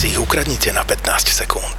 si 0.00 0.08
ich 0.08 0.20
ukradnite 0.20 0.72
na 0.72 0.80
15 0.80 1.28
sekúnd. 1.28 1.78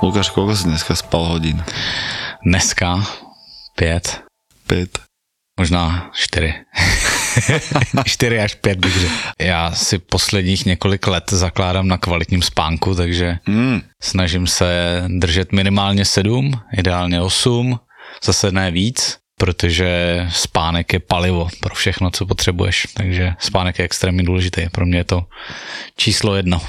Lukáš, 0.00 0.32
koľko 0.32 0.56
si 0.56 0.64
dneska 0.72 0.96
spal 0.96 1.36
hodín? 1.36 1.60
Dneska 2.40 3.04
pět, 3.76 4.24
5. 4.72 4.88
možná 5.60 6.08
čtyři. 6.16 6.54
čtyři 8.08 8.40
až 8.40 8.54
pět 8.54 8.80
bych 8.80 8.96
řekl. 8.96 9.14
Já 9.40 9.72
si 9.76 9.98
posledních 9.98 10.66
několik 10.66 11.06
let 11.06 11.24
zakládám 11.28 11.88
na 11.88 12.00
kvalitním 12.00 12.42
spánku, 12.42 12.94
takže 12.94 13.38
Mm, 13.44 13.84
snažím 14.02 14.46
se 14.46 14.64
držet 15.08 15.52
minimálně 15.52 16.04
sedm, 16.04 16.56
ideálně 16.72 17.20
osm, 17.20 17.76
zase 18.24 18.52
ne 18.52 18.70
víc, 18.70 19.21
protože 19.42 19.90
spánek 20.30 20.92
je 20.92 21.00
palivo 21.02 21.50
pro 21.58 21.74
všechno, 21.74 22.14
co 22.14 22.26
potřebuješ. 22.26 22.94
Takže 22.94 23.34
spánek 23.42 23.78
je 23.78 23.84
extrémně 23.84 24.22
důležitý. 24.22 24.70
Pro 24.70 24.86
mě 24.86 24.98
je 25.02 25.04
to 25.04 25.26
číslo 25.98 26.38
jedno. 26.38 26.62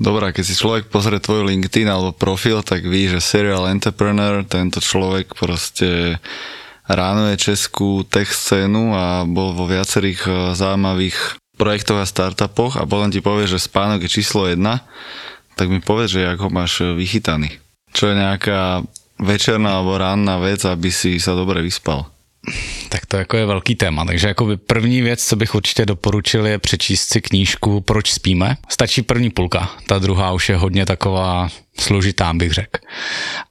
Dobrá, 0.00 0.32
keď 0.32 0.44
si 0.44 0.56
človek 0.56 0.92
pozrie 0.92 1.20
tvoj 1.24 1.48
LinkedIn 1.48 1.88
alebo 1.88 2.12
profil, 2.12 2.60
tak 2.60 2.84
ví, 2.84 3.08
že 3.08 3.20
serial 3.20 3.64
entrepreneur, 3.72 4.44
tento 4.44 4.76
človek 4.76 5.32
proste 5.32 6.20
ránuje 6.84 7.40
českú 7.40 8.04
tech 8.04 8.28
scénu 8.28 8.92
a 8.92 9.24
bol 9.24 9.56
vo 9.56 9.64
viacerých 9.64 10.20
eh, 10.28 10.32
zaujímavých 10.52 11.40
projektoch 11.56 12.04
a 12.04 12.08
startupoch 12.08 12.76
a 12.76 12.84
potom 12.84 13.08
ti 13.08 13.24
povie, 13.24 13.48
že 13.48 13.56
spánok 13.56 14.04
je 14.04 14.20
číslo 14.20 14.44
jedna, 14.44 14.84
tak 15.56 15.72
mi 15.72 15.80
povedz, 15.80 16.12
že 16.12 16.28
jak 16.28 16.44
ho 16.44 16.52
máš 16.52 16.84
eh, 16.84 16.92
vychytaný. 16.92 17.56
Čo 17.96 18.12
je 18.12 18.20
nejaká 18.20 18.84
večerná 19.18 19.76
alebo 19.76 19.98
ranná 19.98 20.38
vec, 20.38 20.64
aby 20.64 20.92
si 20.92 21.20
sa 21.20 21.32
dobre 21.32 21.62
vyspal. 21.62 22.06
Tak 22.88 23.06
to 23.06 23.16
jako 23.16 23.36
je 23.36 23.46
velký 23.46 23.74
téma, 23.74 24.04
takže 24.04 24.28
jako 24.28 24.56
první 24.66 25.02
věc, 25.02 25.24
co 25.24 25.36
bych 25.36 25.54
určitě 25.54 25.86
doporučil, 25.86 26.46
je 26.46 26.58
přečíst 26.58 27.12
si 27.12 27.20
knížku 27.20 27.80
Proč 27.80 28.12
spíme. 28.12 28.56
Stačí 28.68 29.02
první 29.02 29.30
půlka, 29.30 29.70
ta 29.86 29.98
druhá 29.98 30.32
už 30.32 30.48
je 30.48 30.56
hodně 30.56 30.86
taková 30.86 31.48
složitá, 31.80 32.34
bych 32.34 32.52
řekl. 32.52 32.80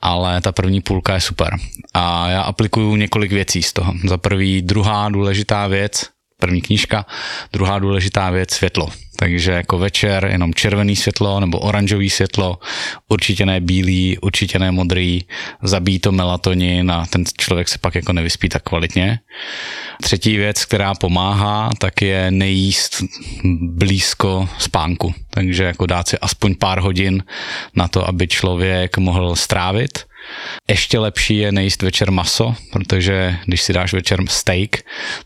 Ale 0.01 0.41
ta 0.41 0.51
první 0.51 0.81
půlka 0.81 1.13
je 1.13 1.21
super. 1.21 1.57
A 1.93 2.29
já 2.29 2.41
aplikuju 2.41 2.95
několik 2.95 3.31
věcí 3.31 3.63
z 3.63 3.73
toho. 3.73 3.93
Za 4.07 4.17
prvý, 4.17 4.61
druhá 4.61 5.09
důležitá 5.09 5.67
věc, 5.67 6.09
první 6.39 6.61
knížka, 6.61 7.05
druhá 7.53 7.79
důležitá 7.79 8.29
věc, 8.29 8.51
světlo. 8.51 8.89
Takže 9.15 9.51
jako 9.51 9.77
večer 9.77 10.27
jenom 10.31 10.53
červený 10.53 10.95
světlo 10.95 11.39
nebo 11.39 11.59
oranžový 11.59 12.09
světlo, 12.09 12.59
určitě 13.09 13.45
ne 13.45 13.61
bílý, 13.61 14.17
určitě 14.17 14.59
ne 14.59 14.71
modrý, 14.71 15.23
zabíjí 15.63 15.99
to 15.99 16.11
melatonin 16.11 16.91
a 16.91 17.05
ten 17.05 17.23
člověk 17.37 17.67
se 17.67 17.77
pak 17.77 17.95
jako 17.95 18.13
nevyspí 18.13 18.49
tak 18.49 18.63
kvalitně. 18.63 19.19
Třetí 20.01 20.37
věc, 20.37 20.65
která 20.65 20.95
pomáhá, 20.95 21.69
tak 21.79 22.01
je 22.01 22.31
nejíst 22.31 23.03
blízko 23.61 24.49
spánku. 24.59 25.13
Takže 25.29 25.63
jako 25.63 25.85
dát 25.85 26.07
si 26.07 26.17
aspoň 26.17 26.55
pár 26.55 26.79
hodin 26.79 27.23
na 27.75 27.87
to, 27.87 28.07
aby 28.07 28.27
člověk 28.27 28.97
mohl 28.97 29.35
strávit. 29.35 29.99
Ještě 30.67 30.99
lepší 30.99 31.37
je 31.37 31.51
nejíst 31.51 31.81
večer 31.81 32.11
maso, 32.11 32.55
protože 32.71 33.37
když 33.45 33.61
si 33.61 33.73
dáš 33.73 33.93
večer 33.93 34.19
steak, 34.27 34.77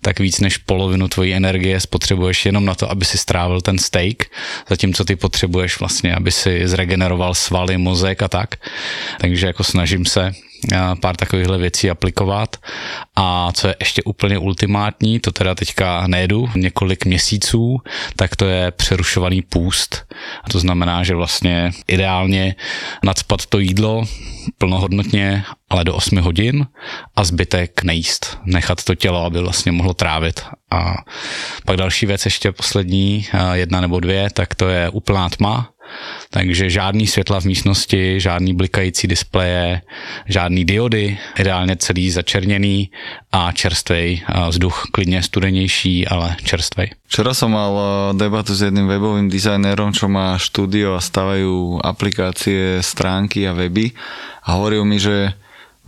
tak 0.01 0.19
víc 0.19 0.39
než 0.39 0.57
polovinu 0.57 1.07
tvojí 1.07 1.33
energie 1.33 1.79
spotřebuješ 1.79 2.45
jenom 2.45 2.65
na 2.65 2.75
to, 2.75 2.91
aby 2.91 3.05
si 3.05 3.17
strávil 3.17 3.61
ten 3.61 3.77
steak, 3.77 4.23
zatímco 4.69 5.05
ty 5.05 5.15
potřebuješ 5.15 5.79
vlastně, 5.79 6.15
aby 6.15 6.31
si 6.31 6.67
zregeneroval 6.67 7.35
svaly, 7.35 7.77
mozek 7.77 8.21
a 8.21 8.27
tak. 8.27 8.55
Takže 9.19 9.47
jako 9.47 9.63
snažím 9.63 10.05
se 10.05 10.33
pár 11.01 11.15
takovýchhle 11.15 11.57
věcí 11.57 11.89
aplikovat. 11.89 12.57
A 13.15 13.51
co 13.53 13.67
je 13.67 13.75
ještě 13.79 14.03
úplně 14.03 14.37
ultimátní, 14.37 15.19
to 15.19 15.31
teda 15.31 15.55
teďka 15.55 16.07
nejedu 16.07 16.49
několik 16.55 17.05
měsíců, 17.05 17.77
tak 18.15 18.35
to 18.35 18.45
je 18.45 18.71
přerušovaný 18.71 19.41
půst. 19.41 20.05
A 20.43 20.49
to 20.49 20.59
znamená, 20.59 21.03
že 21.03 21.15
vlastně 21.15 21.71
ideálně 21.87 22.55
nadspat 23.03 23.45
to 23.45 23.59
jídlo 23.59 24.05
plnohodnotně, 24.57 25.43
ale 25.69 25.83
do 25.83 25.95
8 25.95 26.17
hodin 26.17 26.67
a 27.15 27.23
zbytek 27.23 27.83
nejíst. 27.83 28.37
Nechat 28.45 28.83
to 28.83 28.95
tělo, 28.95 29.25
aby 29.25 29.39
vlastně 29.41 29.71
mohlo 29.71 29.93
trávit. 29.93 30.41
A 30.71 30.93
pak 31.65 31.77
další 31.77 32.05
věc, 32.05 32.25
ještě 32.25 32.51
poslední, 32.51 33.27
jedna 33.53 33.81
nebo 33.81 33.99
dvě, 33.99 34.29
tak 34.29 34.55
to 34.55 34.69
je 34.69 34.89
úplná 34.89 35.29
tma, 35.29 35.69
takže 36.29 36.69
žádný 36.69 37.07
světla 37.07 37.41
v 37.41 37.45
místnosti, 37.45 38.19
žádný 38.19 38.53
blikající 38.53 39.07
displeje, 39.07 39.81
žádný 40.25 40.65
diody, 40.65 41.17
ideálně 41.39 41.75
celý 41.75 42.11
začerněný 42.11 42.91
a 43.31 43.51
čerstvej 43.51 44.21
vzduch, 44.49 44.83
klidně 44.91 45.23
studenější, 45.23 46.07
ale 46.07 46.35
čerstvej. 46.43 46.89
Včera 47.09 47.33
som 47.33 47.49
mal 47.49 47.73
eh, 47.73 47.83
debatu 48.21 48.53
s 48.53 48.61
jedným 48.61 48.85
webovým 48.85 49.33
dizajnérom, 49.33 49.97
čo 49.97 50.05
má 50.05 50.37
štúdio 50.37 50.93
a 50.93 51.01
stavajú 51.01 51.81
aplikácie, 51.81 52.85
stránky 52.85 53.49
a 53.49 53.57
weby 53.57 53.97
a 54.45 54.61
hovoril 54.61 54.85
mi, 54.85 55.01
že 55.01 55.33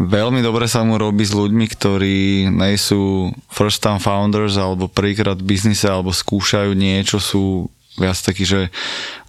veľmi 0.01 0.41
dobre 0.41 0.66
sa 0.66 0.81
mu 0.81 0.97
robí 0.97 1.22
s 1.22 1.38
ľuďmi, 1.38 1.66
ktorí 1.69 2.50
nejsú 2.50 3.29
first 3.53 3.85
time 3.85 4.01
founders 4.01 4.57
alebo 4.57 4.89
prvýkrát 4.89 5.38
v 5.38 5.53
biznise 5.53 5.85
alebo 5.85 6.09
skúšajú 6.09 6.73
niečo, 6.73 7.22
sú 7.22 7.69
viac 8.01 8.17
takí, 8.17 8.44
že 8.44 8.73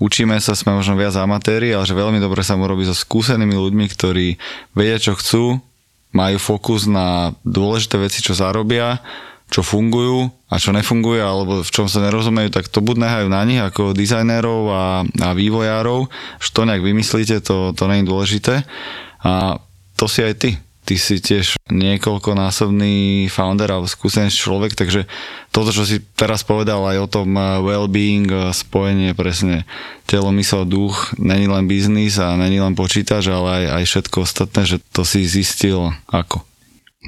učíme 0.00 0.40
sa, 0.40 0.56
sme 0.56 0.72
možno 0.72 0.96
viac 0.96 1.12
amatéri, 1.20 1.76
ale 1.76 1.84
že 1.84 1.92
veľmi 1.92 2.16
dobre 2.16 2.40
sa 2.40 2.56
mu 2.56 2.64
robí 2.64 2.88
so 2.88 2.96
skúsenými 2.96 3.52
ľuďmi, 3.52 3.86
ktorí 3.92 4.40
vedia, 4.72 4.96
čo 4.96 5.12
chcú, 5.12 5.60
majú 6.12 6.36
fokus 6.40 6.88
na 6.88 7.36
dôležité 7.44 8.00
veci, 8.00 8.24
čo 8.24 8.32
zarobia, 8.32 9.00
čo 9.52 9.60
fungujú 9.60 10.32
a 10.48 10.56
čo 10.56 10.72
nefungujú, 10.72 11.20
alebo 11.20 11.52
v 11.60 11.70
čom 11.72 11.84
sa 11.84 12.00
nerozumejú, 12.00 12.48
tak 12.48 12.72
to 12.72 12.80
buď 12.80 13.04
nehajú 13.04 13.28
na 13.28 13.44
nich 13.44 13.60
ako 13.60 13.92
dizajnérov 13.92 14.62
a, 14.72 14.84
a 15.04 15.28
vývojárov, 15.36 16.08
že 16.40 16.48
to 16.56 16.64
nejak 16.64 16.80
vymyslíte, 16.80 17.44
to, 17.44 17.76
to 17.76 17.82
je 17.84 18.08
dôležité. 18.08 18.64
A 19.20 19.60
to 19.96 20.08
si 20.08 20.24
aj 20.24 20.34
ty. 20.40 20.50
Ty 20.82 20.94
si 20.98 21.22
tiež 21.22 21.56
niekoľkonásobný 21.70 23.30
founder 23.30 23.70
alebo 23.70 23.86
skúsený 23.86 24.34
človek, 24.34 24.74
takže 24.74 25.06
toto, 25.54 25.70
čo 25.70 25.86
si 25.86 26.02
teraz 26.18 26.42
povedal 26.42 26.82
aj 26.82 26.98
o 26.98 27.10
tom 27.10 27.38
eh, 27.38 27.62
well-being, 27.62 28.26
eh, 28.28 28.50
spojenie 28.50 29.14
presne 29.14 29.64
telo, 30.10 30.34
mysel, 30.34 30.66
duch, 30.66 31.14
není 31.16 31.46
len 31.46 31.70
biznis 31.70 32.18
a 32.18 32.34
není 32.34 32.58
len 32.58 32.74
počítač, 32.74 33.30
ale 33.30 33.64
aj, 33.64 33.64
aj 33.80 33.84
všetko 33.86 34.16
ostatné, 34.26 34.62
že 34.66 34.76
to 34.92 35.06
si 35.06 35.24
zistil 35.24 35.94
ako. 36.10 36.44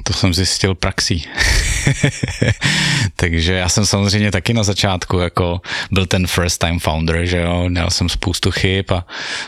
To 0.03 0.13
jsem 0.13 0.33
zjistil 0.33 0.75
praxí. 0.75 1.23
Takže 3.15 3.53
já 3.53 3.69
jsem 3.69 3.85
samozřejmě 3.85 4.31
taky 4.31 4.53
na 4.53 4.63
začátku 4.63 5.19
jako 5.19 5.61
byl 5.91 6.05
ten 6.05 6.27
first 6.27 6.61
time 6.61 6.79
founder, 6.79 7.25
že 7.25 7.37
jo, 7.37 7.69
měl 7.69 7.89
jsem 7.89 8.09
spoustu 8.09 8.51
chyb 8.51 8.85
a 8.91 9.05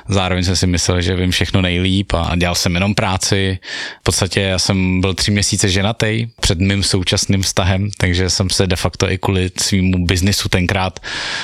zároveň 0.08 0.44
jsem 0.44 0.56
si 0.56 0.68
myslel, 0.68 1.02
že 1.02 1.16
vím 1.16 1.32
všechno 1.32 1.62
nejlíp 1.62 2.14
a 2.14 2.36
dělal 2.36 2.56
jsem 2.56 2.74
jenom 2.74 2.96
práci. 2.96 3.60
V 4.00 4.04
podstatě 4.04 4.42
já 4.42 4.60
jsem 4.60 5.02
byl 5.02 5.14
tři 5.14 5.32
měsíce 5.32 5.70
ženatý 5.70 6.28
před 6.40 6.60
mým 6.60 6.84
současným 6.84 7.42
vztahem, 7.42 7.90
takže 7.98 8.30
jsem 8.30 8.50
se 8.50 8.68
de 8.68 8.76
facto 8.76 9.12
i 9.12 9.18
kvůli 9.18 9.52
svýmu 9.60 10.06
biznisu 10.06 10.50
tenkrát, 10.50 11.00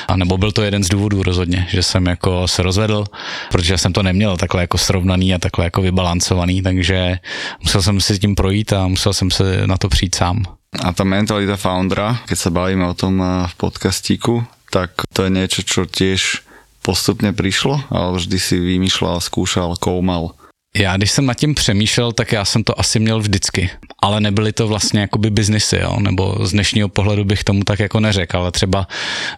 a 0.07 0.15
nebo 0.15 0.37
byl 0.37 0.51
to 0.51 0.63
jeden 0.63 0.83
z 0.83 0.89
důvodů 0.89 1.23
rozhodně, 1.23 1.67
že 1.69 1.83
jsem 1.83 2.05
jako 2.05 2.47
se 2.47 2.63
rozvedl, 2.63 3.05
protože 3.51 3.77
jsem 3.77 3.93
to 3.93 4.03
neměl 4.03 4.37
takhle 4.37 4.61
jako 4.61 4.77
srovnaný 4.77 5.33
a 5.33 5.37
takhle 5.37 5.65
jako 5.65 5.81
vybalancovaný, 5.81 6.61
takže 6.61 7.19
musel 7.63 7.81
jsem 7.81 8.01
si 8.01 8.19
tím 8.19 8.35
projít 8.35 8.73
a 8.73 8.87
musel 8.93 9.13
jsem 9.13 9.31
se 9.31 9.67
na 9.67 9.77
to 9.77 9.89
přijít 9.89 10.15
sám. 10.15 10.45
A 10.73 10.89
tá 10.89 11.05
mentalita 11.05 11.53
foundera, 11.53 12.25
keď 12.25 12.37
sa 12.37 12.49
bavíme 12.49 12.81
o 12.89 12.97
tom 12.97 13.21
eh, 13.21 13.45
v 13.45 13.53
podcastíku, 13.61 14.41
tak 14.73 15.05
to 15.13 15.29
je 15.29 15.29
niečo, 15.29 15.61
čo 15.61 15.85
tiež 15.85 16.41
postupne 16.81 17.29
prišlo, 17.29 17.93
ale 17.93 18.17
vždy 18.17 18.37
si 18.41 18.57
vymýšľal, 18.57 19.21
skúšal, 19.21 19.77
koumal. 19.77 20.33
Já 20.77 20.97
když 20.97 21.11
jsem 21.11 21.25
nad 21.25 21.33
tím 21.33 21.55
přemýšlel, 21.55 22.11
tak 22.11 22.31
já 22.31 22.45
jsem 22.45 22.63
to 22.63 22.79
asi 22.79 22.99
měl 22.99 23.19
vždycky. 23.19 23.69
ale 24.01 24.21
nebyly 24.21 24.53
to 24.53 24.67
vlastně 24.67 25.01
jakoby 25.01 25.29
biznisy, 25.29 25.79
jo? 25.81 25.99
nebo 25.99 26.37
z 26.41 26.51
dnešního 26.51 26.89
pohledu 26.89 27.23
bych 27.23 27.43
tomu 27.43 27.63
tak 27.63 27.79
jako 27.79 27.99
neřekl, 27.99 28.37
ale 28.37 28.51
třeba 28.51 28.87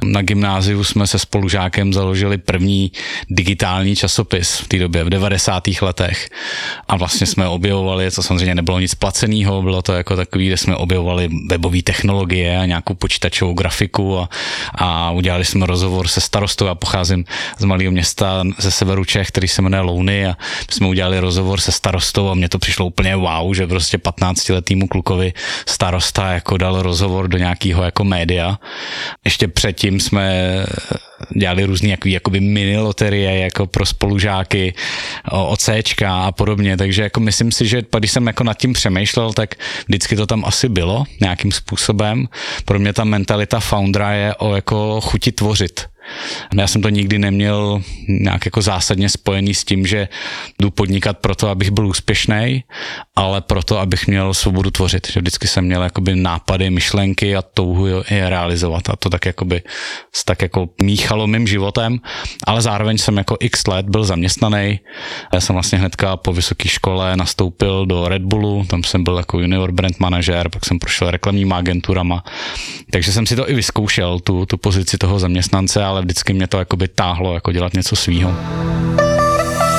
na 0.03 0.21
gymnáziu 0.21 0.83
jsme 0.83 1.07
se 1.07 1.19
spolužákem 1.19 1.93
založili 1.93 2.37
první 2.37 2.91
digitální 3.29 3.95
časopis 3.95 4.57
v 4.57 4.67
té 4.67 4.77
době, 4.79 5.03
v 5.03 5.09
90. 5.09 5.63
letech 5.81 6.29
a 6.87 6.97
vlastně 6.97 7.27
jsme 7.27 7.47
objevovali, 7.47 8.11
to 8.11 8.23
samozřejmě 8.23 8.55
nebylo 8.55 8.79
nic 8.79 8.95
placeného, 8.95 9.61
bylo 9.61 9.81
to 9.81 9.93
jako 9.93 10.15
takový, 10.15 10.47
kde 10.47 10.57
jsme 10.57 10.75
objevovali 10.75 11.29
webové 11.49 11.81
technologie 11.81 12.57
a 12.59 12.65
nějakou 12.65 12.93
počítačovou 12.93 13.53
grafiku 13.53 14.19
a, 14.19 14.29
a 14.75 15.11
udělali 15.11 15.45
jsme 15.45 15.65
rozhovor 15.65 16.07
se 16.07 16.21
starostou, 16.21 16.65
já 16.65 16.75
pocházím 16.75 17.25
z 17.59 17.63
malého 17.63 17.91
města 17.91 18.43
ze 18.57 18.71
severu 18.71 19.05
Čech, 19.05 19.27
který 19.27 19.47
se 19.47 19.61
jmenuje 19.61 19.81
Louny 19.81 20.25
a 20.25 20.37
jsme 20.69 20.87
udělali 20.87 21.19
rozhovor 21.25 21.59
se 21.59 21.71
starostou 21.71 22.29
a 22.29 22.33
mně 22.33 22.49
to 22.49 22.59
přišlo 22.59 22.85
úplně 22.85 23.15
wow, 23.15 23.53
že 23.53 23.67
prostě 23.67 23.97
15 23.97 24.49
letýmu 24.49 24.87
klukovi 24.87 25.33
starosta 25.65 26.31
jako 26.33 26.57
dal 26.57 26.81
rozhovor 26.81 27.27
do 27.27 27.37
nějakého 27.37 27.83
jako 27.83 28.03
média. 28.03 28.59
Ještě 29.25 29.47
předtím 29.47 29.99
jsme 29.99 30.25
dělali 31.37 31.65
různý 31.65 31.89
jaký, 31.89 32.11
jakoby 32.11 32.39
mini 32.39 32.77
loterie 32.77 33.39
jako 33.39 33.65
pro 33.65 33.85
spolužáky 33.85 34.73
o 35.31 35.57
a 36.05 36.31
podobně, 36.31 36.77
takže 36.77 37.03
jako 37.03 37.19
myslím 37.19 37.51
si, 37.51 37.67
že 37.67 37.81
když 37.99 38.11
jsem 38.11 38.27
jako 38.27 38.43
nad 38.43 38.57
tím 38.57 38.73
přemýšlel, 38.73 39.33
tak 39.33 39.55
vždycky 39.87 40.15
to 40.15 40.27
tam 40.27 40.45
asi 40.45 40.69
bylo 40.69 41.03
nějakým 41.21 41.51
způsobem. 41.51 42.27
Pro 42.65 42.79
mě 42.79 42.93
ta 42.93 43.03
mentalita 43.03 43.59
foundera 43.59 44.13
je 44.13 44.35
o 44.35 44.55
jako 44.55 45.01
chuti 45.01 45.31
tvořit 45.31 45.94
já 46.55 46.67
jsem 46.67 46.81
to 46.81 46.89
nikdy 46.89 47.19
neměl 47.19 47.81
nějak 48.07 48.45
jako 48.45 48.61
zásadně 48.61 49.09
spojený 49.09 49.53
s 49.53 49.63
tím, 49.63 49.85
že 49.85 50.07
jdu 50.61 50.71
podnikat 50.71 51.17
proto, 51.17 51.49
abych 51.49 51.71
byl 51.71 51.87
úspěšný, 51.87 52.63
ale 53.15 53.41
proto, 53.41 53.79
abych 53.79 54.07
měl 54.07 54.33
svobodu 54.33 54.71
tvořit. 54.71 55.11
Že 55.11 55.19
vždycky 55.19 55.47
jsem 55.47 55.65
měl 55.65 55.83
jakoby 55.83 56.15
nápady, 56.15 56.69
myšlenky 56.69 57.35
a 57.35 57.41
touhu 57.41 57.87
je 57.87 58.29
realizovat. 58.29 58.89
A 58.89 58.95
to 58.95 59.09
tak 59.09 59.25
jakoby 59.25 59.61
tak 60.25 60.41
jako 60.41 60.69
míchalo 60.81 61.27
mým 61.27 61.47
životem, 61.47 61.99
ale 62.47 62.61
zároveň 62.61 62.97
jsem 62.97 63.17
jako 63.17 63.37
x 63.39 63.67
let 63.67 63.89
byl 63.89 64.03
zaměstnaný. 64.03 64.79
Já 65.33 65.41
jsem 65.41 65.53
vlastně 65.53 65.77
hnedka 65.77 66.17
po 66.17 66.33
vysoké 66.33 66.69
škole 66.69 67.17
nastoupil 67.17 67.85
do 67.85 68.07
Red 68.07 68.21
Bullu, 68.21 68.65
tam 68.69 68.83
jsem 68.83 69.03
byl 69.03 69.17
jako 69.17 69.39
junior 69.39 69.71
brand 69.71 69.99
manažer, 69.99 70.49
pak 70.49 70.65
jsem 70.65 70.79
prošel 70.79 71.11
reklamníma 71.11 71.57
agenturama. 71.57 72.23
Takže 72.91 73.11
jsem 73.11 73.25
si 73.25 73.35
to 73.35 73.49
i 73.49 73.53
vyzkoušel, 73.53 74.19
tu, 74.19 74.45
tu 74.45 74.57
pozici 74.57 74.97
toho 74.97 75.19
zaměstnance, 75.19 75.83
ale 75.83 75.94
vždycky 76.01 76.33
mě 76.33 76.47
to 76.47 76.59
jakoby 76.59 76.87
táhlo 76.87 77.33
jako 77.33 77.51
dělat 77.51 77.73
něco 77.73 77.95
svýho. 77.95 78.35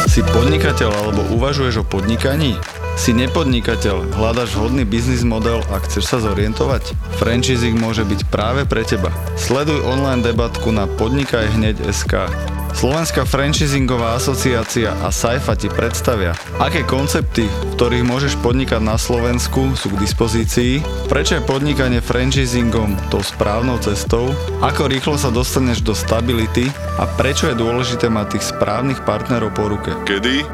Si 0.07 0.25
podnikateľ 0.25 0.91
alebo 0.97 1.21
uvažuješ 1.37 1.83
o 1.83 1.85
podnikaní? 1.85 2.57
Si 2.97 3.13
nepodnikateľ, 3.13 4.17
hľadaš 4.17 4.57
vhodný 4.57 4.89
biznis 4.89 5.21
model 5.21 5.61
a 5.69 5.77
chceš 5.85 6.09
sa 6.09 6.17
zorientovať? 6.25 6.97
Franchising 7.21 7.77
môže 7.77 8.09
byť 8.09 8.25
práve 8.33 8.65
pre 8.65 8.81
teba. 8.89 9.13
Sleduj 9.37 9.85
online 9.85 10.25
debatku 10.25 10.73
na 10.73 10.89
podnikajhneď.sk. 10.89 12.33
Slovenská 12.77 13.25
franchisingová 13.25 14.21
asociácia 14.21 14.93
a 15.01 15.09
Saifa 15.09 15.57
ti 15.57 15.73
predstavia, 15.73 16.37
aké 16.61 16.85
koncepty, 16.85 17.49
v 17.49 17.73
ktorých 17.73 18.05
môžeš 18.05 18.37
podnikať 18.45 18.85
na 18.85 19.01
Slovensku, 19.01 19.73
sú 19.73 19.97
k 19.97 20.05
dispozícii, 20.05 20.85
prečo 21.09 21.41
je 21.41 21.49
podnikanie 21.49 22.05
franchisingom 22.05 23.09
tou 23.09 23.25
správnou 23.25 23.81
cestou, 23.81 24.29
ako 24.61 24.93
rýchlo 24.93 25.17
sa 25.17 25.33
dostaneš 25.33 25.81
do 25.81 25.97
stability 25.97 26.69
a 27.01 27.09
prečo 27.17 27.49
je 27.49 27.57
dôležité 27.57 28.13
mať 28.13 28.37
tých 28.37 28.53
správnych 28.53 29.01
partnerov 29.09 29.57
po 29.57 29.73
ruke. 29.73 29.97
Kedy? 30.05 30.45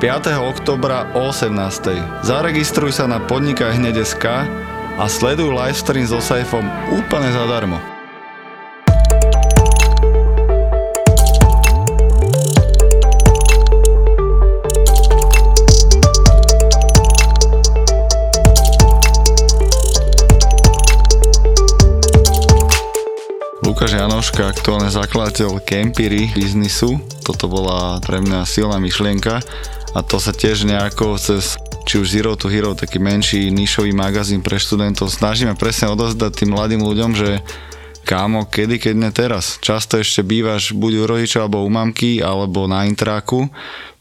oktobra 0.48 1.12
o 1.12 1.28
18. 1.28 2.24
Zaregistruj 2.24 2.88
sa 2.88 3.04
na 3.04 3.20
podnikajhneď.sk 3.20 4.48
a 4.96 5.04
sleduj 5.12 5.52
livestream 5.52 6.08
so 6.08 6.24
Saifom 6.24 6.64
úplne 6.88 7.28
zadarmo. 7.36 7.91
Lukáš 23.82 23.98
Janoška, 23.98 24.42
aktuálne 24.46 24.94
zakladateľ 24.94 25.58
Kempiry 25.66 26.30
biznisu. 26.38 27.02
Toto 27.26 27.50
bola 27.50 27.98
pre 27.98 28.22
mňa 28.22 28.46
silná 28.46 28.78
myšlienka 28.78 29.42
a 29.98 29.98
to 30.06 30.22
sa 30.22 30.30
tiež 30.30 30.70
nejako 30.70 31.18
cez 31.18 31.58
či 31.82 31.98
už 31.98 32.06
Zero 32.06 32.38
to 32.38 32.46
Hero, 32.46 32.78
taký 32.78 33.02
menší 33.02 33.50
nišový 33.50 33.90
magazín 33.90 34.38
pre 34.38 34.62
študentov, 34.62 35.10
snažíme 35.10 35.58
presne 35.58 35.90
odozdať 35.90 36.30
tým 36.30 36.54
mladým 36.54 36.78
ľuďom, 36.78 37.10
že 37.10 37.42
kámo, 38.06 38.46
kedy, 38.46 38.78
keď 38.78 38.94
ne 38.94 39.10
teraz. 39.10 39.58
Často 39.58 39.98
ešte 39.98 40.22
bývaš 40.22 40.70
buď 40.78 41.02
u 41.02 41.04
rodiča 41.10 41.42
alebo 41.42 41.66
u 41.66 41.70
mamky, 41.74 42.22
alebo 42.22 42.70
na 42.70 42.86
intráku. 42.86 43.50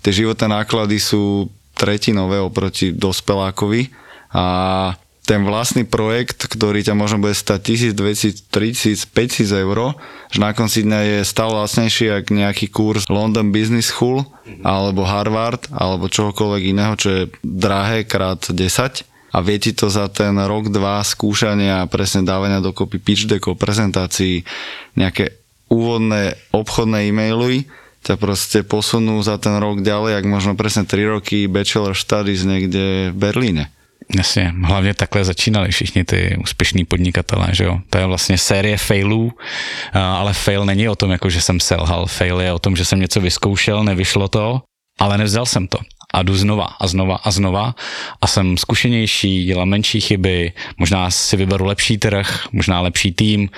Tie 0.05 0.13
životné 0.13 0.61
náklady 0.61 1.01
sú 1.01 1.49
tretinové 1.73 2.37
oproti 2.37 2.93
dospelákovi 2.93 3.89
a 4.29 4.45
ten 5.31 5.47
vlastný 5.47 5.87
projekt, 5.87 6.43
ktorý 6.43 6.83
ťa 6.83 6.91
možno 6.91 7.23
bude 7.23 7.31
stať 7.31 7.95
1000, 7.95 8.51
2000, 8.51 8.51
3000, 8.51 9.07
5000 9.15 9.63
eur, 9.63 9.95
že 10.27 10.43
na 10.43 10.51
konci 10.51 10.83
dňa 10.83 10.99
je 11.07 11.17
stále 11.23 11.55
lacnejší 11.55 12.11
ako 12.11 12.35
nejaký 12.35 12.67
kurz 12.67 13.07
London 13.07 13.55
Business 13.55 13.87
School 13.87 14.27
alebo 14.59 15.07
Harvard 15.07 15.71
alebo 15.71 16.11
čohokoľvek 16.11 16.63
iného, 16.75 16.99
čo 16.99 17.07
je 17.15 17.23
drahé 17.47 18.03
krát 18.03 18.43
10 18.43 19.07
a 19.31 19.37
vie 19.39 19.57
ti 19.63 19.71
to 19.71 19.87
za 19.87 20.11
ten 20.11 20.35
rok, 20.35 20.67
dva 20.67 20.99
skúšania 20.99 21.87
a 21.87 21.87
presne 21.87 22.27
dávania 22.27 22.59
dokopy 22.59 22.99
pitch 22.99 23.31
deckov, 23.31 23.55
prezentácií, 23.55 24.43
nejaké 24.99 25.39
úvodné 25.71 26.35
obchodné 26.51 27.07
e-maily, 27.07 27.71
ťa 28.03 28.19
proste 28.19 28.59
posunú 28.67 29.23
za 29.23 29.39
ten 29.39 29.55
rok 29.63 29.79
ďalej, 29.79 30.19
ak 30.19 30.25
možno 30.27 30.59
presne 30.59 30.83
3 30.83 31.15
roky 31.15 31.47
Bachelor 31.47 31.95
Studies 31.95 32.43
niekde 32.43 33.15
v 33.15 33.17
Berlíne. 33.17 33.71
Jasně, 34.17 34.53
hlavně 34.63 34.93
takhle 34.93 35.23
začínali 35.23 35.71
všichni 35.71 36.03
ty 36.03 36.37
úspěšní 36.43 36.85
podnikatelé, 36.85 37.47
že 37.51 37.63
jo. 37.63 37.79
To 37.89 37.97
je 37.97 38.05
vlastně 38.05 38.37
série 38.37 38.77
failů, 38.77 39.31
ale 39.93 40.33
fail 40.33 40.65
není 40.65 40.89
o 40.89 40.95
tom, 40.95 41.11
jako 41.11 41.29
že 41.29 41.41
jsem 41.41 41.59
selhal. 41.59 42.05
Fail 42.05 42.41
je 42.41 42.53
o 42.53 42.59
tom, 42.59 42.75
že 42.75 42.85
jsem 42.85 42.99
něco 42.99 43.21
vyzkoušel, 43.21 43.83
nevyšlo 43.83 44.27
to, 44.27 44.61
ale 44.99 45.17
nevzal 45.17 45.45
jsem 45.45 45.67
to 45.67 45.79
a 46.13 46.23
jdu 46.23 46.35
znova 46.35 46.65
a 46.79 46.87
znova 46.87 47.15
a 47.15 47.31
znova 47.31 47.75
a 48.21 48.27
jsem 48.27 48.57
zkušenější, 48.57 49.45
dělám 49.45 49.69
menší 49.69 50.01
chyby, 50.01 50.53
možná 50.77 51.11
si 51.11 51.37
vyberu 51.37 51.65
lepší 51.65 51.97
trh, 51.97 52.45
možná 52.51 52.81
lepší 52.81 53.11
tým, 53.11 53.49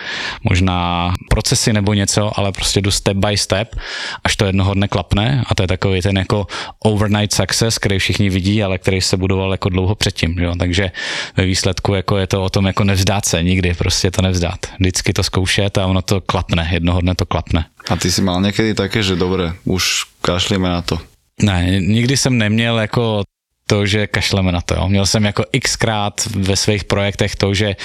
možná 0.43 1.13
procesy 1.29 1.73
nebo 1.73 1.93
něco, 1.93 2.39
ale 2.39 2.51
prostě 2.51 2.81
jdu 2.81 2.91
step 2.91 3.17
by 3.17 3.37
step, 3.37 3.75
až 4.23 4.35
to 4.35 4.45
jednoho 4.45 4.73
dne 4.73 4.87
klapne 4.87 5.43
a 5.47 5.55
to 5.55 5.63
je 5.63 5.67
takový 5.67 6.01
ten 6.01 6.17
jako 6.17 6.47
overnight 6.79 7.33
success, 7.33 7.77
který 7.77 7.99
všichni 7.99 8.29
vidí, 8.29 8.63
ale 8.63 8.77
který 8.77 9.01
se 9.01 9.17
budoval 9.17 9.51
jako 9.51 9.69
dlouho 9.69 9.95
předtím, 9.95 10.39
jo? 10.39 10.53
takže 10.59 10.91
ve 11.37 11.45
výsledku 11.45 11.93
jako 11.93 12.17
je 12.17 12.27
to 12.27 12.43
o 12.43 12.49
tom 12.49 12.65
jako 12.65 12.83
nevzdát 12.83 13.25
se, 13.25 13.43
nikdy 13.43 13.73
prostě 13.73 14.11
to 14.11 14.21
nevzdát. 14.21 14.59
Vždycky 14.79 15.13
to 15.13 15.23
zkoušet 15.23 15.77
a 15.77 15.87
ono 15.87 16.01
to 16.01 16.21
klapne, 16.21 16.69
jednoho 16.71 17.01
dne 17.01 17.15
to 17.15 17.25
klapne. 17.25 17.65
A 17.89 17.95
ty 17.95 18.11
si 18.11 18.21
mal 18.21 18.41
někdy 18.41 18.73
také, 18.73 19.03
že 19.03 19.15
dobré, 19.15 19.53
už 19.63 20.03
kašlíme 20.21 20.69
na 20.69 20.81
to. 20.81 21.12
Ne, 21.41 21.79
nikdy 21.79 22.17
jsem 22.17 22.37
neměl 22.37 22.79
jako 22.79 23.23
to, 23.67 23.85
že 23.85 24.07
kašleme 24.07 24.51
na 24.51 24.61
to. 24.61 24.75
Jo. 24.75 24.89
Měl 24.89 25.05
jsem 25.05 25.23
jako 25.25 25.43
xkrát 25.59 26.25
ve 26.35 26.55
svých 26.55 26.83
projektech 26.83 27.35
to, 27.35 27.53
že 27.53 27.75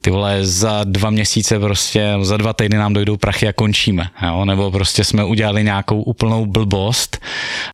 ty 0.00 0.10
vole, 0.10 0.46
za 0.46 0.84
dva 0.84 1.10
měsíce 1.10 1.58
prostě, 1.58 2.14
za 2.22 2.36
dva 2.36 2.52
týdny 2.52 2.78
nám 2.78 2.92
dojdou 2.92 3.16
prachy 3.16 3.48
a 3.48 3.52
končíme, 3.52 4.10
jo? 4.22 4.44
nebo 4.44 4.70
prostě 4.70 5.04
jsme 5.04 5.24
udělali 5.24 5.64
nějakou 5.64 6.02
úplnou 6.02 6.46
blbost, 6.46 7.18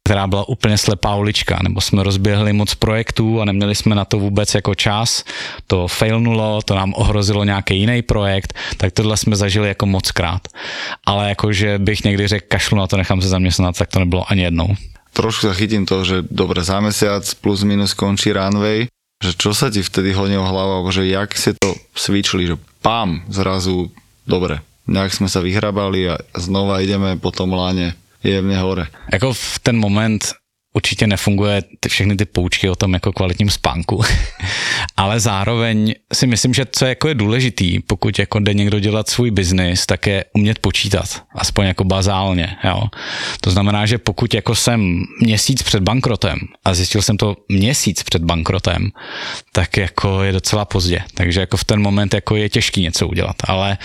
která 0.05 0.27
byla 0.27 0.49
úplně 0.49 0.79
slepá 0.79 1.15
ulička, 1.15 1.59
nebo 1.63 1.81
jsme 1.81 2.03
rozběhli 2.03 2.53
moc 2.53 2.75
projektů 2.75 3.41
a 3.41 3.45
neměli 3.45 3.75
jsme 3.75 3.95
na 3.95 4.05
to 4.05 4.19
vůbec 4.19 4.55
jako 4.55 4.75
čas, 4.75 5.25
to 5.67 5.89
failnulo, 5.89 6.63
to 6.63 6.75
nám 6.75 6.95
ohrozilo 6.97 7.45
nějaký 7.45 7.79
jiný 7.79 8.03
projekt, 8.03 8.55
tak 8.77 8.93
tohle 8.93 9.17
jsme 9.17 9.37
zažili 9.37 9.69
jako 9.69 9.87
moc 9.87 10.11
krát. 10.11 10.49
Ale 11.07 11.29
jakože 11.29 11.79
bych 11.79 12.05
někdy 12.05 12.29
řekl, 12.29 12.47
kašlu 12.49 12.79
na 12.79 12.87
to, 12.87 12.97
nechám 12.97 13.23
se 13.23 13.29
zaměstnat, 13.29 13.79
tak 13.79 13.89
to 13.89 13.99
nebylo 13.99 14.31
ani 14.31 14.43
jednou 14.43 14.77
trošku 15.17 15.49
sa 15.49 15.57
chytím 15.57 15.89
toho, 15.89 16.05
že 16.05 16.17
dobre, 16.29 16.61
za 16.61 16.85
mesiac 16.85 17.25
plus 17.41 17.65
minus 17.65 17.97
končí 17.97 18.37
runway, 18.37 18.93
že 19.25 19.33
čo 19.33 19.57
sa 19.57 19.73
ti 19.73 19.81
vtedy 19.81 20.13
hodilo 20.13 20.45
hlava, 20.45 20.85
alebo 20.85 20.93
že 20.93 21.09
jak 21.09 21.33
si 21.33 21.57
to 21.57 21.73
switchli, 21.97 22.53
že 22.53 22.57
pám, 22.85 23.25
zrazu, 23.33 23.89
dobre, 24.29 24.61
nejak 24.85 25.17
sme 25.17 25.29
sa 25.33 25.41
vyhrabali 25.41 26.13
a 26.13 26.21
znova 26.37 26.85
ideme 26.85 27.17
po 27.17 27.33
tom 27.33 27.57
láne 27.57 27.97
jemne 28.21 28.61
hore. 28.61 28.93
Jako 29.09 29.33
v 29.33 29.57
ten 29.65 29.77
moment 29.81 30.21
určitě 30.77 31.07
nefunguje 31.07 31.63
ty, 31.81 31.89
všechny 31.89 32.17
ty 32.17 32.25
poučky 32.25 32.69
o 32.69 32.77
tom 32.77 32.95
jako 32.95 33.13
kvalitním 33.13 33.51
spánku, 33.51 34.03
ale 34.97 35.21
zároveň 35.21 35.95
si 36.13 36.27
myslím, 36.27 36.55
že 36.55 36.67
co 36.73 36.87
jako 36.87 37.09
je 37.09 37.15
důležitý, 37.15 37.81
pokud 37.81 38.19
jako 38.19 38.39
jde 38.39 38.55
někdo 38.55 38.81
dělat 38.81 39.09
svůj 39.09 39.31
biznis, 39.31 39.87
tak 39.87 40.07
je 40.07 40.25
umět 40.35 40.59
počítat, 40.59 41.23
aspoň 41.35 41.67
jako 41.67 41.85
bazálně, 41.85 42.57
jo. 42.65 42.83
To 43.41 43.51
znamená, 43.51 43.87
že 43.87 43.99
pokud 43.99 44.35
jako 44.35 44.55
jsem 44.55 45.03
měsíc 45.23 45.63
před 45.63 45.83
bankrotem 45.83 46.39
a 46.65 46.75
zjistil 46.75 47.03
jsem 47.03 47.17
to 47.17 47.37
měsíc 47.49 48.03
před 48.03 48.25
bankrotem, 48.25 48.91
tak 49.53 49.77
jako 49.77 50.23
je 50.23 50.33
docela 50.33 50.65
pozdě, 50.65 51.03
takže 51.15 51.41
jako 51.41 51.57
v 51.57 51.65
ten 51.65 51.83
moment 51.83 52.15
jako 52.15 52.37
je 52.37 52.49
těžký 52.49 52.83
něco 52.83 53.09
udělat, 53.09 53.37
ale 53.45 53.79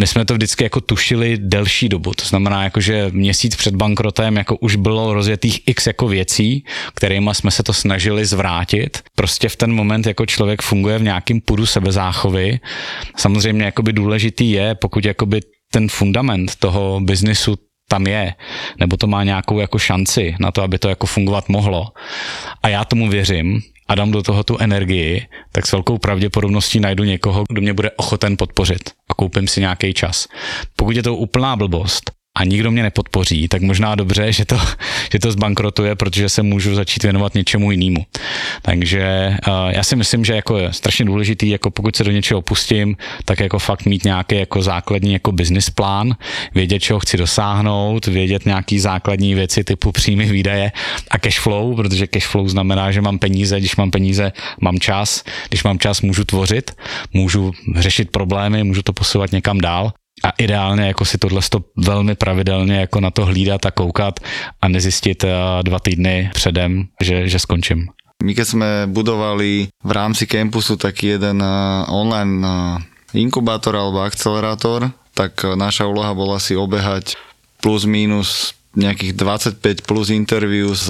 my 0.00 0.06
jsme 0.06 0.24
to 0.24 0.34
vždycky 0.34 0.64
jako 0.64 0.80
tušili 0.80 1.38
delší 1.38 1.88
dobu, 1.88 2.14
to 2.14 2.24
znamená 2.24 2.64
jako, 2.64 2.80
že 2.80 3.10
měsíc 3.10 3.56
před 3.56 3.76
bankrotem 3.76 4.36
jako 4.36 4.56
už 4.56 4.76
bylo 4.76 5.14
rozjetých 5.14 5.60
x 5.66 5.86
jako 5.86 6.08
věcí, 6.08 6.64
kterými 6.94 7.30
jsme 7.32 7.50
se 7.50 7.62
to 7.62 7.72
snažili 7.72 8.26
zvrátit. 8.26 8.98
Prostě 9.14 9.48
v 9.48 9.56
ten 9.56 9.72
moment 9.72 10.06
jako 10.06 10.26
člověk 10.26 10.62
funguje 10.62 10.98
v 10.98 11.02
nějakém 11.02 11.40
půdu 11.40 11.66
sebezáchovy. 11.66 12.60
Samozřejmě 13.16 13.64
jakoby 13.64 13.92
důležitý 13.92 14.50
je, 14.50 14.74
pokud 14.74 15.04
jakoby 15.04 15.40
ten 15.72 15.88
fundament 15.88 16.56
toho 16.56 17.00
biznisu 17.00 17.56
tam 17.88 18.06
je, 18.06 18.34
nebo 18.78 18.96
to 18.96 19.06
má 19.06 19.24
nějakou 19.24 19.58
jako 19.58 19.78
šanci 19.78 20.34
na 20.40 20.50
to, 20.50 20.62
aby 20.62 20.78
to 20.78 20.88
jako 20.88 21.06
fungovat 21.06 21.48
mohlo. 21.48 21.86
A 22.62 22.68
já 22.68 22.84
tomu 22.84 23.08
věřím, 23.08 23.60
a 23.90 23.94
dám 23.94 24.10
do 24.10 24.22
toho 24.22 24.44
tu 24.44 24.56
energii, 24.58 25.26
tak 25.52 25.66
s 25.66 25.72
velkou 25.72 25.98
pravděpodobností 25.98 26.80
najdu 26.80 27.04
někoho, 27.04 27.44
kdo 27.48 27.60
mě 27.60 27.72
bude 27.72 27.90
ochoten 27.90 28.36
podpořit 28.36 28.90
a 29.10 29.14
koupím 29.14 29.48
si 29.48 29.60
nějaký 29.60 29.94
čas. 29.94 30.28
Pokud 30.76 30.96
je 30.96 31.02
to 31.02 31.16
úplná 31.16 31.56
blbost, 31.56 32.10
a 32.40 32.44
nikdo 32.44 32.70
mě 32.70 32.82
nepodpoří, 32.82 33.48
tak 33.48 33.62
možná 33.62 33.94
dobře, 33.94 34.32
že 34.32 34.44
to, 34.44 34.58
že 35.12 35.18
to 35.18 35.32
zbankrotuje, 35.32 35.94
protože 35.94 36.28
se 36.28 36.42
můžu 36.42 36.74
začít 36.74 37.02
věnovat 37.02 37.34
něčemu 37.34 37.70
jinému. 37.70 38.06
Takže 38.62 39.36
já 39.68 39.82
si 39.82 39.96
myslím, 39.96 40.24
že 40.24 40.34
jako 40.34 40.58
je 40.58 40.72
strašně 40.72 41.04
důležitý, 41.04 41.48
jako 41.48 41.70
pokud 41.70 41.96
se 41.96 42.04
do 42.04 42.10
něčeho 42.10 42.38
opustím, 42.38 42.96
tak 43.24 43.40
jako 43.40 43.58
fakt 43.58 43.84
mít 43.84 44.04
nějaký 44.04 44.36
jako 44.36 44.62
základní 44.62 45.12
jako 45.12 45.32
business 45.32 45.70
plán, 45.70 46.16
vědět, 46.54 46.78
čeho 46.78 47.00
chci 47.00 47.16
dosáhnout, 47.16 48.06
vědět 48.06 48.46
nějaký 48.46 48.78
základní 48.78 49.34
věci 49.34 49.64
typu 49.64 49.92
příjmy, 49.92 50.26
výdaje 50.26 50.72
a 51.10 51.18
cash 51.18 51.40
flow, 51.40 51.76
protože 51.76 52.06
cash 52.06 52.26
flow 52.26 52.48
znamená, 52.48 52.92
že 52.92 53.00
mám 53.00 53.18
peníze, 53.18 53.58
když 53.60 53.76
mám 53.76 53.90
peníze, 53.90 54.32
mám 54.60 54.78
čas, 54.78 55.24
když 55.48 55.64
mám 55.64 55.78
čas, 55.78 56.00
můžu 56.00 56.24
tvořit, 56.24 56.70
můžu 57.12 57.52
řešit 57.76 58.10
problémy, 58.10 58.64
můžu 58.64 58.82
to 58.82 58.92
posouvat 58.92 59.32
někam 59.32 59.60
dál 59.60 59.92
a 60.24 60.30
ideálně 60.30 60.86
jako 60.86 61.04
si 61.04 61.18
tohle 61.18 61.40
velmi 61.76 62.14
pravidelně 62.14 62.80
jako 62.80 63.00
na 63.00 63.10
to 63.10 63.24
hlídat 63.24 63.66
a 63.66 63.70
koukat 63.70 64.20
a 64.62 64.68
nezjistit 64.68 65.24
eh, 65.24 65.32
dva 65.62 65.78
týdny 65.78 66.30
předem, 66.34 66.88
že, 67.02 67.28
že 67.28 67.38
skončím. 67.38 67.88
My 68.20 68.36
keď 68.36 68.46
sme 68.52 68.70
budovali 68.84 69.72
v 69.80 69.92
rámci 69.96 70.28
campusu 70.28 70.76
taký 70.76 71.16
jeden 71.16 71.40
eh, 71.40 71.48
online 71.88 72.34
eh, 72.44 73.20
inkubátor 73.20 73.76
alebo 73.76 74.04
akcelerátor, 74.04 74.92
tak 75.16 75.42
naša 75.44 75.88
úloha 75.88 76.14
bola 76.14 76.38
si 76.38 76.54
obehať 76.56 77.16
plus 77.60 77.84
minus 77.84 78.54
nejakých 78.76 79.18
25 79.18 79.88
plus 79.88 80.14
interview 80.14 80.70
s 80.70 80.86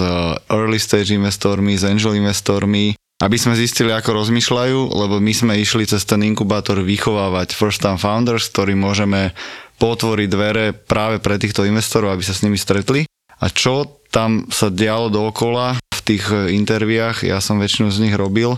early 0.53 0.77
stage 0.77 1.09
investormi, 1.09 1.73
s 1.73 1.81
angel 1.81 2.13
investormi, 2.13 2.93
aby 3.21 3.37
sme 3.37 3.53
zistili, 3.53 3.93
ako 3.93 4.17
rozmýšľajú, 4.17 4.97
lebo 4.97 5.21
my 5.21 5.33
sme 5.33 5.53
išli 5.61 5.85
cez 5.85 6.01
ten 6.09 6.25
inkubátor 6.25 6.81
vychovávať 6.81 7.53
first 7.53 7.85
time 7.85 8.01
founders, 8.01 8.49
ktorí 8.49 8.73
môžeme 8.73 9.37
potvoriť 9.77 10.27
dvere 10.27 10.65
práve 10.73 11.21
pre 11.21 11.37
týchto 11.37 11.61
investorov, 11.61 12.17
aby 12.17 12.25
sa 12.25 12.33
s 12.33 12.41
nimi 12.41 12.57
stretli. 12.57 13.05
A 13.37 13.45
čo 13.53 14.01
tam 14.09 14.49
sa 14.49 14.73
dialo 14.73 15.13
dookola 15.13 15.77
v 15.77 16.01
tých 16.01 16.33
interviách, 16.33 17.21
ja 17.21 17.37
som 17.37 17.61
väčšinu 17.61 17.93
z 17.93 18.09
nich 18.09 18.15
robil, 18.17 18.57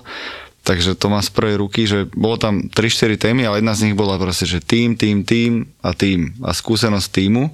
takže 0.64 0.96
to 0.96 1.12
má 1.12 1.20
z 1.20 1.32
prvej 1.36 1.56
ruky, 1.60 1.84
že 1.84 2.08
bolo 2.16 2.40
tam 2.40 2.72
3-4 2.72 3.20
témy, 3.20 3.44
ale 3.44 3.60
jedna 3.60 3.76
z 3.76 3.92
nich 3.92 3.96
bola 4.00 4.16
proste, 4.16 4.48
že 4.48 4.64
tým, 4.64 4.96
tým, 4.96 5.28
tým 5.28 5.68
a 5.84 5.92
tým 5.92 6.40
a 6.40 6.56
skúsenosť 6.56 7.08
týmu. 7.12 7.52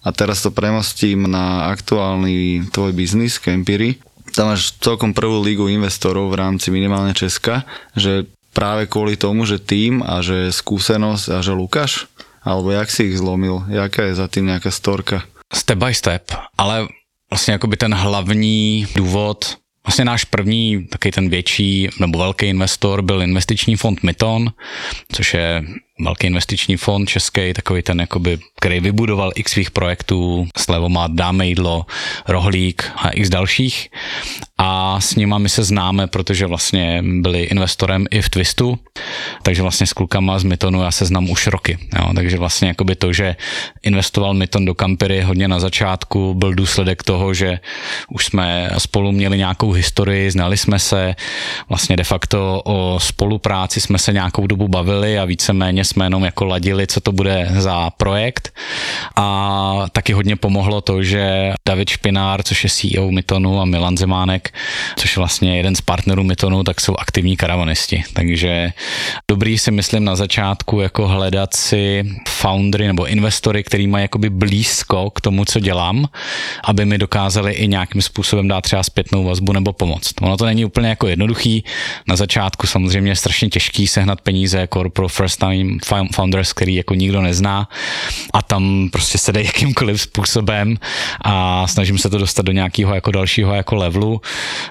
A 0.00 0.08
teraz 0.16 0.40
to 0.40 0.48
premostím 0.48 1.28
na 1.28 1.68
aktuálny 1.68 2.64
tvoj 2.72 2.96
biznis, 2.96 3.36
Campiry 3.36 4.00
tam 4.32 4.52
máš 4.52 4.76
celkom 4.80 5.14
prvú 5.14 5.42
lígu 5.42 5.68
investorov 5.68 6.30
v 6.30 6.38
rámci 6.40 6.70
minimálne 6.70 7.14
Česka, 7.14 7.64
že 7.96 8.26
práve 8.52 8.90
kvôli 8.90 9.14
tomu, 9.14 9.46
že 9.46 9.62
tým 9.62 10.02
a 10.02 10.20
že 10.24 10.50
skúsenosť 10.52 11.24
a 11.34 11.38
že 11.44 11.52
Lukáš? 11.52 12.10
Alebo 12.42 12.72
jak 12.72 12.88
si 12.90 13.12
ich 13.12 13.20
zlomil? 13.20 13.66
Jaká 13.68 14.08
je 14.08 14.14
za 14.18 14.26
tým 14.30 14.48
nejaká 14.48 14.70
storka? 14.72 15.26
Step 15.52 15.78
by 15.78 15.94
step, 15.94 16.32
ale 16.58 16.88
vlastně 17.30 17.52
jakoby 17.52 17.76
ten 17.76 17.94
hlavní 17.94 18.86
důvod, 18.94 19.56
Vlastně 19.88 20.04
náš 20.04 20.24
první, 20.24 20.86
taky 20.86 21.12
ten 21.12 21.28
větší 21.28 21.88
nebo 22.00 22.18
velký 22.18 22.46
investor 22.46 23.02
byl 23.02 23.22
investiční 23.22 23.76
fond 23.76 24.02
Myton, 24.02 24.52
což 25.12 25.34
je 25.34 25.64
velký 26.00 26.26
investiční 26.26 26.76
fond 26.76 27.08
český, 27.08 27.52
takový 27.54 27.82
ten, 27.82 28.00
jakoby, 28.00 28.38
který 28.60 28.80
vybudoval 28.80 29.32
x 29.34 29.52
svých 29.52 29.70
projektů, 29.70 30.48
Slevomat, 30.56 31.10
Dáme 31.10 31.46
jídlo, 31.46 31.86
Rohlík 32.28 32.90
a 32.96 33.10
x 33.10 33.28
dalších. 33.28 33.90
A 34.58 35.00
s 35.00 35.14
nima 35.14 35.38
my 35.38 35.48
se 35.48 35.64
známe, 35.64 36.06
protože 36.06 36.46
vlastně 36.46 37.02
byli 37.02 37.42
investorem 37.42 38.06
i 38.10 38.22
v 38.22 38.28
Twistu, 38.28 38.78
takže 39.42 39.62
vlastně 39.62 39.86
s 39.86 39.92
klukama 39.92 40.38
z 40.38 40.44
Mytonu 40.44 40.82
já 40.82 40.90
se 40.90 41.04
znám 41.04 41.30
už 41.30 41.46
roky. 41.46 41.78
Jo. 41.98 42.10
Takže 42.14 42.38
vlastně 42.38 42.68
jakoby 42.68 42.96
to, 42.96 43.12
že 43.12 43.36
investoval 43.82 44.34
Myton 44.34 44.64
do 44.64 44.74
Campery 44.74 45.20
hodně 45.20 45.48
na 45.48 45.60
začátku, 45.60 46.34
byl 46.34 46.54
důsledek 46.54 47.02
toho, 47.02 47.34
že 47.34 47.60
už 48.08 48.24
jsme 48.24 48.70
spolu 48.78 49.12
měli 49.12 49.38
nějakou 49.38 49.72
historii, 49.72 50.30
znali 50.30 50.56
jsme 50.56 50.78
se, 50.78 51.14
vlastně 51.68 51.96
de 51.96 52.04
facto 52.04 52.62
o 52.64 53.00
spolupráci 53.00 53.80
jsme 53.80 53.98
se 53.98 54.12
nějakou 54.12 54.46
dobu 54.46 54.68
bavili 54.68 55.18
a 55.18 55.24
víceméně 55.24 55.84
jsme 55.84 56.06
jenom 56.06 56.24
jako 56.24 56.44
ladili, 56.44 56.86
co 56.86 57.00
to 57.00 57.12
bude 57.12 57.48
za 57.58 57.90
projekt. 57.90 58.54
A 59.16 59.86
taky 59.92 60.12
hodně 60.12 60.36
pomohlo 60.36 60.80
to, 60.80 61.02
že 61.02 61.52
David 61.68 61.90
Špinár, 61.90 62.42
což 62.42 62.64
je 62.64 62.70
CEO 62.70 63.10
Mytonu 63.10 63.60
a 63.60 63.64
Milan 63.64 63.96
Zemánek, 63.96 64.47
což 64.96 65.16
je 65.16 65.20
vlastně 65.20 65.56
jeden 65.56 65.74
z 65.74 65.80
partnerů 65.80 66.24
Mytonu, 66.24 66.64
tak 66.64 66.80
jsou 66.80 66.96
aktivní 66.96 67.36
karavanisti. 67.36 68.04
Takže 68.12 68.72
dobrý 69.30 69.58
si 69.58 69.70
myslím 69.70 70.04
na 70.04 70.16
začátku 70.16 70.80
jako 70.80 71.08
hledat 71.08 71.54
si 71.54 72.04
foundry 72.28 72.86
nebo 72.86 73.06
investory, 73.06 73.64
který 73.64 73.86
mají 73.86 74.02
jakoby 74.02 74.30
blízko 74.30 75.10
k 75.10 75.20
tomu, 75.20 75.44
co 75.44 75.60
dělám, 75.60 76.08
aby 76.64 76.84
mi 76.84 76.98
dokázali 76.98 77.52
i 77.52 77.68
nějakým 77.68 78.02
způsobem 78.02 78.48
dát 78.48 78.60
třeba 78.60 78.82
zpětnou 78.82 79.24
vazbu 79.24 79.52
nebo 79.52 79.72
pomoct. 79.72 80.12
Ono 80.20 80.36
to 80.36 80.44
není 80.44 80.64
úplně 80.64 80.88
jako 80.88 81.06
jednoduchý. 81.06 81.64
Na 82.08 82.16
začátku 82.16 82.66
samozřejmě 82.66 83.10
je 83.10 83.16
strašně 83.16 83.48
těžký 83.48 83.86
sehnat 83.86 84.20
peníze 84.20 84.58
jako 84.58 84.90
pro 84.90 85.08
first 85.08 85.40
time 85.40 85.78
founders, 86.12 86.52
který 86.52 86.74
jako 86.74 86.94
nikdo 86.94 87.22
nezná 87.22 87.68
a 88.32 88.42
tam 88.42 88.88
prostě 88.92 89.18
se 89.18 89.32
jde 89.32 89.42
jakýmkoliv 89.42 90.00
způsobem 90.00 90.76
a 91.24 91.66
snažím 91.66 91.98
se 91.98 92.10
to 92.10 92.18
dostat 92.18 92.44
do 92.44 92.52
nějakého 92.52 92.94
jako 92.94 93.10
dalšího 93.10 93.54
jako 93.54 93.74
levelu. 93.74 94.20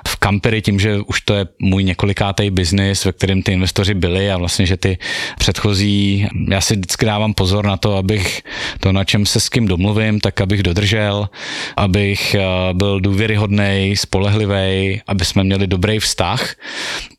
V 0.07 0.17
Campery 0.19 0.61
tím, 0.61 0.79
že 0.79 0.99
už 0.99 1.21
to 1.21 1.33
je 1.33 1.47
můj 1.59 1.83
několikátý 1.83 2.49
biznis, 2.49 3.05
ve 3.05 3.11
kterém 3.11 3.41
ty 3.41 3.51
investoři 3.51 3.93
byli 3.93 4.31
a 4.31 4.37
vlastně, 4.37 4.65
že 4.65 4.77
ty 4.77 4.97
předchozí, 5.39 6.27
já 6.49 6.61
si 6.61 6.75
vždycky 6.75 7.05
dávám 7.05 7.33
pozor 7.33 7.65
na 7.65 7.77
to, 7.77 7.97
abych 7.97 8.41
to, 8.79 8.91
na 8.91 9.03
čem 9.03 9.25
se 9.25 9.39
s 9.39 9.49
kým 9.49 9.67
domluvím, 9.67 10.19
tak 10.19 10.41
abych 10.41 10.63
dodržel, 10.63 11.29
abych 11.77 12.35
eh, 12.35 12.43
byl 12.73 12.99
důvěryhodný, 12.99 13.93
spolehlivý, 13.97 15.01
aby 15.07 15.25
jsme 15.25 15.43
měli 15.43 15.67
dobrý 15.67 15.99
vztah, 15.99 16.55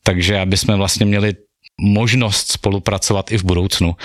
takže 0.03 0.41
aby 0.41 0.57
jsme 0.57 0.77
vlastně 0.77 1.07
měli 1.07 1.35
možnost 1.81 2.53
spolupracovat 2.53 3.33
i 3.33 3.39
v 3.39 3.45
budoucnu. 3.45 3.97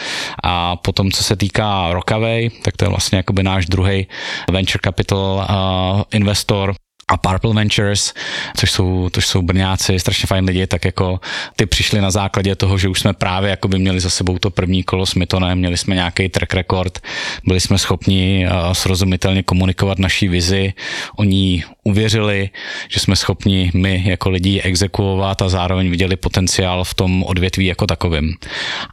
A 0.43 0.75
potom, 0.75 1.11
co 1.11 1.23
se 1.23 1.35
týká 1.35 1.93
Rockaway, 1.93 2.49
tak 2.49 2.77
to 2.77 2.85
je 2.85 2.89
vlastně 2.89 3.17
jakoby 3.17 3.43
náš 3.43 3.65
druhý 3.65 4.07
venture 4.51 4.79
capital 4.83 5.47
uh, 5.49 6.01
investor, 6.11 6.75
a 7.13 7.17
Purple 7.17 7.53
Ventures, 7.53 8.13
což 8.57 8.71
jsou, 8.71 9.09
což 9.13 9.27
jsou 9.27 9.41
brňáci, 9.41 9.99
strašně 9.99 10.27
fajn 10.27 10.45
lidi, 10.45 10.67
tak 10.67 10.85
jako 10.85 11.19
ty 11.55 11.65
přišli 11.65 12.01
na 12.01 12.11
základě 12.11 12.55
toho, 12.55 12.77
že 12.77 12.89
už 12.89 12.99
jsme 12.99 13.13
právě 13.13 13.49
jako 13.49 13.67
by 13.67 13.79
měli 13.79 13.99
za 13.99 14.09
sebou 14.09 14.39
to 14.39 14.49
první 14.49 14.83
kolo 14.83 15.05
s 15.05 15.15
Mytonem, 15.15 15.57
měli 15.57 15.77
jsme 15.77 15.95
nějaký 15.95 16.29
track 16.29 16.53
record, 16.53 16.99
byli 17.45 17.59
jsme 17.59 17.77
schopni 17.77 18.47
uh, 18.47 18.73
srozumitelně 18.73 19.43
komunikovat 19.43 19.99
naší 19.99 20.27
vizi, 20.27 20.73
oni 21.15 21.63
uvěřili, 21.83 22.49
že 22.87 22.99
jsme 22.99 23.15
schopni 23.15 23.71
my 23.73 24.03
jako 24.05 24.29
lidi 24.29 24.61
exekuovat 24.61 25.41
a 25.41 25.49
zároveň 25.49 25.89
viděli 25.89 26.15
potenciál 26.15 26.83
v 26.83 26.93
tom 26.93 27.23
odvětví 27.23 27.65
jako 27.65 27.87
takovým. 27.87 28.35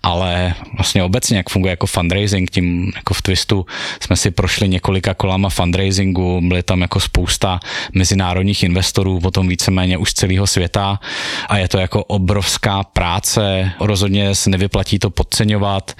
Ale 0.02 0.54
vlastně 0.76 1.02
obecně, 1.02 1.36
jak 1.36 1.50
funguje 1.50 1.70
jako 1.70 1.86
fundraising, 1.86 2.50
tím 2.50 2.92
jako 2.96 3.14
v 3.14 3.22
Twistu 3.22 3.66
jsme 4.00 4.16
si 4.16 4.30
prošli 4.30 4.68
několika 4.68 5.14
kolama 5.14 5.48
fundraisingu, 5.48 6.40
byly 6.48 6.62
tam 6.62 6.80
jako 6.80 7.00
spousta 7.00 7.60
mezinárodních 7.92 8.62
investorů, 8.62 9.20
potom 9.20 9.48
víceméně 9.48 9.98
už 9.98 10.10
z 10.10 10.14
celého 10.14 10.46
světa 10.46 11.00
a 11.48 11.58
je 11.58 11.68
to 11.68 11.78
jako 11.78 12.04
obrovská 12.04 12.84
práce, 12.84 13.70
rozhodně 13.80 14.34
se 14.34 14.50
nevyplatí 14.50 14.98
to 14.98 15.10
podceňovat, 15.10 15.96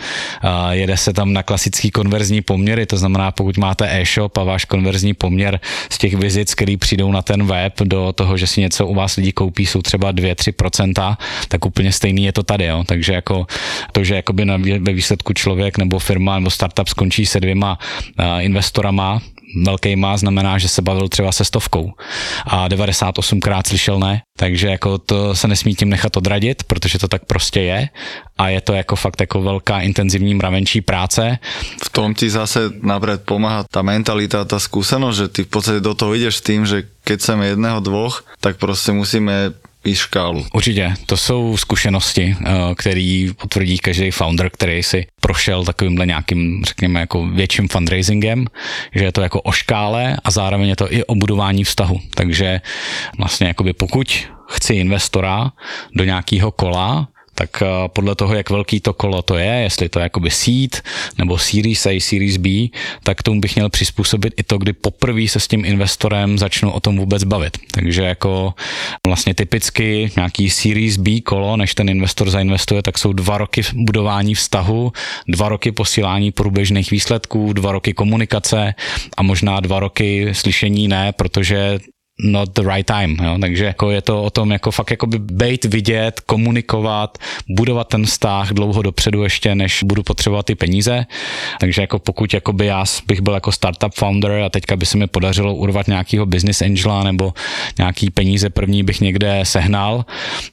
jede 0.71 0.97
se 0.97 1.13
tam 1.13 1.33
na 1.33 1.43
klasický 1.43 1.91
konverzní 1.91 2.43
poměry, 2.43 2.87
to 2.87 2.97
znamená, 2.97 3.31
pokud 3.31 3.59
máte 3.59 4.01
e-shop 4.01 4.39
a 4.39 4.45
váš 4.45 4.65
konverzní 4.65 5.15
poměr 5.15 5.61
z 5.91 5.99
těch 5.99 6.15
vizit, 6.15 6.55
který 6.55 6.77
přijdou 6.81 7.13
na 7.13 7.23
ten 7.23 7.47
web 7.47 7.75
do 7.85 8.13
toho, 8.13 8.37
že 8.37 8.47
si 8.47 8.61
něco 8.61 8.87
u 8.87 8.95
vás 8.95 9.17
lidi 9.17 9.33
koupí, 9.33 9.67
jsou 9.67 9.83
třeba 9.83 10.13
2-3%, 10.13 11.17
tak 11.49 11.67
úplně 11.67 11.93
stejný 11.93 12.25
je 12.25 12.33
to 12.33 12.43
tady, 12.43 12.65
jo. 12.65 12.85
Takže 12.87 13.13
jako 13.13 13.47
to, 13.93 14.05
že 14.05 14.15
jakoby 14.15 14.45
na, 14.45 14.57
ve 14.57 14.93
výsledku 14.93 15.33
člověk 15.33 15.79
nebo 15.79 15.99
firma 15.99 16.39
nebo 16.39 16.51
startup 16.51 16.89
skončí 16.89 17.27
se 17.27 17.41
dvěma 17.41 17.79
uh, 18.19 18.43
investorama, 19.57 19.71
velkýma 19.71 20.17
znamená, 20.17 20.59
že 20.59 20.69
se 20.69 20.83
bavil 20.83 21.09
třeba 21.09 21.33
se 21.33 21.45
stovkou 21.45 21.93
a 22.47 22.69
98krát 22.69 23.63
slyšel 23.67 23.99
ne, 23.99 24.23
takže 24.39 24.69
jako 24.69 24.99
to 24.99 25.35
se 25.35 25.49
nesmí 25.49 25.75
tím 25.75 25.89
nechat 25.89 26.17
odradit, 26.17 26.63
protože 26.63 26.99
to 26.99 27.09
tak 27.09 27.25
prostě 27.25 27.61
je 27.61 27.89
a 28.39 28.49
je 28.49 28.61
to 28.61 28.73
jako 28.73 28.97
fakt 28.97 29.21
jako 29.21 29.43
velká 29.43 29.81
intenzivní 29.81 30.35
mravenčí 30.35 30.81
práce. 30.81 31.39
V 31.85 31.89
tom 31.91 32.15
ti 32.15 32.31
zase 32.31 32.71
napřed 32.83 33.23
pomáhá 33.23 33.65
ta 33.71 33.83
mentalita, 33.83 34.45
ta 34.45 34.59
skúsenosť, 34.59 35.19
že 35.19 35.29
ty 35.29 35.41
v 35.45 35.47
podstate 35.49 35.81
do 35.81 35.95
toho 35.95 36.15
ideš 36.15 36.37
s 36.37 36.47
tým, 36.47 36.67
že 36.67 36.89
keď 37.05 37.21
chceme 37.21 37.47
jedného, 37.47 37.81
dvoch, 37.81 38.25
tak 38.41 38.57
prostě 38.57 38.93
musíme 38.93 39.53
i 39.85 39.95
škálu. 39.95 40.47
Určitě, 40.53 40.95
to 41.07 41.17
jsou 41.17 41.57
zkušenosti, 41.57 42.37
eh, 42.41 42.51
který 42.77 43.33
potvrdí 43.41 43.79
každý 43.79 44.11
founder, 44.11 44.51
který 44.51 44.83
si 44.83 45.07
prošel 45.21 45.65
takovýmhle 45.65 46.07
nějakým, 46.07 46.65
řekněme, 46.65 47.01
jako 47.01 47.27
větším 47.27 47.69
fundraisingem, 47.69 48.47
že 48.95 49.05
je 49.05 49.13
to 49.13 49.21
jako 49.21 49.41
o 49.41 49.53
škále 49.53 50.17
a 50.25 50.31
zároveň 50.31 50.69
je 50.69 50.77
to 50.77 50.93
i 50.93 51.05
o 51.05 51.15
budování 51.15 51.65
vztahu. 51.65 52.01
Takže 52.15 52.61
vlastně 53.19 53.47
jakoby 53.47 53.73
pokud 53.73 54.29
chci 54.49 54.75
investora 54.75 55.53
do 55.95 56.05
nějakého 56.05 56.51
kola, 56.51 57.09
tak 57.41 57.63
eh, 57.63 57.67
podle 57.89 58.15
toho, 58.15 58.35
jak 58.35 58.51
velký 58.51 58.81
to 58.81 58.93
kolo 58.93 59.23
to 59.23 59.39
je, 59.39 59.47
jestli 59.47 59.89
to 59.89 59.99
je 59.99 60.03
jakoby 60.03 60.31
seed 60.31 60.83
nebo 61.19 61.39
Series 61.39 61.87
A, 61.87 62.01
Series 62.01 62.37
B, 62.37 62.51
tak 63.03 63.23
tomu 63.23 63.41
bych 63.41 63.55
měl 63.57 63.69
přizpůsobit 63.69 64.35
i 64.37 64.43
to, 64.43 64.59
kdy 64.59 64.73
poprvé 64.73 65.29
se 65.29 65.41
s 65.41 65.49
tím 65.49 65.65
investorem 65.65 66.39
začnu 66.39 66.73
o 66.73 66.81
tom 66.81 66.97
vůbec 66.97 67.25
bavit. 67.25 67.59
Takže 67.71 68.03
jako 68.03 68.55
vlastně 69.07 69.35
typicky 69.35 70.11
nějaký 70.17 70.51
Series 70.51 70.97
B 70.97 71.21
kolo, 71.21 71.57
než 71.57 71.75
ten 71.75 71.89
investor 71.89 72.31
zainvestuje, 72.31 72.83
tak 72.83 72.99
jsou 72.99 73.13
dva 73.13 73.39
roky 73.39 73.63
budování 73.75 74.35
vztahu, 74.35 74.93
dva 75.29 75.49
roky 75.49 75.73
posílání 75.73 76.33
průběžných 76.33 76.91
výsledků, 76.91 77.53
dva 77.53 77.73
roky 77.73 77.93
komunikace 77.93 78.75
a 79.17 79.23
možná 79.23 79.61
dva 79.61 79.81
roky 79.81 80.29
slyšení 80.33 80.89
ne, 80.89 81.13
protože 81.13 81.81
not 82.25 82.49
the 82.53 82.63
right 82.63 82.87
time, 82.87 83.17
jo? 83.25 83.39
takže 83.41 83.65
jako 83.65 83.91
je 83.91 84.03
to 84.03 84.23
o 84.23 84.31
tom 84.31 84.51
jako 84.51 84.71
fakt 84.71 84.91
jako 84.91 85.07
by 85.07 85.19
bejt 85.19 85.65
vidět, 85.65 86.21
komunikovat, 86.21 87.19
budovat 87.49 87.89
ten 87.89 88.07
vztah 88.07 88.51
dlouho 88.53 88.83
dopředu 88.83 89.23
ještě, 89.23 89.55
než 89.55 89.83
budu 89.83 90.03
potřebovat 90.03 90.47
ty 90.47 90.55
peníze, 90.55 91.07
takže 91.61 91.81
jako 91.81 91.99
pokud 91.99 92.35
jako 92.35 92.53
by 92.53 92.67
já 92.67 92.85
bych 93.07 93.21
byl 93.21 93.35
jako 93.35 93.53
startup 93.53 93.95
founder 93.95 94.43
a 94.43 94.49
teďka 94.49 94.77
by 94.77 94.87
se 94.87 94.99
mi 94.99 95.07
podařilo 95.07 95.55
urvat 95.55 95.89
nějakýho 95.89 96.27
business 96.27 96.63
angela 96.63 97.05
nebo 97.05 97.33
nějaký 97.79 98.11
peníze 98.11 98.51
první 98.51 98.83
bych 98.83 99.01
někde 99.01 99.41
sehnal, 99.43 100.05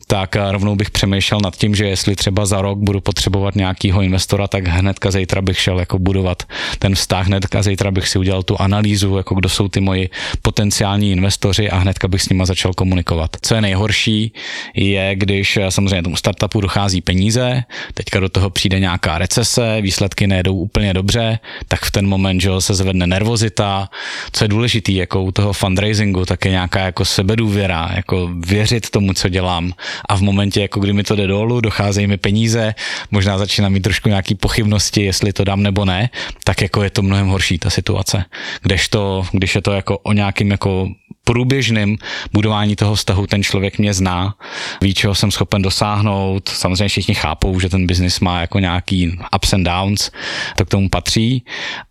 tak 0.08 0.36
rovnou 0.52 0.76
bych 0.76 0.92
přemýšlel 0.92 1.40
nad 1.44 1.56
tím, 1.56 1.76
že 1.76 1.86
jestli 1.86 2.16
třeba 2.16 2.46
za 2.46 2.62
rok 2.62 2.80
budu 2.80 3.02
potřebovat 3.02 3.56
nějakýho 3.56 4.02
investora, 4.02 4.48
tak 4.48 4.68
hnedka 4.68 5.12
zítra 5.12 5.42
bych 5.42 5.60
šel 5.60 5.80
jako 5.80 6.00
budovat 6.00 6.44
ten 6.80 6.96
vztah, 6.96 7.28
hnedka 7.28 7.64
zítra 7.64 7.92
bych 7.92 8.08
si 8.08 8.20
udělal 8.20 8.44
tu 8.44 8.62
analýzu, 8.62 9.18
jako 9.18 9.36
kdo 9.36 9.50
jsou 9.50 9.68
ty 9.68 9.80
moji 9.80 10.10
potenciální 10.42 11.12
investoři, 11.12 11.57
investoři 11.58 11.70
a 11.70 11.78
hnedka 11.78 12.08
bych 12.08 12.22
s 12.22 12.30
nima 12.30 12.46
začal 12.46 12.74
komunikovat. 12.74 13.30
Co 13.42 13.56
je 13.56 13.62
nejhorší, 13.62 14.34
je, 14.76 15.16
když 15.16 15.58
eh, 15.58 15.72
samozřejmě 15.72 16.04
tomu 16.04 16.16
startupu 16.16 16.62
dochází 16.62 17.02
peníze, 17.02 17.64
teďka 17.94 18.20
do 18.20 18.30
toho 18.30 18.50
přijde 18.50 18.80
nějaká 18.80 19.18
recese, 19.18 19.82
výsledky 19.82 20.28
nejdou 20.28 20.56
úplně 20.56 20.94
dobře, 20.94 21.40
tak 21.68 21.86
v 21.86 21.92
ten 21.92 22.08
moment, 22.08 22.42
že 22.42 22.50
se 22.60 22.74
zvedne 22.74 23.08
nervozita. 23.08 23.90
Co 24.32 24.44
je 24.44 24.48
důležitý, 24.48 24.96
jako 24.96 25.24
u 25.24 25.32
toho 25.32 25.54
fundraisingu, 25.54 26.26
tak 26.26 26.46
je 26.46 26.52
nějaká 26.52 26.80
jako 26.80 27.06
sebedůvěra, 27.06 27.90
jako 27.96 28.30
věřit 28.46 28.90
tomu, 28.90 29.14
co 29.14 29.30
dělám. 29.30 29.74
A 30.10 30.16
v 30.16 30.22
momentě, 30.22 30.62
jako 30.62 30.80
kdy 30.80 30.94
mi 30.94 31.04
to 31.04 31.16
jde 31.16 31.28
dolů, 31.28 31.62
docházejí 31.62 32.08
mi 32.08 32.18
peníze, 32.18 32.76
možná 33.12 33.38
začínám 33.38 33.74
mít 33.74 33.84
trošku 33.84 34.10
nějaký 34.10 34.36
pochybnosti, 34.36 35.02
jestli 35.04 35.34
to 35.34 35.44
dám 35.44 35.64
nebo 35.64 35.86
ne, 35.86 36.10
tak 36.44 36.62
jako 36.62 36.84
je 36.84 36.90
to 36.90 37.02
mnohem 37.02 37.28
horší 37.28 37.58
ta 37.58 37.70
situace. 37.70 38.26
Kdežto, 38.62 39.26
když 39.32 39.56
je 39.56 39.62
to 39.62 39.72
jako 39.72 39.98
o 39.98 40.14
nějakým 40.14 40.52
jako 40.52 40.90
průběžným 41.28 41.98
budování 42.34 42.76
toho 42.76 42.96
vztahu 42.96 43.28
ten 43.28 43.44
člověk 43.44 43.80
mě 43.80 43.94
zná, 43.94 44.36
ví, 44.82 44.94
čeho 44.94 45.16
jsem 45.16 45.32
schopen 45.32 45.62
dosáhnout. 45.62 46.50
Samozřejmě 46.50 46.88
všichni 46.88 47.16
chápou, 47.16 47.60
že 47.60 47.70
ten 47.70 47.88
biznis 47.88 48.20
má 48.20 48.42
jako 48.42 48.60
nějaký 48.60 49.20
ups 49.36 49.54
and 49.54 49.64
downs, 49.64 50.12
to 50.58 50.66
k 50.66 50.70
tomu 50.70 50.90
patří, 50.90 51.44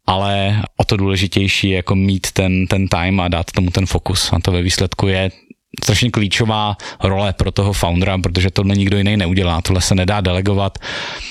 ale 0.06 0.62
o 0.76 0.84
to 0.84 0.96
důležitější 0.96 1.68
je 1.68 1.76
jako 1.76 1.94
mít 1.94 2.32
ten, 2.32 2.66
ten 2.66 2.88
time 2.88 3.20
a 3.20 3.28
dát 3.28 3.50
tomu 3.52 3.70
ten 3.70 3.86
fokus. 3.86 4.32
A 4.32 4.40
to 4.40 4.52
ve 4.52 4.62
výsledku 4.62 5.08
je 5.08 5.30
strašně 5.84 6.10
klíčová 6.10 6.76
role 7.02 7.32
pro 7.32 7.50
toho 7.50 7.72
foundera, 7.72 8.18
protože 8.18 8.50
to 8.50 8.62
nikdo 8.62 8.98
jiný 8.98 9.16
neudělá. 9.16 9.62
Tohle 9.62 9.80
se 9.80 9.94
nedá 9.94 10.20
delegovat. 10.20 10.78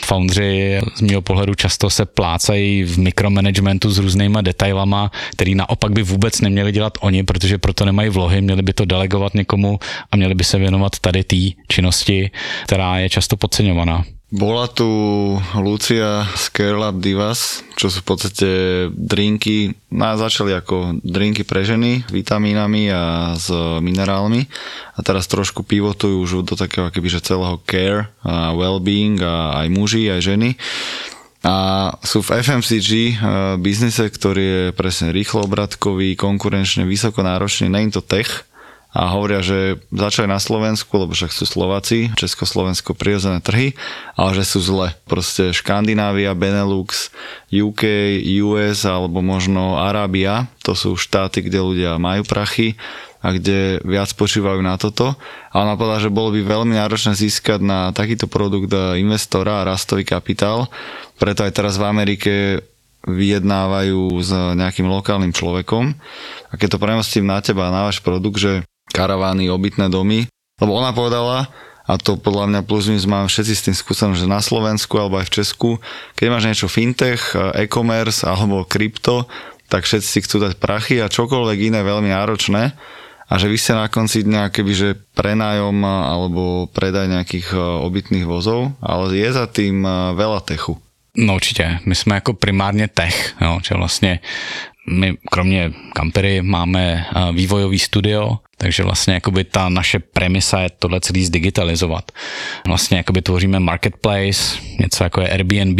Foundři 0.05 0.79
z 0.95 1.01
mého 1.01 1.21
pohledu 1.21 1.55
často 1.55 1.89
se 1.89 2.05
plácají 2.05 2.83
v 2.83 2.97
mikromanagementu 2.97 3.91
s 3.91 3.97
různýma 3.97 4.41
detailama, 4.41 5.11
který 5.31 5.55
naopak 5.55 5.91
by 5.91 6.03
vůbec 6.03 6.41
neměli 6.41 6.71
dělat 6.71 6.97
oni, 7.01 7.23
protože 7.23 7.57
proto 7.57 7.85
nemají 7.85 8.09
vlohy, 8.09 8.41
měli 8.41 8.61
by 8.61 8.73
to 8.73 8.85
delegovat 8.85 9.33
někomu 9.33 9.79
a 10.11 10.17
měli 10.17 10.35
by 10.35 10.43
se 10.43 10.57
věnovat 10.57 10.99
tady 11.01 11.23
té 11.23 11.35
činnosti, 11.67 12.31
která 12.63 12.97
je 12.99 13.09
často 13.09 13.37
podceňovaná. 13.37 14.03
Bola 14.35 14.67
tu 14.67 14.83
Lucia 15.55 16.27
z 16.35 16.51
Lab 16.75 16.99
Divas, 16.99 17.63
čo 17.79 17.87
sú 17.87 18.03
v 18.03 18.07
podstate 18.11 18.49
drinky, 18.91 19.71
no 19.95 20.11
začali 20.19 20.51
ako 20.51 20.99
drinky 20.99 21.47
pre 21.47 21.63
ženy 21.63 22.03
s 22.03 22.11
vitamínami 22.11 22.91
a 22.91 23.31
s 23.39 23.47
minerálmi. 23.79 24.43
A 24.91 24.99
teraz 25.07 25.31
trošku 25.31 25.63
pivotujú 25.63 26.19
už 26.19 26.31
do 26.43 26.59
takého 26.59 26.91
akoby, 26.91 27.07
že 27.07 27.23
celého 27.23 27.63
care 27.63 28.11
a 28.27 28.51
well-being 28.51 29.23
a 29.23 29.63
aj 29.63 29.67
muži, 29.71 30.11
aj 30.11 30.27
ženy. 30.27 30.59
A 31.47 31.55
sú 32.03 32.19
v 32.19 32.35
FMCG 32.35 32.91
uh, 32.91 33.55
biznise, 33.55 34.03
ktorý 34.03 34.43
je 34.43 34.63
presne 34.75 35.15
rýchlo 35.15 35.47
obratkový, 35.47 36.19
konkurenčne 36.19 36.83
vysoko 36.83 37.23
náročný, 37.23 37.71
není 37.71 37.87
to 37.87 38.03
tech, 38.03 38.43
a 38.95 39.11
hovoria, 39.11 39.43
že 39.43 39.75
začali 39.91 40.31
na 40.31 40.39
Slovensku, 40.39 40.87
lebo 40.95 41.11
však 41.11 41.35
sú 41.35 41.43
Slováci, 41.43 42.15
Československo 42.15 42.95
prirodzené 42.95 43.43
trhy, 43.43 43.75
ale 44.15 44.31
že 44.39 44.47
sú 44.47 44.63
zle. 44.63 44.95
Proste 45.03 45.51
Škandinávia, 45.51 46.31
Benelux, 46.31 47.11
UK, 47.51 47.83
US 48.39 48.87
alebo 48.87 49.19
možno 49.19 49.75
Arábia, 49.75 50.47
to 50.63 50.79
sú 50.79 50.95
štáty, 50.95 51.43
kde 51.43 51.59
ľudia 51.59 51.99
majú 51.99 52.23
prachy 52.23 52.79
a 53.19 53.35
kde 53.35 53.83
viac 53.83 54.15
počívajú 54.15 54.63
na 54.63 54.79
toto. 54.79 55.19
A 55.51 55.55
ona 55.67 55.75
povedala, 55.75 55.99
že 55.99 56.13
bolo 56.13 56.31
by 56.31 56.47
veľmi 56.47 56.79
náročné 56.79 57.19
získať 57.19 57.59
na 57.59 57.91
takýto 57.91 58.31
produkt 58.31 58.71
investora 58.95 59.59
a 59.59 59.67
rastový 59.75 60.07
kapitál, 60.07 60.71
preto 61.19 61.43
aj 61.43 61.51
teraz 61.51 61.75
v 61.75 61.83
Amerike 61.83 62.33
vyjednávajú 63.05 64.23
s 64.23 64.31
nejakým 64.31 64.87
lokálnym 64.87 65.35
človekom. 65.35 65.93
A 66.49 66.53
keď 66.55 66.77
to 66.77 66.81
premostím 66.81 67.27
na 67.27 67.43
teba, 67.43 67.69
na 67.69 67.85
váš 67.85 67.99
produkt, 68.01 68.39
že 68.39 68.65
karavány, 68.95 69.51
obytné 69.51 69.91
domy. 69.91 70.31
Lebo 70.55 70.71
ona 70.79 70.95
povedala, 70.95 71.51
a 71.83 71.99
to 71.99 72.15
podľa 72.15 72.47
mňa 72.47 72.61
plus 72.63 72.87
minus 72.87 73.05
máme 73.05 73.27
všetci 73.27 73.53
s 73.53 73.65
tým 73.67 73.75
skúsenosť, 73.75 74.23
že 74.23 74.31
na 74.31 74.39
Slovensku 74.39 74.95
alebo 74.95 75.19
aj 75.19 75.27
v 75.27 75.35
Česku, 75.43 75.69
keď 76.15 76.27
máš 76.31 76.47
niečo 76.47 76.71
fintech, 76.71 77.35
e-commerce 77.59 78.23
alebo 78.23 78.63
krypto, 78.63 79.27
tak 79.69 79.85
všetci 79.85 80.25
chcú 80.25 80.35
dať 80.47 80.53
prachy 80.57 80.97
a 81.03 81.11
čokoľvek 81.11 81.59
iné 81.69 81.83
veľmi 81.83 82.09
náročné 82.09 82.73
a 83.25 83.33
že 83.41 83.49
vy 83.49 83.57
ste 83.57 83.73
na 83.73 83.89
konci 83.89 84.21
dňa 84.21 84.53
kebyže 84.53 85.17
prenájom 85.17 85.81
alebo 85.81 86.69
predaj 86.69 87.09
nejakých 87.09 87.57
e, 87.57 87.57
obytných 87.57 88.25
vozov, 88.29 88.77
ale 88.85 89.17
je 89.17 89.29
za 89.33 89.49
tým 89.49 89.81
e, 89.81 90.13
veľa 90.13 90.45
techu. 90.45 90.77
No 91.17 91.35
určitě, 91.35 91.79
my 91.85 91.95
jsme 91.95 92.15
jako 92.15 92.33
primárně 92.33 92.87
tech, 92.87 93.35
jo, 93.41 93.59
že 93.63 93.75
vlastně 93.75 94.19
my 94.89 95.13
kromě 95.31 95.71
kampery 95.93 96.41
máme 96.41 97.05
vývojový 97.33 97.79
studio, 97.79 98.37
takže 98.57 98.83
vlastně 98.83 99.13
jakoby 99.13 99.43
ta 99.43 99.69
naše 99.69 99.99
premisa 99.99 100.59
je 100.59 100.69
tohle 100.79 101.01
celý 101.01 101.25
zdigitalizovat. 101.25 102.11
Vlastně 102.67 102.97
jakoby 102.97 103.21
tvoříme 103.21 103.59
marketplace, 103.59 104.57
něco 104.79 105.03
jako 105.03 105.21
je 105.21 105.29
Airbnb, 105.29 105.79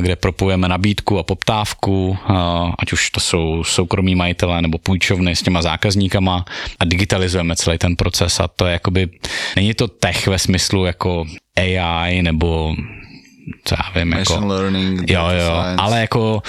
kde 0.00 0.16
propujeme 0.16 0.68
nabídku 0.68 1.18
a 1.18 1.22
poptávku, 1.22 2.18
ať 2.78 2.92
už 2.92 3.10
to 3.10 3.20
jsou 3.20 3.64
soukromí 3.64 4.14
majitelé 4.14 4.62
nebo 4.62 4.78
půjčovny 4.78 5.36
s 5.36 5.42
těma 5.42 5.62
zákazníkama 5.62 6.44
a 6.80 6.84
digitalizujeme 6.84 7.56
celý 7.56 7.78
ten 7.78 7.96
proces 7.96 8.40
a 8.40 8.48
to 8.48 8.66
je 8.66 8.72
jakoby, 8.72 9.08
není 9.56 9.74
to 9.74 9.88
tech 9.88 10.26
ve 10.26 10.38
smyslu 10.38 10.84
jako 10.84 11.24
AI 11.56 12.22
nebo 12.22 12.74
co 13.64 13.74
já 13.74 14.00
vím, 14.00 14.12
jako, 14.12 14.46
learning, 14.46 15.10
jo, 15.10 15.28
jo, 15.28 15.60
science. 15.62 15.82
ale 15.82 16.00
jako 16.00 16.42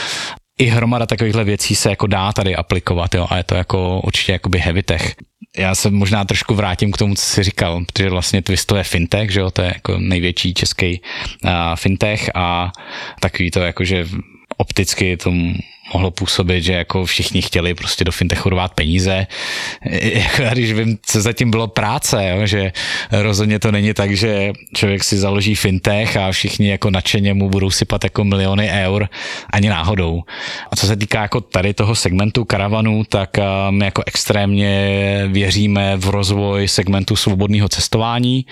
i 0.60 0.66
hromada 0.66 1.06
takovýchhle 1.06 1.44
věcí 1.44 1.76
se 1.76 1.90
jako 1.90 2.08
dá 2.08 2.34
tady 2.34 2.56
aplikovat, 2.56 3.16
jo, 3.16 3.28
a 3.30 3.38
je 3.38 3.44
to 3.44 3.56
jako 3.56 4.02
určitě 4.02 4.32
jakoby 4.32 4.60
heavy 4.60 4.84
tech. 4.84 5.16
Já 5.58 5.76
se 5.76 5.90
možná 5.92 6.26
trošku 6.26 6.56
vrátím 6.56 6.92
k 6.92 6.98
tomu, 6.98 7.16
co 7.16 7.22
jsi 7.22 7.44
říkal, 7.44 7.86
protože 7.86 8.10
vlastně 8.10 8.42
Twisto 8.42 8.76
je 8.76 8.84
fintech, 8.84 9.32
že 9.32 9.40
jo, 9.40 9.52
to 9.52 9.62
je 9.62 9.72
jako 9.76 9.98
největší 9.98 10.54
český 10.54 11.02
uh, 11.44 11.52
fintech 11.76 12.32
a 12.36 12.72
takový 13.20 13.52
to 13.52 13.60
jako, 13.60 13.84
že 13.84 14.08
opticky 14.58 15.18
to 15.18 15.32
mohlo 15.94 16.12
působit, 16.12 16.64
že 16.64 16.74
jako 16.74 17.06
všichni 17.06 17.42
chtěli 17.42 17.74
prostě 17.74 18.04
do 18.04 18.12
fintechu 18.12 18.50
dát 18.50 18.74
peníze. 18.74 19.28
Jako 20.02 20.42
já 20.42 20.54
když 20.54 20.74
vím, 20.74 20.98
co 21.02 21.22
zatím 21.22 21.52
bylo 21.52 21.68
práce, 21.68 22.30
jo, 22.30 22.46
že 22.46 22.72
rozhodně 23.12 23.60
to 23.60 23.72
není 23.72 23.94
tak, 23.94 24.18
že 24.18 24.54
člověk 24.76 25.04
si 25.04 25.18
založí 25.18 25.56
fintech 25.56 26.18
a 26.18 26.32
všichni 26.32 26.70
jako 26.70 26.90
nadšeně 26.90 27.34
mu 27.34 27.50
budou 27.50 27.70
sypat 27.72 28.04
jako 28.04 28.24
miliony 28.24 28.70
eur, 28.72 29.10
ani 29.54 29.70
náhodou. 29.70 30.24
A 30.72 30.76
co 30.76 30.88
se 30.88 30.96
týká 30.96 31.22
jako 31.22 31.42
tady 31.42 31.74
toho 31.74 31.96
segmentu 31.96 32.46
karavanů, 32.46 33.04
tak 33.10 33.30
my 33.70 33.86
jako 33.86 34.04
extrémně 34.06 35.00
věříme 35.28 35.98
v 35.98 36.10
rozvoj 36.10 36.68
segmentu 36.68 37.16
svobodného 37.16 37.70
cestování. 37.70 38.46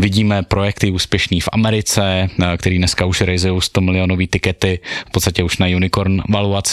Vidíme 0.00 0.42
projekty 0.42 0.90
úspěšný 0.90 1.40
v 1.40 1.48
Americe, 1.52 2.28
který 2.56 2.78
dneska 2.78 3.04
už 3.04 3.20
rejzují 3.20 3.60
100 3.60 3.80
milionový 3.80 4.26
tikety, 4.26 4.80
v 5.08 5.10
podstatě 5.10 5.42
už 5.42 5.58
na 5.58 5.66
unicorn 5.66 6.22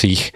valuacích, 0.01 0.31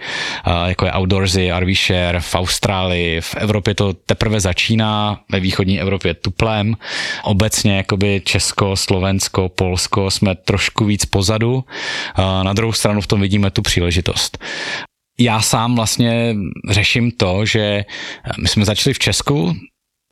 jako 0.66 0.84
je 0.84 0.92
Outdoorsy, 0.92 1.50
RV 1.58 1.78
Share, 1.78 2.20
v 2.20 2.34
Austrálii, 2.34 3.20
v 3.20 3.34
Evropě 3.34 3.74
to 3.74 3.92
teprve 3.92 4.40
začíná, 4.40 5.20
ve 5.32 5.40
východní 5.40 5.80
Evropě 5.80 6.14
tuplem. 6.14 6.76
Obecně 7.24 7.76
jakoby 7.76 8.22
Česko, 8.24 8.76
Slovensko, 8.76 9.48
Polsko 9.48 10.10
jsme 10.10 10.34
trošku 10.34 10.84
víc 10.84 11.04
pozadu. 11.04 11.64
Na 12.42 12.52
druhou 12.52 12.72
stranu 12.72 13.00
v 13.00 13.06
tom 13.06 13.20
vidíme 13.20 13.50
tu 13.50 13.62
příležitost 13.62 14.38
já 15.18 15.40
sám 15.40 15.76
vlastně 15.76 16.36
řeším 16.70 17.10
to, 17.10 17.46
že 17.46 17.84
my 18.42 18.48
jsme 18.48 18.64
začali 18.64 18.94
v 18.94 18.98
Česku, 18.98 19.56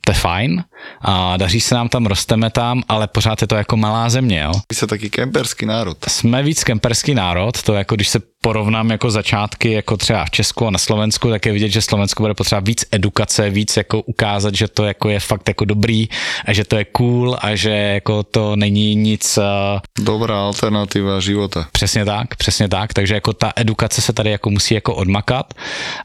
to 0.05 0.11
je 0.11 0.15
fajn 0.15 0.63
a 1.01 1.37
daří 1.37 1.61
se 1.61 1.75
nám 1.75 1.89
tam, 1.89 2.05
rosteme 2.05 2.49
tam, 2.49 2.83
ale 2.87 3.07
pořád 3.07 3.41
je 3.41 3.47
to 3.47 3.55
jako 3.55 3.77
malá 3.77 4.09
země, 4.09 4.41
jo. 4.41 4.51
Vy 4.69 4.75
jste 4.75 4.87
taky 4.87 5.09
kemperský 5.09 5.65
národ. 5.65 5.97
Jsme 6.07 6.43
víc 6.43 6.63
kemperský 6.63 7.13
národ, 7.13 7.63
to 7.63 7.73
jako 7.73 7.95
když 7.95 8.07
se 8.07 8.19
porovnám 8.45 8.91
jako 8.91 9.11
začátky 9.11 9.71
jako 9.71 9.97
třeba 9.97 10.25
v 10.25 10.29
Česku 10.29 10.67
a 10.67 10.69
na 10.69 10.77
Slovensku, 10.77 11.29
tak 11.29 11.45
je 11.45 11.53
vidět, 11.53 11.69
že 11.69 11.81
Slovensko 11.81 12.23
bude 12.23 12.33
potřebovat 12.33 12.67
víc 12.67 12.85
edukace, 12.91 13.49
víc 13.49 13.77
jako 13.77 14.01
ukázat, 14.01 14.55
že 14.55 14.67
to 14.67 14.85
jako 14.85 15.09
je 15.09 15.19
fakt 15.19 15.47
jako 15.47 15.65
dobrý 15.65 16.09
a 16.45 16.53
že 16.53 16.63
to 16.63 16.75
je 16.77 16.85
cool 16.85 17.37
a 17.41 17.55
že 17.55 17.69
jako 17.69 18.23
to 18.23 18.55
není 18.55 18.95
nic... 18.95 19.37
Uh... 19.37 20.05
Dobrá 20.05 20.37
alternativa 20.37 21.19
života. 21.19 21.67
Přesně 21.71 22.05
tak, 22.05 22.35
přesně 22.35 22.69
tak, 22.69 22.93
takže 22.93 23.13
jako 23.13 23.33
ta 23.33 23.53
edukace 23.55 24.01
se 24.01 24.13
tady 24.13 24.31
jako 24.31 24.49
musí 24.49 24.73
jako 24.73 24.95
odmakat, 24.95 25.53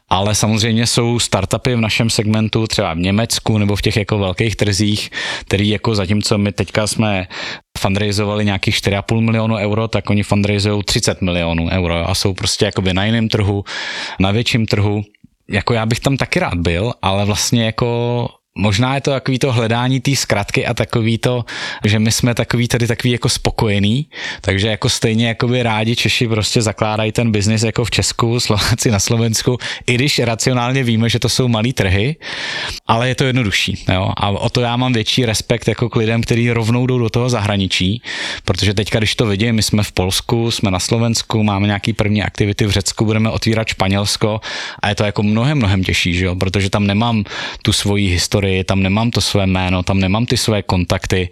ale 0.08 0.34
samozřejmě 0.34 0.86
jsou 0.86 1.18
startupy 1.18 1.74
v 1.74 1.80
našem 1.80 2.10
segmentu, 2.10 2.66
třeba 2.66 2.94
v 2.94 2.98
Německu 2.98 3.58
nebo 3.58 3.76
v 3.76 3.82
těch 3.82 3.96
jako 3.96 4.18
velkých 4.18 4.56
trzích, 4.56 5.10
který 5.40 5.68
jako 5.68 5.94
zatímco 5.94 6.38
my 6.38 6.52
teďka 6.52 6.86
jsme 6.86 7.26
fundraizovali 7.80 8.44
nějakých 8.44 8.74
4,5 8.74 9.20
milionu 9.20 9.56
euro, 9.56 9.88
tak 9.88 10.10
oni 10.10 10.22
fundraizují 10.22 10.82
30 10.82 11.22
milionů 11.22 11.68
euro 11.70 12.08
a 12.08 12.14
jsou 12.14 12.34
prostě 12.34 12.64
jakoby 12.64 12.94
na 12.94 13.04
jiném 13.04 13.28
trhu, 13.28 13.64
na 14.18 14.30
větším 14.30 14.66
trhu. 14.66 15.02
Jako 15.50 15.74
já 15.74 15.86
bych 15.86 16.00
tam 16.00 16.16
taky 16.16 16.38
rád 16.40 16.54
byl, 16.54 16.92
ale 17.02 17.24
vlastně 17.24 17.64
jako 17.64 18.28
Možná 18.58 18.94
je 18.94 19.00
to 19.00 19.10
takový 19.10 19.38
to 19.38 19.52
hledání 19.52 20.00
té 20.00 20.16
zkratky 20.16 20.66
a 20.66 20.74
takový 20.74 21.18
to, 21.18 21.44
že 21.84 21.98
my 21.98 22.12
jsme 22.12 22.34
takový 22.34 22.68
tady 22.68 22.86
takový 22.86 23.12
jako 23.12 23.28
spokojení, 23.28 24.06
takže 24.40 24.68
jako 24.68 24.88
stejně 24.88 25.28
jako 25.28 25.48
by 25.48 25.62
rádi 25.62 25.96
Češi 25.96 26.28
prostě 26.28 26.62
zakládají 26.62 27.12
ten 27.12 27.32
biznis 27.32 27.62
jako 27.62 27.84
v 27.84 27.90
Česku, 27.90 28.40
Slováci 28.40 28.90
na 28.90 29.00
Slovensku, 29.00 29.58
i 29.86 29.94
když 29.94 30.18
racionálně 30.18 30.84
víme, 30.84 31.08
že 31.08 31.18
to 31.18 31.28
jsou 31.28 31.48
malý 31.48 31.72
trhy, 31.72 32.16
ale 32.86 33.08
je 33.08 33.14
to 33.14 33.24
jednodušší. 33.24 33.84
Jo? 33.92 34.12
A 34.16 34.28
o 34.28 34.48
to 34.48 34.60
já 34.60 34.76
mám 34.76 34.92
větší 34.92 35.26
respekt 35.26 35.68
jako 35.68 35.88
k 35.88 35.96
lidem, 35.96 36.22
kteří 36.22 36.50
rovnou 36.50 36.86
jdou 36.86 36.98
do 36.98 37.10
toho 37.10 37.30
zahraničí, 37.30 38.02
protože 38.44 38.74
teďka, 38.74 38.98
když 38.98 39.14
to 39.14 39.26
vidím, 39.26 39.54
my 39.54 39.62
jsme 39.62 39.82
v 39.82 39.92
Polsku, 39.92 40.50
jsme 40.50 40.70
na 40.70 40.78
Slovensku, 40.78 41.42
máme 41.42 41.66
nějaký 41.66 41.92
první 41.92 42.22
aktivity 42.22 42.66
v 42.66 42.70
Řecku, 42.70 43.04
budeme 43.04 43.30
otvírat 43.30 43.68
Španělsko 43.68 44.40
a 44.82 44.88
je 44.88 44.94
to 44.94 45.04
jako 45.04 45.22
mnohem, 45.22 45.58
mnohem 45.58 45.84
těžší, 45.84 46.14
že 46.14 46.24
jo? 46.24 46.36
protože 46.36 46.70
tam 46.70 46.86
nemám 46.86 47.24
tu 47.62 47.72
svoji 47.72 48.08
historii 48.08 48.39
historii, 48.40 48.64
tam 48.64 48.82
nemám 48.82 49.10
to 49.10 49.20
své 49.20 49.46
jméno, 49.46 49.82
tam 49.82 50.00
nemám 50.00 50.26
ty 50.26 50.36
své 50.36 50.62
kontakty, 50.62 51.28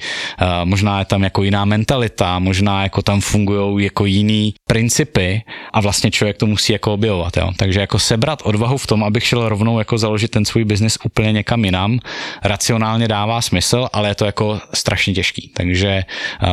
možná 0.64 0.98
je 0.98 1.04
tam 1.04 1.22
jako 1.22 1.42
jiná 1.42 1.64
mentalita, 1.64 2.38
možná 2.38 2.82
jako 2.82 3.02
tam 3.02 3.20
fungují 3.20 3.84
jako 3.84 4.04
jiný 4.04 4.54
principy 4.68 5.42
a 5.72 5.80
vlastně 5.80 6.10
člověk 6.10 6.36
to 6.36 6.46
musí 6.46 6.72
jako 6.72 6.92
objevovat, 6.92 7.36
jo. 7.36 7.50
Takže 7.56 7.80
jako 7.80 7.98
sebrat 7.98 8.42
odvahu 8.44 8.76
v 8.76 8.86
tom, 8.86 9.04
abych 9.04 9.24
šel 9.24 9.48
rovnou 9.48 9.78
jako 9.78 9.98
založit 9.98 10.28
ten 10.28 10.44
svůj 10.44 10.64
biznis 10.64 10.98
úplně 11.04 11.32
někam 11.32 11.64
jinam, 11.64 11.98
racionálně 12.44 13.08
dává 13.08 13.40
smysl, 13.40 13.88
ale 13.92 14.08
je 14.08 14.14
to 14.14 14.24
jako 14.24 14.60
strašně 14.74 15.14
těžký. 15.14 15.50
Takže 15.54 16.04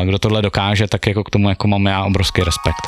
kdo 0.03 0.19
tohle 0.19 0.41
dokáže, 0.41 0.87
tak 0.87 1.07
jako 1.07 1.23
k 1.23 1.29
tomu 1.29 1.49
jako 1.49 1.67
mám 1.67 1.85
já 1.85 2.03
obrovský 2.05 2.41
respekt. 2.41 2.87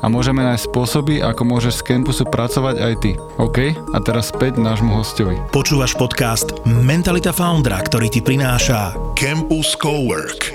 a 0.00 0.06
môžeme 0.06 0.46
nájsť 0.46 0.70
spôsoby, 0.70 1.18
ako 1.18 1.42
môžeš 1.42 1.82
z 1.82 1.86
campusu 1.90 2.22
pracovať 2.28 2.76
aj 2.78 2.94
ty. 3.02 3.12
OK? 3.40 3.74
A 3.74 3.98
teraz 4.04 4.30
späť 4.30 4.62
nášmu 4.62 4.94
hostovi. 4.94 5.40
Počúvaš 5.50 5.98
podcast 5.98 6.54
Mentalita 6.68 7.34
Foundra, 7.34 7.82
ktorý 7.82 8.06
ti 8.06 8.22
prináša 8.22 8.94
Campus 9.18 9.74
Cowork. 9.74 10.54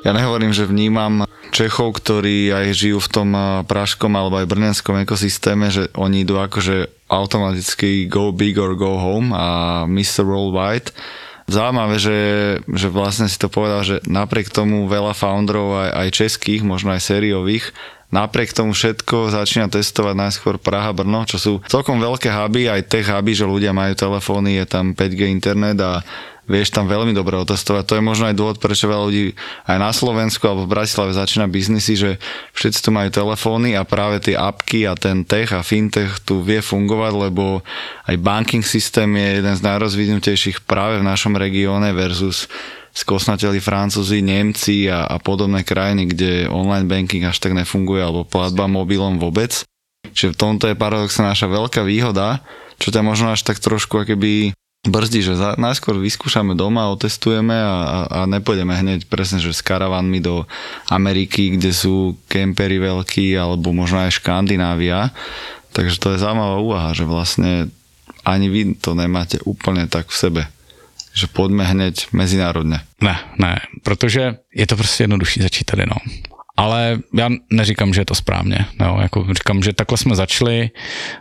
Ja 0.00 0.16
nehovorím, 0.16 0.52
že 0.52 0.64
vnímam 0.64 1.28
Čechov, 1.52 2.00
ktorí 2.00 2.48
aj 2.52 2.66
žijú 2.72 2.98
v 3.04 3.12
tom 3.12 3.28
pražskom 3.68 4.12
alebo 4.16 4.40
aj 4.40 4.48
brnenskom 4.48 4.96
ekosystéme, 5.04 5.68
že 5.68 5.92
oni 5.98 6.24
idú 6.24 6.40
akože 6.40 7.08
automaticky 7.10 8.08
go 8.08 8.30
big 8.30 8.56
or 8.56 8.78
go 8.78 8.96
home 8.96 9.34
a 9.34 9.84
Mr. 9.84 10.24
Worldwide 10.24 10.94
zaujímavé, 11.50 11.96
že, 11.98 12.18
že 12.64 12.88
vlastne 12.88 13.26
si 13.26 13.36
to 13.36 13.50
povedal, 13.50 13.82
že 13.82 13.98
napriek 14.06 14.48
tomu 14.54 14.86
veľa 14.86 15.12
founderov 15.12 15.76
aj, 15.76 15.90
aj 15.90 16.08
českých, 16.14 16.62
možno 16.62 16.94
aj 16.94 17.02
sériových, 17.02 17.74
napriek 18.14 18.54
tomu 18.54 18.74
všetko 18.74 19.34
začína 19.34 19.70
testovať 19.70 20.14
najskôr 20.14 20.58
Praha, 20.58 20.94
Brno, 20.94 21.26
čo 21.26 21.38
sú 21.38 21.52
celkom 21.66 21.98
veľké 21.98 22.30
huby, 22.30 22.70
aj 22.70 22.90
tech 22.90 23.06
huby, 23.10 23.34
že 23.34 23.46
ľudia 23.46 23.74
majú 23.74 23.94
telefóny, 23.94 24.62
je 24.62 24.66
tam 24.66 24.94
5G 24.94 25.30
internet 25.30 25.78
a 25.82 26.02
vieš 26.50 26.74
tam 26.74 26.90
veľmi 26.90 27.14
dobre 27.14 27.38
otestovať. 27.38 27.86
To 27.86 27.94
je 27.94 28.02
možno 28.02 28.26
aj 28.26 28.34
dôvod, 28.34 28.58
prečo 28.58 28.90
veľa 28.90 29.06
ľudí 29.06 29.38
aj 29.70 29.78
na 29.78 29.94
Slovensku 29.94 30.42
alebo 30.50 30.66
v 30.66 30.74
Bratislave 30.74 31.14
začína 31.14 31.46
biznisy, 31.46 31.94
že 31.94 32.10
všetci 32.58 32.82
tu 32.82 32.90
majú 32.90 33.06
telefóny 33.14 33.78
a 33.78 33.86
práve 33.86 34.18
tie 34.18 34.34
apky 34.34 34.90
a 34.90 34.98
ten 34.98 35.22
tech 35.22 35.54
a 35.54 35.62
fintech 35.62 36.18
tu 36.26 36.42
vie 36.42 36.58
fungovať, 36.58 37.30
lebo 37.30 37.62
aj 38.10 38.16
banking 38.18 38.66
systém 38.66 39.14
je 39.14 39.38
jeden 39.38 39.54
z 39.54 39.62
najrozvinutejších 39.62 40.66
práve 40.66 40.98
v 40.98 41.06
našom 41.06 41.38
regióne 41.38 41.94
versus 41.94 42.50
skosnateli 42.90 43.62
Francúzi, 43.62 44.18
Nemci 44.18 44.90
a, 44.90 45.06
a 45.06 45.22
podobné 45.22 45.62
krajiny, 45.62 46.10
kde 46.10 46.50
online 46.50 46.90
banking 46.90 47.22
až 47.22 47.38
tak 47.38 47.54
nefunguje 47.54 48.02
alebo 48.02 48.26
platba 48.26 48.66
mobilom 48.66 49.22
vôbec. 49.22 49.62
Čiže 50.10 50.34
v 50.34 50.40
tomto 50.40 50.64
je 50.66 50.74
paradoxne 50.74 51.22
naša 51.22 51.46
veľká 51.46 51.86
výhoda, 51.86 52.42
čo 52.82 52.90
ťa 52.90 53.06
možno 53.06 53.30
až 53.30 53.46
tak 53.46 53.62
trošku 53.62 54.02
akoby 54.02 54.56
brzdí, 54.88 55.20
že 55.20 55.36
za, 55.36 55.60
najskôr 55.60 56.00
vyskúšame 56.00 56.56
doma, 56.56 56.88
otestujeme 56.88 57.52
a, 57.52 57.76
a, 58.08 58.18
nepôjdeme 58.24 58.72
hneď 58.72 59.04
presne, 59.12 59.36
že 59.36 59.52
s 59.52 59.60
karavanmi 59.60 60.24
do 60.24 60.48
Ameriky, 60.88 61.60
kde 61.60 61.76
sú 61.76 62.16
kempery 62.32 62.80
veľkí, 62.80 63.36
alebo 63.36 63.76
možno 63.76 64.00
aj 64.00 64.16
Škandinávia. 64.16 65.12
Takže 65.76 66.00
to 66.00 66.16
je 66.16 66.22
zaujímavá 66.24 66.56
úvaha, 66.64 66.90
že 66.96 67.04
vlastne 67.04 67.68
ani 68.24 68.48
vy 68.48 68.62
to 68.80 68.96
nemáte 68.96 69.36
úplne 69.44 69.84
tak 69.84 70.08
v 70.08 70.16
sebe. 70.16 70.42
Že 71.12 71.26
poďme 71.34 71.66
hneď 71.66 72.08
mezinárodne. 72.16 72.86
Ne, 73.02 73.18
ne, 73.36 73.60
protože 73.82 74.38
je 74.54 74.66
to 74.66 74.76
prostě 74.76 75.02
jednodušší 75.02 75.42
začít 75.42 75.64
tady, 75.64 75.84
no 75.86 75.96
ale 76.60 76.98
já 77.14 77.28
neříkám, 77.52 77.94
že 77.94 78.00
je 78.00 78.04
to 78.04 78.14
správně. 78.14 78.66
Jo, 78.80 78.98
jako 79.02 79.26
říkám, 79.32 79.62
že 79.62 79.72
takhle 79.72 79.98
jsme 79.98 80.16
začali. 80.16 80.70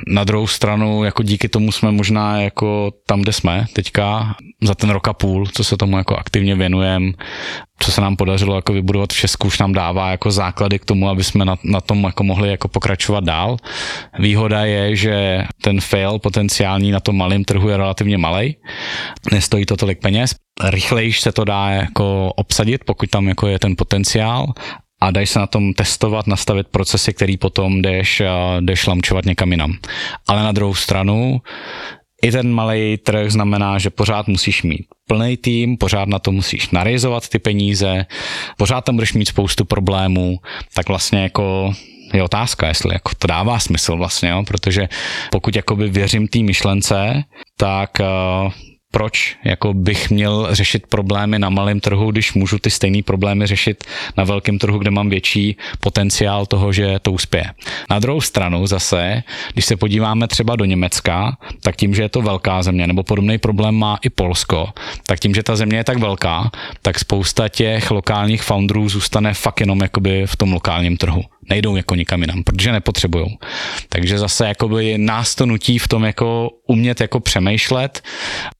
Na 0.07 0.23
druhou 0.23 0.47
stranu, 0.47 1.03
jako 1.03 1.23
díky 1.23 1.49
tomu 1.49 1.71
jsme 1.71 1.91
možná 1.91 2.41
jako 2.41 2.91
tam, 3.07 3.21
kde 3.21 3.33
jsme 3.33 3.65
teďka, 3.73 4.35
za 4.63 4.75
ten 4.75 4.89
rok 4.89 5.07
a 5.07 5.13
půl, 5.13 5.47
co 5.47 5.63
se 5.63 5.77
tomu 5.77 5.97
jako 5.97 6.15
aktivně 6.15 6.55
věnujeme, 6.55 7.11
co 7.79 7.91
se 7.91 8.01
nám 8.01 8.15
podařilo 8.15 8.55
jako 8.55 8.73
vybudovat 8.73 9.13
v 9.13 9.17
Česku, 9.17 9.47
už 9.47 9.59
nám 9.59 9.73
dává 9.73 10.11
jako 10.11 10.31
základy 10.31 10.79
k 10.79 10.85
tomu, 10.85 11.09
aby 11.09 11.23
jsme 11.23 11.45
na, 11.45 11.55
na 11.63 11.81
tom 11.81 12.03
jako 12.03 12.23
mohli 12.23 12.49
jako 12.49 12.67
pokračovat 12.67 13.23
dál. 13.23 13.57
Výhoda 14.19 14.65
je, 14.65 14.95
že 14.95 15.43
ten 15.61 15.81
fail 15.81 16.19
potenciální 16.19 16.91
na 16.91 16.99
tom 16.99 17.17
malém 17.17 17.43
trhu 17.43 17.69
je 17.69 17.77
relativně 17.77 18.17
malý, 18.17 18.55
nestojí 19.31 19.65
to 19.65 19.77
tolik 19.77 19.99
peněz, 20.01 20.35
rychleji 20.63 21.13
se 21.13 21.31
to 21.31 21.45
dá 21.45 21.69
jako 21.69 22.33
obsadit, 22.35 22.83
pokud 22.83 23.09
tam 23.09 23.27
jako 23.27 23.47
je 23.47 23.59
ten 23.59 23.75
potenciál 23.77 24.53
a 25.01 25.11
dají 25.11 25.27
se 25.27 25.39
na 25.39 25.47
tom 25.47 25.73
testovat, 25.73 26.27
nastavit 26.27 26.67
procesy, 26.67 27.13
který 27.13 27.37
potom 27.37 27.81
jdeš, 27.81 28.21
jdeš 28.59 28.87
lamčovat 28.87 29.25
někam 29.25 29.51
jinam. 29.51 29.73
Ale 30.27 30.43
na 30.43 30.51
druhou 30.51 30.73
stranu, 30.73 31.41
i 32.21 32.31
ten 32.31 32.51
malý 32.51 32.97
trh 32.97 33.31
znamená, 33.31 33.77
že 33.77 33.89
pořád 33.89 34.27
musíš 34.27 34.63
mít 34.63 34.85
plný 35.07 35.37
tým, 35.37 35.77
pořád 35.77 36.09
na 36.09 36.19
to 36.19 36.31
musíš 36.31 36.69
narizovat 36.69 37.29
ty 37.29 37.39
peníze, 37.39 38.05
pořád 38.57 38.81
tam 38.85 38.95
budeš 38.95 39.13
mít 39.13 39.25
spoustu 39.25 39.65
problémů, 39.65 40.37
tak 40.73 40.87
vlastně 40.87 41.23
jako 41.23 41.73
je 42.13 42.23
otázka, 42.23 42.67
jestli 42.67 42.93
jako 42.93 43.11
to 43.17 43.27
dává 43.27 43.59
smysl 43.59 43.97
vlastně, 43.97 44.29
jo? 44.29 44.43
protože 44.47 44.89
pokud 45.31 45.55
jakoby 45.55 45.89
věřím 45.89 46.27
té 46.27 46.39
myšlence, 46.39 47.23
tak 47.57 47.89
uh, 47.99 48.51
proč 48.91 49.37
jako 49.43 49.73
bych 49.73 50.09
měl 50.09 50.47
řešit 50.51 50.87
problémy 50.87 51.39
na 51.39 51.49
malém 51.49 51.79
trhu, 51.79 52.11
když 52.11 52.33
můžu 52.33 52.59
ty 52.59 52.69
stejné 52.69 53.03
problémy 53.03 53.47
řešit 53.47 53.83
na 54.17 54.23
velkém 54.23 54.59
trhu, 54.59 54.77
kde 54.77 54.91
mám 54.91 55.09
větší 55.09 55.57
potenciál 55.79 56.45
toho, 56.45 56.73
že 56.73 56.99
to 57.01 57.11
uspěje. 57.11 57.45
Na 57.89 57.99
druhou 57.99 58.21
stranu 58.21 58.67
zase, 58.67 59.23
když 59.53 59.65
se 59.65 59.75
podíváme 59.75 60.27
třeba 60.27 60.55
do 60.55 60.65
Německa, 60.65 61.37
tak 61.61 61.75
tím, 61.75 61.95
že 61.95 62.01
je 62.01 62.09
to 62.09 62.21
velká 62.21 62.63
země, 62.63 62.87
nebo 62.87 63.03
podobný 63.03 63.37
problém 63.37 63.75
má 63.75 63.97
i 64.01 64.09
Polsko, 64.09 64.69
tak 65.05 65.19
tím, 65.19 65.35
že 65.35 65.43
ta 65.43 65.55
země 65.55 65.77
je 65.77 65.83
tak 65.83 65.97
velká, 65.97 66.51
tak 66.81 66.99
spousta 66.99 67.49
těch 67.49 67.91
lokálních 67.91 68.41
founderů 68.41 68.89
zůstane 68.89 69.33
fakt 69.33 69.59
jenom 69.59 69.81
jakoby 69.81 70.27
v 70.27 70.35
tom 70.35 70.53
lokálním 70.53 70.97
trhu 70.97 71.23
nejdou 71.49 71.75
jako 71.75 71.95
nikam 71.95 72.21
jinam, 72.21 72.43
protože 72.43 72.71
nepotřebují. 72.71 73.37
Takže 73.89 74.19
zase 74.19 74.47
jakoby 74.47 74.97
nás 74.97 75.35
to 75.35 75.45
nutí 75.45 75.79
v 75.79 75.87
tom 75.87 76.03
jako 76.03 76.49
umět 76.67 77.01
jako 77.01 77.19
přemýšlet, 77.19 78.03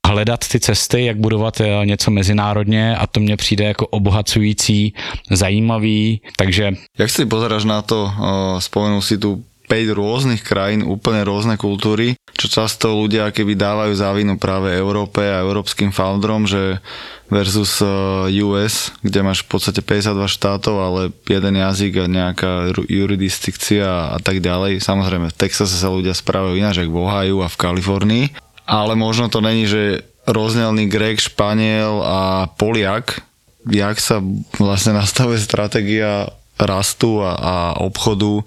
hledat 0.07 0.47
ty 0.47 0.59
cesty, 0.59 1.05
jak 1.05 1.17
budovat 1.17 1.61
eh, 1.61 1.85
něco 1.85 2.11
mezinárodně 2.11 2.95
a 2.95 3.07
to 3.07 3.19
mně 3.19 3.37
přijde 3.37 3.63
jako 3.63 3.87
obohacující, 3.87 4.93
zajímavý, 5.31 6.21
takže... 6.37 6.71
Jak 6.97 7.09
si 7.09 7.25
pozeráš 7.25 7.63
na 7.63 7.81
to, 7.81 8.11
eh, 8.11 8.61
spomenul 8.61 9.01
si 9.01 9.17
tu 9.17 9.43
5 9.69 9.93
rôznych 9.93 10.41
krajín, 10.41 10.81
úplne 10.81 11.21
rôzne 11.21 11.53
kultúry, 11.61 12.17
čo 12.33 12.49
často 12.49 12.97
ľudia 12.97 13.29
keby 13.29 13.53
dávajú 13.53 13.93
závinu 13.93 14.41
práve 14.41 14.73
Európe 14.73 15.21
a 15.21 15.45
európskym 15.45 15.93
founderom, 15.93 16.49
že 16.49 16.81
versus 17.29 17.77
eh, 17.85 18.41
US, 18.41 18.89
kde 19.05 19.21
máš 19.21 19.45
v 19.45 19.53
podstate 19.53 19.85
52 19.85 20.25
štátov, 20.25 20.75
ale 20.81 21.01
jeden 21.29 21.55
jazyk 21.61 21.93
a 22.01 22.05
nejaká 22.09 22.51
jurisdikcia 22.89 24.17
a 24.17 24.19
tak 24.19 24.41
ďalej. 24.41 24.81
Samozrejme, 24.81 25.29
v 25.29 25.37
Texase 25.37 25.77
sa 25.77 25.93
ľudia 25.93 26.17
správajú 26.17 26.57
ináč, 26.57 26.81
ako 26.81 26.89
v 26.89 27.01
Ohio 27.05 27.37
a 27.45 27.47
v 27.47 27.59
Kalifornii, 27.61 28.25
ale 28.65 28.97
možno 28.97 29.29
to 29.29 29.39
není, 29.39 29.69
že 29.69 30.01
rozdielný 30.25 30.89
Grek, 30.89 31.21
Španiel 31.21 32.01
a 32.01 32.49
Poliak, 32.57 33.21
jak 33.69 33.97
sa 34.01 34.21
vlastne 34.57 34.97
nastavuje 34.97 35.37
stratégia 35.37 36.33
rastu 36.59 37.23
a, 37.23 37.31
a 37.37 37.55
obchodu 37.79 38.43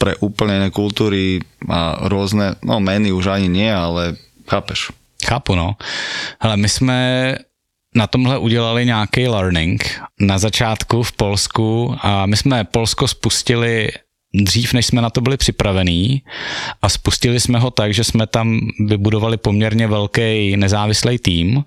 pre 0.00 0.16
úplne 0.24 0.56
iné 0.56 0.68
kultúry 0.72 1.44
a 1.68 2.08
rôzne, 2.08 2.56
no 2.64 2.80
meny 2.80 3.12
už 3.12 3.36
ani 3.36 3.52
nie, 3.52 3.68
ale 3.68 4.16
chápeš. 4.48 4.96
Chápu, 5.20 5.52
no. 5.54 5.76
Ale 6.40 6.56
my 6.56 6.68
jsme 6.68 6.98
na 7.94 8.06
tomhle 8.06 8.38
udělali 8.38 8.86
nějaký 8.86 9.28
learning 9.28 10.00
na 10.20 10.38
začátku 10.38 11.02
v 11.02 11.12
Polsku 11.12 11.96
a 12.00 12.26
my 12.26 12.36
jsme 12.36 12.64
Polsko 12.64 13.08
spustili 13.08 13.88
dřív, 14.34 14.72
než 14.72 14.86
jsme 14.86 15.02
na 15.02 15.10
to 15.10 15.20
byli 15.20 15.36
připravení 15.36 16.22
a 16.82 16.88
spustili 16.88 17.40
jsme 17.40 17.58
ho 17.58 17.70
tak, 17.70 17.94
že 17.94 18.04
jsme 18.04 18.26
tam 18.26 18.60
vybudovali 18.86 19.36
poměrně 19.36 19.86
velký 19.86 20.56
nezávislý 20.56 21.18
tým 21.18 21.64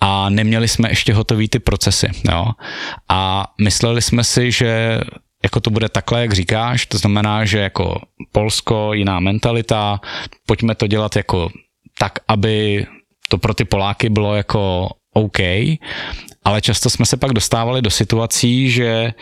a 0.00 0.30
neměli 0.30 0.68
jsme 0.68 0.88
ještě 0.88 1.14
hotový 1.14 1.48
ty 1.48 1.58
procesy. 1.58 2.10
Jo. 2.30 2.46
A 3.08 3.46
mysleli 3.60 4.02
jsme 4.02 4.24
si, 4.24 4.52
že 4.52 5.00
jako 5.42 5.60
to 5.60 5.70
bude 5.70 5.88
takhle, 5.88 6.20
jak 6.20 6.32
říkáš, 6.32 6.86
to 6.86 6.98
znamená, 6.98 7.44
že 7.44 7.58
jako 7.58 8.00
Polsko, 8.32 8.92
jiná 8.92 9.20
mentalita, 9.20 10.00
pojďme 10.46 10.74
to 10.74 10.86
dělat 10.86 11.16
jako 11.16 11.50
tak, 11.98 12.18
aby 12.28 12.86
to 13.28 13.38
pro 13.38 13.54
ty 13.54 13.64
Poláky 13.64 14.08
bylo 14.08 14.34
jako 14.34 14.88
OK, 15.14 15.38
ale 16.44 16.60
často 16.60 16.90
jsme 16.90 17.06
se 17.06 17.16
pak 17.16 17.32
dostávali 17.32 17.82
do 17.82 17.90
situací, 17.90 18.70
že 18.70 19.12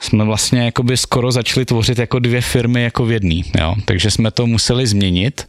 jsme 0.00 0.24
vlastně 0.24 0.64
jakoby 0.64 0.96
skoro 0.96 1.32
začali 1.32 1.66
tvořit 1.66 1.98
jako 1.98 2.18
dvě 2.18 2.40
firmy 2.40 2.82
jako 2.82 3.04
v 3.06 3.12
jedný, 3.12 3.44
jo? 3.60 3.74
takže 3.84 4.10
jsme 4.10 4.30
to 4.30 4.46
museli 4.46 4.86
změnit 4.86 5.48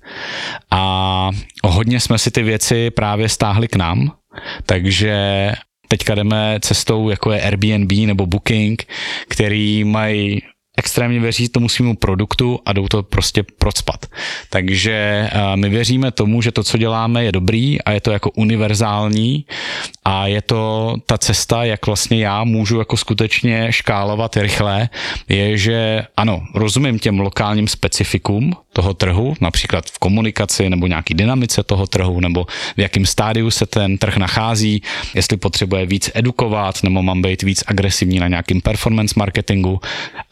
a 0.72 1.30
hodně 1.64 2.00
jsme 2.00 2.18
si 2.18 2.32
ty 2.32 2.44
věci 2.44 2.90
právě 2.90 3.30
stáhli 3.30 3.68
k 3.68 3.76
nám, 3.76 4.12
takže 4.66 5.16
teďka 5.92 6.16
jdeme 6.16 6.60
cestou, 6.62 7.10
jako 7.10 7.32
je 7.32 7.42
Airbnb 7.42 7.92
nebo 7.92 8.26
Booking, 8.26 8.84
který 9.28 9.84
mají 9.84 10.42
extrémně 10.78 11.20
věří 11.20 11.50
tomu 11.50 11.70
svýmu 11.70 11.96
produktu 11.96 12.60
a 12.66 12.74
jdou 12.74 12.88
to 12.88 13.04
prostě 13.04 13.44
procpat. 13.44 14.06
Takže 14.50 15.30
eh, 15.32 15.58
my 15.58 15.70
věříme 15.70 16.12
tomu, 16.12 16.42
že 16.42 16.52
to, 16.52 16.64
co 16.64 16.78
děláme, 16.78 17.24
je 17.24 17.32
dobrý 17.32 17.82
a 17.82 17.92
je 17.92 18.02
to 18.02 18.12
jako 18.12 18.32
univerzální 18.32 19.46
a 20.06 20.28
je 20.28 20.42
to 20.42 20.96
ta 21.06 21.18
cesta, 21.18 21.64
jak 21.64 21.86
vlastně 21.86 22.24
já 22.24 22.44
můžu 22.44 22.80
jako 22.80 22.98
skutečně 22.98 23.68
škálovat 23.72 24.38
rychle, 24.38 24.90
je, 25.30 25.58
že 25.58 26.04
ano, 26.18 26.42
rozumím 26.56 27.00
těm 27.00 27.20
lokálním 27.20 27.68
specifikům 27.68 28.54
toho 28.74 28.94
trhu, 28.94 29.34
například 29.42 29.86
v 29.90 30.00
komunikaci 30.00 30.70
nebo 30.70 30.88
nějaký 30.88 31.14
dynamice 31.14 31.64
toho 31.64 31.88
trhu, 31.88 32.20
nebo 32.20 32.46
v 32.78 32.82
jakém 32.82 33.06
stádiu 33.06 33.52
se 33.52 33.66
ten 33.66 33.98
trh 33.98 34.18
nachází, 34.18 34.82
jestli 35.16 35.38
potřebuje 35.38 35.86
víc 35.86 36.12
edukovat, 36.14 36.84
nebo 36.84 37.04
mám 37.04 37.22
být 37.22 37.44
víc 37.44 37.64
agresivní 37.68 38.20
na 38.20 38.28
nějakým 38.28 38.62
performance 38.62 39.14
marketingu, 39.18 39.80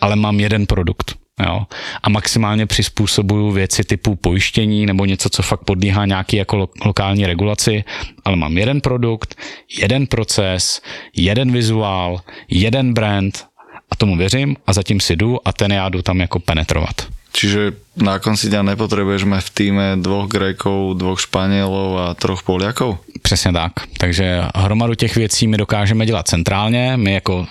ale 0.02 0.16
mám 0.16 0.40
jeden 0.40 0.66
produkt. 0.66 1.16
Jo? 1.46 1.66
A 2.04 2.10
maximálně 2.10 2.66
přizpůsobuju 2.66 3.52
věci 3.52 3.84
typu 3.84 4.16
pojištění 4.16 4.86
nebo 4.86 5.06
něco, 5.06 5.30
co 5.30 5.44
fakt 5.44 5.64
podlíhá 5.64 6.06
nějaký 6.06 6.38
jako 6.38 6.58
lo- 6.58 6.70
lokální 6.86 7.26
regulaci, 7.26 7.84
ale 8.26 8.36
mám 8.36 8.58
jeden 8.58 8.82
produkt, 8.82 9.36
jeden 9.80 10.08
proces, 10.08 10.82
jeden 11.16 11.52
vizuál, 11.52 12.22
jeden 12.50 12.94
brand 12.94 13.48
a 13.92 13.96
tomu 13.96 14.18
věřím 14.18 14.56
a 14.68 14.74
zatím 14.74 15.00
si 15.00 15.16
jdu 15.16 15.48
a 15.48 15.54
ten 15.54 15.72
já 15.72 15.90
jdu 15.90 16.02
tam 16.02 16.20
jako 16.20 16.40
penetrovat. 16.40 17.19
Čiže 17.32 17.78
na 17.96 18.20
konci 18.20 18.50
dňa 18.50 18.74
nepotrebuješ 18.74 19.24
mať 19.30 19.42
v 19.46 19.54
týme 19.54 19.86
dvoch 20.02 20.26
Grékov, 20.26 20.98
dvoch 20.98 21.22
Španělů 21.22 21.98
a 21.98 22.14
troch 22.14 22.44
Poliakov? 22.44 22.98
Přesně 23.22 23.54
tak. 23.54 23.72
Takže 23.98 24.42
hromadu 24.56 24.96
těch 24.96 25.16
věcí 25.16 25.48
my 25.48 25.58
dokážeme 25.58 26.06
dělat 26.06 26.28
centrálně. 26.28 26.98
My 26.98 27.14
jako 27.14 27.48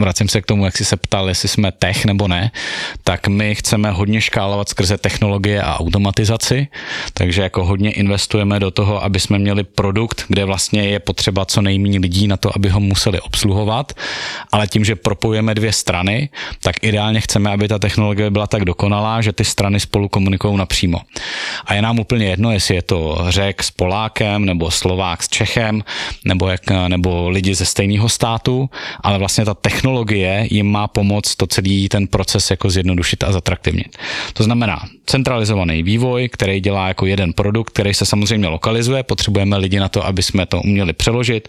vracím 0.00 0.28
se 0.28 0.40
k 0.40 0.46
tomu, 0.46 0.64
jak 0.64 0.76
jsi 0.76 0.84
se 0.84 0.96
ptal, 0.96 1.28
jestli 1.28 1.48
jsme 1.48 1.72
tech 1.72 2.04
nebo 2.04 2.28
ne, 2.28 2.50
tak 3.04 3.28
my 3.28 3.54
chceme 3.54 3.90
hodně 3.90 4.20
škálovat 4.20 4.68
skrze 4.68 4.98
technologie 4.98 5.62
a 5.62 5.80
automatizaci, 5.80 6.68
takže 7.14 7.42
jako 7.42 7.64
hodně 7.64 7.92
investujeme 7.92 8.60
do 8.60 8.70
toho, 8.70 9.04
aby 9.04 9.20
jsme 9.20 9.38
měli 9.38 9.64
produkt, 9.64 10.24
kde 10.28 10.44
vlastně 10.44 10.88
je 10.88 11.00
potřeba 11.00 11.44
co 11.44 11.62
nejméně 11.62 11.98
lidí 11.98 12.28
na 12.28 12.36
to, 12.36 12.56
aby 12.56 12.68
ho 12.68 12.80
museli 12.80 13.20
obsluhovat, 13.20 13.92
ale 14.52 14.66
tím, 14.66 14.84
že 14.84 14.96
propojujeme 14.96 15.54
dvě 15.54 15.72
strany, 15.72 16.28
tak 16.62 16.76
ideálně 16.82 17.20
chceme, 17.20 17.50
aby 17.50 17.68
ta 17.68 17.78
technologie 17.78 18.30
byla 18.30 18.46
tak 18.46 18.64
dokonalá, 18.64 19.20
že 19.20 19.32
ty 19.32 19.44
strany 19.44 19.80
spolu 19.80 20.08
komunikují 20.08 20.56
napřímo. 20.56 21.00
A 21.64 21.74
je 21.74 21.82
nám 21.82 21.98
úplně 21.98 22.26
jedno, 22.26 22.52
jestli 22.52 22.74
je 22.74 22.82
to 22.82 23.24
Řek 23.28 23.62
s 23.62 23.70
Polákem, 23.70 24.44
nebo 24.44 24.70
Slovák 24.70 25.22
s 25.22 25.28
Čechem, 25.28 25.84
nebo, 26.24 26.48
jak, 26.48 26.60
nebo 26.88 27.30
lidi 27.30 27.54
ze 27.54 27.64
stejného 27.64 28.08
státu, 28.08 28.70
ale 29.02 29.18
vlastně 29.18 29.44
ta 29.44 29.54
technologie 29.54 29.81
technologie 29.82 30.46
jim 30.50 30.66
má 30.66 30.86
pomoct 30.88 31.36
to 31.36 31.46
celý 31.46 31.88
ten 31.88 32.06
proces 32.06 32.50
jako 32.50 32.70
zjednodušit 32.70 33.24
a 33.24 33.32
zatraktivnit. 33.32 33.98
To 34.32 34.44
znamená 34.44 34.86
centralizovaný 35.06 35.82
vývoj, 35.82 36.28
který 36.28 36.60
dělá 36.60 36.88
jako 36.88 37.06
jeden 37.06 37.32
produkt, 37.32 37.70
který 37.70 37.94
se 37.94 38.06
samozřejmě 38.06 38.48
lokalizuje, 38.48 39.02
potřebujeme 39.02 39.56
lidi 39.56 39.80
na 39.80 39.88
to, 39.88 40.06
aby 40.06 40.22
jsme 40.22 40.46
to 40.46 40.60
uměli 40.60 40.92
přeložit, 40.92 41.48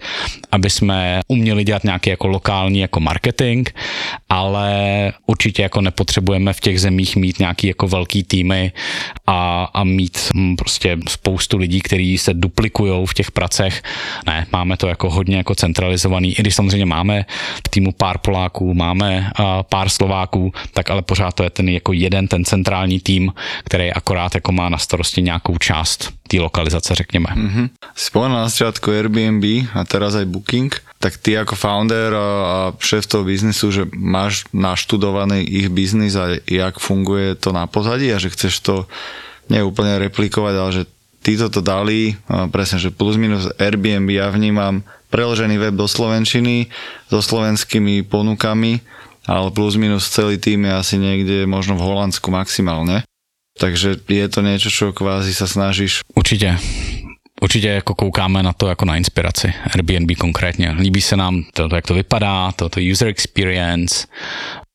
aby 0.51 0.69
jsme 0.69 1.21
uměli 1.27 1.63
dělat 1.63 1.83
nějaký 1.83 2.09
jako 2.09 2.27
lokální 2.27 2.79
jako 2.79 2.99
marketing, 2.99 3.69
ale 4.29 4.73
určitě 5.25 5.61
jako 5.61 5.81
nepotřebujeme 5.81 6.53
v 6.53 6.59
těch 6.59 6.81
zemích 6.81 7.15
mít 7.15 7.39
nějaký 7.39 7.67
jako 7.67 7.87
velký 7.87 8.23
týmy 8.23 8.71
a, 9.27 9.69
a 9.73 9.83
mít 9.83 10.17
hm, 10.35 10.55
prostě 10.55 10.97
spoustu 11.09 11.57
lidí, 11.57 11.81
kteří 11.81 12.17
se 12.17 12.33
duplikují 12.33 13.05
v 13.05 13.13
těch 13.13 13.31
pracech. 13.31 13.83
Ne, 14.27 14.47
máme 14.51 14.77
to 14.77 14.87
jako 14.87 15.09
hodně 15.09 15.37
jako 15.37 15.55
centralizovaný, 15.55 16.33
i 16.33 16.41
když 16.41 16.55
samozřejmě 16.55 16.85
máme 16.85 17.25
v 17.67 17.69
týmu 17.69 17.91
pár 17.91 18.17
Poláků, 18.23 18.73
máme 18.73 19.31
pár 19.69 19.89
Slováků, 19.89 20.53
tak 20.73 20.89
ale 20.89 21.01
pořád 21.01 21.35
to 21.35 21.43
je 21.43 21.49
ten 21.49 21.69
jako 21.69 21.93
jeden, 21.93 22.27
ten 22.27 22.45
centrální 22.45 22.99
tým, 22.99 23.33
který 23.63 23.91
akorát 23.91 24.35
jako 24.35 24.51
má 24.51 24.69
na 24.69 24.77
starosti 24.77 25.21
nějakou 25.21 25.57
část 25.57 26.15
té 26.27 26.39
lokalizace, 26.39 26.95
řekněme. 26.95 27.29
Mm-hmm. 27.35 27.69
Spomenul 27.95 28.37
na 28.37 28.47
začátku 28.47 28.91
Airbnb 28.91 29.43
a 29.75 29.83
teraz 29.83 30.15
aj 30.15 30.25
Booking, 30.25 30.71
tak 30.99 31.17
ty 31.17 31.31
jako 31.31 31.55
founder 31.55 32.13
a 32.15 32.73
šéf 32.79 33.07
toho 33.07 33.23
biznisu, 33.23 33.71
že 33.71 33.83
máš 33.91 34.47
naštudovaný 34.53 35.43
ich 35.43 35.69
biznis 35.69 36.15
a 36.15 36.39
jak 36.47 36.79
funguje 36.79 37.35
to 37.35 37.51
na 37.51 37.67
pozadí 37.67 38.13
a 38.13 38.17
že 38.23 38.31
chceš 38.31 38.59
to 38.63 38.87
neúplne 39.51 39.99
replikovať, 39.99 40.55
ale 40.55 40.71
že 40.71 40.83
títo 41.23 41.47
to 41.47 41.63
dali, 41.63 42.19
presne, 42.51 42.83
že 42.83 42.91
plus 42.91 43.15
minus 43.15 43.47
Airbnb 43.55 44.11
ja 44.11 44.27
vnímam 44.27 44.83
preložený 45.07 45.55
web 45.57 45.75
do 45.79 45.87
slovenčiny 45.87 46.67
so 47.07 47.23
slovenskými 47.23 48.03
ponukami 48.03 48.83
ale 49.27 49.51
plus 49.55 49.79
minus 49.79 50.11
celý 50.11 50.35
tým 50.35 50.67
je 50.67 50.73
asi 50.73 50.95
niekde 50.99 51.47
možno 51.47 51.79
v 51.79 51.85
Holandsku 51.87 52.27
maximálne. 52.27 53.07
Takže 53.55 54.01
je 54.01 54.27
to 54.27 54.39
niečo, 54.41 54.69
čo 54.73 54.85
kvázi 54.91 55.31
sa 55.31 55.45
snažíš... 55.45 56.01
Určitě. 56.17 56.57
Určitě 57.43 57.67
jako 57.67 57.95
koukáme 57.95 58.43
na 58.43 58.53
to 58.53 58.67
jako 58.67 58.85
na 58.85 58.95
inspiraci, 58.95 59.53
Airbnb 59.73 60.17
konkrétně. 60.17 60.75
Líbí 60.79 61.01
se 61.01 61.17
nám 61.17 61.43
to, 61.53 61.69
jak 61.75 61.87
to 61.87 61.93
vypadá, 61.93 62.51
to, 62.51 62.69
to 62.69 62.79
user 62.91 63.07
experience, 63.07 64.07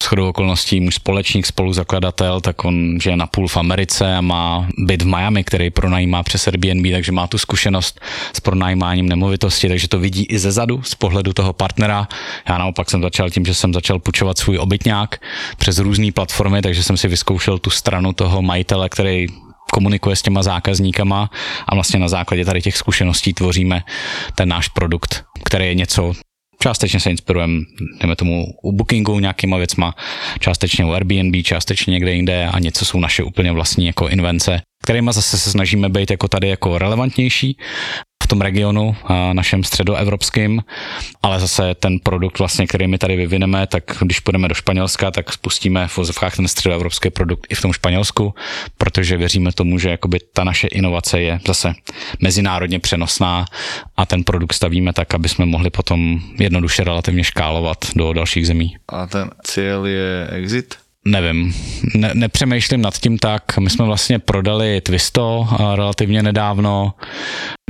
shodou 0.03 0.29
okolností 0.29 0.81
můj 0.81 0.93
společník, 0.93 1.47
spoluzakladatel, 1.47 2.41
tak 2.41 2.65
on 2.65 3.01
žije 3.01 3.17
na 3.17 3.27
půl 3.27 3.49
v 3.49 3.57
Americe 3.57 4.17
a 4.17 4.21
má 4.21 4.69
byt 4.79 5.03
v 5.03 5.07
Miami, 5.07 5.45
který 5.45 5.71
pronajímá 5.71 6.23
přes 6.23 6.47
Airbnb, 6.49 6.93
takže 6.93 7.13
má 7.13 7.27
tu 7.27 7.39
zkušenost 7.39 8.01
s 8.33 8.41
pronajímáním 8.41 9.09
nemovitosti, 9.09 9.69
takže 9.69 9.89
to 9.89 9.99
vidí 9.99 10.25
i 10.25 10.39
ze 10.39 10.53
zadu, 10.53 10.83
z 10.83 10.95
pohledu 10.95 11.33
toho 11.33 11.53
partnera. 11.53 12.09
Já 12.49 12.59
naopak 12.59 12.91
jsem 12.91 13.03
začal 13.03 13.31
tím, 13.31 13.45
že 13.45 13.55
jsem 13.55 13.75
začal 13.75 13.99
půjčovat 13.99 14.39
svůj 14.39 14.59
obytňák 14.59 15.21
přes 15.59 15.79
různé 15.79 16.13
platformy, 16.13 16.63
takže 16.63 16.83
jsem 16.83 16.97
si 16.97 17.09
vyzkoušel 17.09 17.59
tu 17.59 17.71
stranu 17.71 18.13
toho 18.13 18.43
majitele, 18.43 18.89
který 18.89 19.27
komunikuje 19.73 20.17
s 20.17 20.23
těma 20.23 20.43
zákazníkama 20.43 21.31
a 21.69 21.75
vlastně 21.75 21.99
na 21.99 22.09
základě 22.09 22.45
tady 22.45 22.63
těch 22.63 22.77
zkušeností 22.77 23.35
tvoříme 23.35 23.83
ten 24.35 24.49
náš 24.49 24.69
produkt, 24.69 25.25
který 25.45 25.67
je 25.67 25.75
něco, 25.75 26.13
částečně 26.63 27.01
se 27.01 27.11
inspirujeme, 27.11 27.63
dejme 28.01 28.17
tomu 28.17 28.47
u 28.63 28.73
Bookingu 28.73 29.21
nějakýma 29.21 29.57
věcma, 29.57 29.95
částečně 30.41 30.85
u 30.85 30.93
Airbnb, 30.93 31.43
částečně 31.45 31.91
někde 31.91 32.13
jinde 32.13 32.47
a 32.47 32.59
něco 32.59 32.85
jsou 32.85 33.01
naše 33.01 33.23
úplně 33.23 33.53
vlastní 33.53 33.87
jako 33.87 34.09
invence, 34.09 34.61
kterými 34.83 35.13
zase 35.13 35.39
se 35.39 35.51
snažíme 35.51 35.89
být 35.89 36.11
jako 36.11 36.29
tady 36.29 36.49
jako 36.49 36.79
relevantnější 36.79 37.59
tom 38.29 38.41
regionu, 38.41 38.97
našem 39.33 39.65
středoevropském, 39.65 40.61
ale 41.23 41.41
zase 41.41 41.75
ten 41.75 41.99
produkt 41.99 42.39
vlastně, 42.39 42.67
který 42.67 42.87
my 42.87 42.99
tady 42.99 43.17
vyvineme, 43.17 43.67
tak 43.67 43.85
když 44.01 44.21
půjdeme 44.21 44.49
do 44.49 44.55
Španělska, 44.55 45.11
tak 45.11 45.33
spustíme 45.33 45.89
v 45.89 45.97
vozovkách 45.97 46.37
ten 46.37 46.49
středoevropský 46.49 47.11
produkt 47.11 47.47
i 47.51 47.55
v 47.55 47.63
tom 47.63 47.73
Španělsku, 47.73 48.35
protože 48.79 49.17
věříme 49.17 49.53
tomu, 49.53 49.79
že 49.79 49.91
jakoby 49.91 50.19
ta 50.33 50.45
naše 50.45 50.67
inovace 50.67 51.21
je 51.21 51.41
zase 51.47 51.73
mezinárodně 52.21 52.81
přenosná 52.81 53.45
a 53.97 54.07
ten 54.07 54.25
produkt 54.25 54.53
stavíme 54.53 54.93
tak, 54.93 55.15
aby 55.15 55.29
jsme 55.29 55.47
mohli 55.47 55.71
potom 55.71 56.21
jednoduše 56.39 56.85
relativně 56.85 57.25
škálovat 57.25 57.79
do 57.97 58.13
dalších 58.13 58.47
zemí. 58.47 58.77
A 58.89 59.07
ten 59.07 59.31
cíl 59.45 59.87
je 59.87 60.29
exit? 60.31 60.75
Nevím, 61.09 61.55
ne, 61.95 62.11
nepřemýšlím 62.15 62.83
nad 62.83 62.99
tím 62.99 63.19
tak. 63.19 63.59
My 63.59 63.71
jsme 63.71 63.85
vlastně 63.85 64.19
prodali 64.19 64.81
Twisto 64.81 65.49
relativně 65.75 66.23
nedávno. 66.23 66.95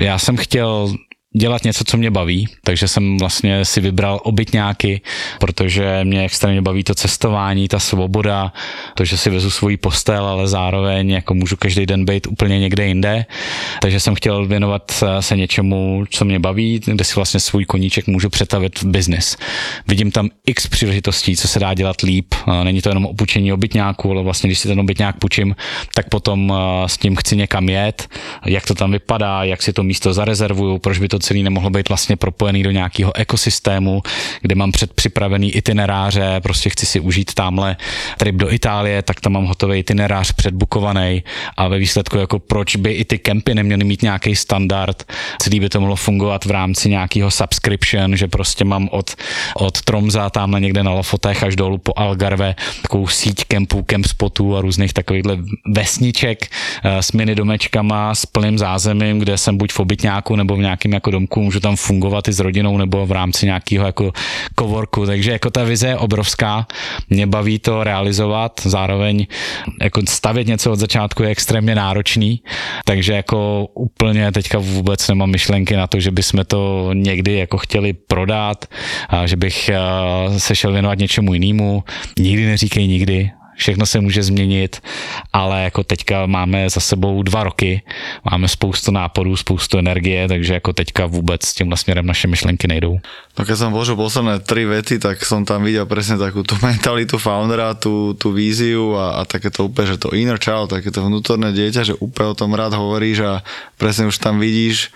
Já 0.00 0.18
jsem 0.18 0.36
chtěl 0.36 0.94
dělat 1.36 1.64
něco, 1.64 1.84
co 1.84 1.96
mě 1.96 2.10
baví, 2.10 2.48
takže 2.64 2.88
jsem 2.88 3.18
vlastně 3.18 3.64
si 3.64 3.80
vybral 3.80 4.20
obytňáky, 4.22 5.00
protože 5.40 6.00
mě 6.04 6.24
extrémně 6.24 6.62
baví 6.62 6.84
to 6.84 6.94
cestování, 6.94 7.68
ta 7.68 7.78
svoboda, 7.78 8.52
to, 8.94 9.04
že 9.04 9.18
si 9.18 9.30
vezu 9.30 9.50
svůj 9.50 9.76
postel, 9.76 10.26
ale 10.26 10.48
zároveň 10.48 11.10
jako 11.10 11.34
můžu 11.34 11.56
každý 11.56 11.86
den 11.86 12.04
být 12.04 12.26
úplně 12.26 12.58
někde 12.58 12.86
jinde, 12.86 13.26
takže 13.82 14.00
jsem 14.00 14.14
chtěl 14.14 14.46
věnovat 14.46 15.04
se 15.20 15.36
něčemu, 15.36 16.04
co 16.10 16.24
mě 16.24 16.38
baví, 16.38 16.80
kde 16.86 17.04
si 17.04 17.14
vlastně 17.14 17.40
svůj 17.40 17.64
koníček 17.64 18.06
můžu 18.06 18.28
přetavit 18.28 18.78
v 18.78 18.84
biznis. 18.84 19.36
Vidím 19.88 20.10
tam 20.10 20.28
x 20.46 20.66
příležitostí, 20.66 21.36
co 21.36 21.48
se 21.48 21.58
dá 21.58 21.74
dělat 21.74 22.00
líp, 22.00 22.34
není 22.62 22.82
to 22.82 22.88
jenom 22.88 23.06
o 23.06 23.14
půjčení 23.14 23.52
obytňáku, 23.52 24.10
ale 24.10 24.22
vlastně 24.22 24.48
když 24.48 24.58
si 24.58 24.68
ten 24.68 24.80
obytňák 24.80 25.18
půjčím, 25.18 25.56
tak 25.94 26.08
potom 26.08 26.54
s 26.86 26.98
tím 26.98 27.16
chci 27.16 27.36
někam 27.36 27.68
jet, 27.68 28.08
jak 28.46 28.66
to 28.66 28.74
tam 28.74 28.92
vypadá, 28.92 29.44
jak 29.44 29.62
si 29.62 29.72
to 29.72 29.82
místo 29.82 30.14
zarezervuju, 30.14 30.78
proč 30.78 30.98
by 30.98 31.08
to 31.08 31.17
celý 31.18 31.42
nemohlo 31.42 31.70
být 31.70 31.88
vlastně 31.88 32.16
propojený 32.16 32.62
do 32.62 32.70
nějakého 32.70 33.16
ekosystému, 33.16 34.02
kde 34.40 34.54
mám 34.54 34.72
předpřipravený 34.72 35.50
itineráře, 35.50 36.40
prostě 36.42 36.70
chci 36.70 36.86
si 36.86 37.00
užít 37.00 37.34
tamhle 37.34 37.76
trip 38.18 38.34
do 38.34 38.52
Itálie, 38.52 39.02
tak 39.02 39.20
tam 39.20 39.32
mám 39.32 39.44
hotový 39.44 39.78
itinerář 39.78 40.32
předbukovaný 40.32 41.22
a 41.56 41.68
ve 41.68 41.78
výsledku 41.78 42.18
jako 42.18 42.38
proč 42.38 42.76
by 42.76 42.90
i 42.92 43.04
ty 43.04 43.18
kempy 43.18 43.54
neměly 43.54 43.84
mít 43.84 44.02
nějaký 44.02 44.36
standard, 44.36 45.12
celý 45.42 45.60
by 45.60 45.68
to 45.68 45.80
mohlo 45.80 45.96
fungovat 45.96 46.44
v 46.44 46.50
rámci 46.50 46.90
nějakého 46.90 47.30
subscription, 47.30 48.16
že 48.16 48.28
prostě 48.28 48.64
mám 48.64 48.88
od, 48.92 49.14
od 49.56 49.82
Tromza 49.82 50.30
tamhle 50.30 50.60
někde 50.60 50.82
na 50.82 50.90
Lofotech 50.90 51.42
až 51.42 51.56
dolů 51.56 51.78
po 51.78 51.92
Algarve 51.96 52.54
takovou 52.82 53.08
síť 53.08 53.44
kempů, 53.44 53.82
kemp 53.82 54.06
spotů 54.06 54.56
a 54.56 54.60
různých 54.60 54.92
takovýchhle 54.92 55.38
vesniček 55.66 56.46
eh, 56.46 57.02
s 57.02 57.12
mini 57.12 57.34
domečkama, 57.34 58.14
s 58.14 58.26
plným 58.26 58.58
zázemím, 58.58 59.18
kde 59.18 59.38
jsem 59.38 59.56
buď 59.56 59.72
v 59.72 59.80
obytňáku 59.80 60.36
nebo 60.36 60.56
v 60.56 60.58
nějakém 60.58 60.92
jako 60.92 61.07
domku, 61.10 61.42
můžu 61.42 61.60
tam 61.60 61.76
fungovat 61.76 62.28
i 62.28 62.32
s 62.32 62.40
rodinou 62.40 62.78
nebo 62.78 63.06
v 63.06 63.12
rámci 63.12 63.46
nějakého 63.46 63.86
jako 63.86 64.12
coworku, 64.58 65.06
takže 65.06 65.30
jako 65.30 65.50
ta 65.50 65.64
vize 65.64 65.88
je 65.88 65.96
obrovská, 65.96 66.66
mě 67.10 67.26
baví 67.26 67.58
to 67.58 67.84
realizovat, 67.84 68.60
zároveň 68.64 69.26
jako 69.82 70.00
stavět 70.08 70.46
něco 70.46 70.72
od 70.72 70.78
začátku 70.78 71.22
je 71.22 71.28
extrémně 71.28 71.74
náročný, 71.74 72.42
takže 72.84 73.12
jako 73.12 73.66
úplně 73.74 74.32
teďka 74.32 74.58
vůbec 74.58 75.08
nemám 75.08 75.30
myšlenky 75.30 75.76
na 75.76 75.86
to, 75.86 76.00
že 76.00 76.10
bychom 76.10 76.44
to 76.44 76.90
někdy 76.92 77.38
jako 77.38 77.58
chtěli 77.58 77.92
prodat, 77.92 78.64
a 79.08 79.26
že 79.26 79.36
bych 79.36 79.70
se 80.38 80.56
šel 80.56 80.72
věnovat 80.72 80.98
něčemu 80.98 81.34
jinému, 81.34 81.84
nikdy 82.18 82.46
neříkej 82.46 82.88
nikdy, 82.88 83.30
všechno 83.58 83.86
se 83.86 84.00
může 84.00 84.22
změnit, 84.22 84.78
ale 85.32 85.62
jako 85.62 85.82
teďka 85.84 86.26
máme 86.26 86.70
za 86.70 86.80
sebou 86.80 87.22
dva 87.22 87.44
roky, 87.44 87.82
máme 88.30 88.48
spoustu 88.48 88.94
nápadů, 88.94 89.36
spoustu 89.36 89.78
energie, 89.78 90.28
takže 90.28 90.54
jako 90.54 90.72
teďka 90.72 91.06
vůbec 91.06 91.42
s 91.42 91.54
tímhle 91.54 91.76
směrem 91.76 92.06
naše 92.06 92.28
myšlenky 92.28 92.68
nejdou. 92.68 93.02
No 93.38 93.46
keď 93.46 93.54
som 93.54 93.70
vložil 93.70 93.94
posledné 93.94 94.42
tri 94.42 94.66
vety, 94.66 94.98
tak 94.98 95.22
som 95.22 95.46
tam 95.46 95.62
videl 95.62 95.86
presne 95.86 96.18
takú 96.18 96.42
tú 96.42 96.58
mentalitu 96.66 97.22
foundera, 97.22 97.78
tú, 97.78 98.18
tú 98.18 98.34
víziu 98.34 98.98
a, 98.98 99.22
a 99.22 99.26
takéto 99.26 99.70
úplne, 99.70 99.94
že 99.94 100.02
to 100.02 100.10
inner 100.10 100.42
child, 100.42 100.74
takéto 100.74 101.06
vnútorné 101.06 101.54
dieťa, 101.54 101.86
že 101.86 101.94
úplne 102.02 102.34
o 102.34 102.38
tom 102.38 102.50
rád 102.58 102.74
hovoríš 102.74 103.22
a 103.22 103.32
presne 103.78 104.10
už 104.10 104.18
tam 104.18 104.42
vidíš, 104.42 104.90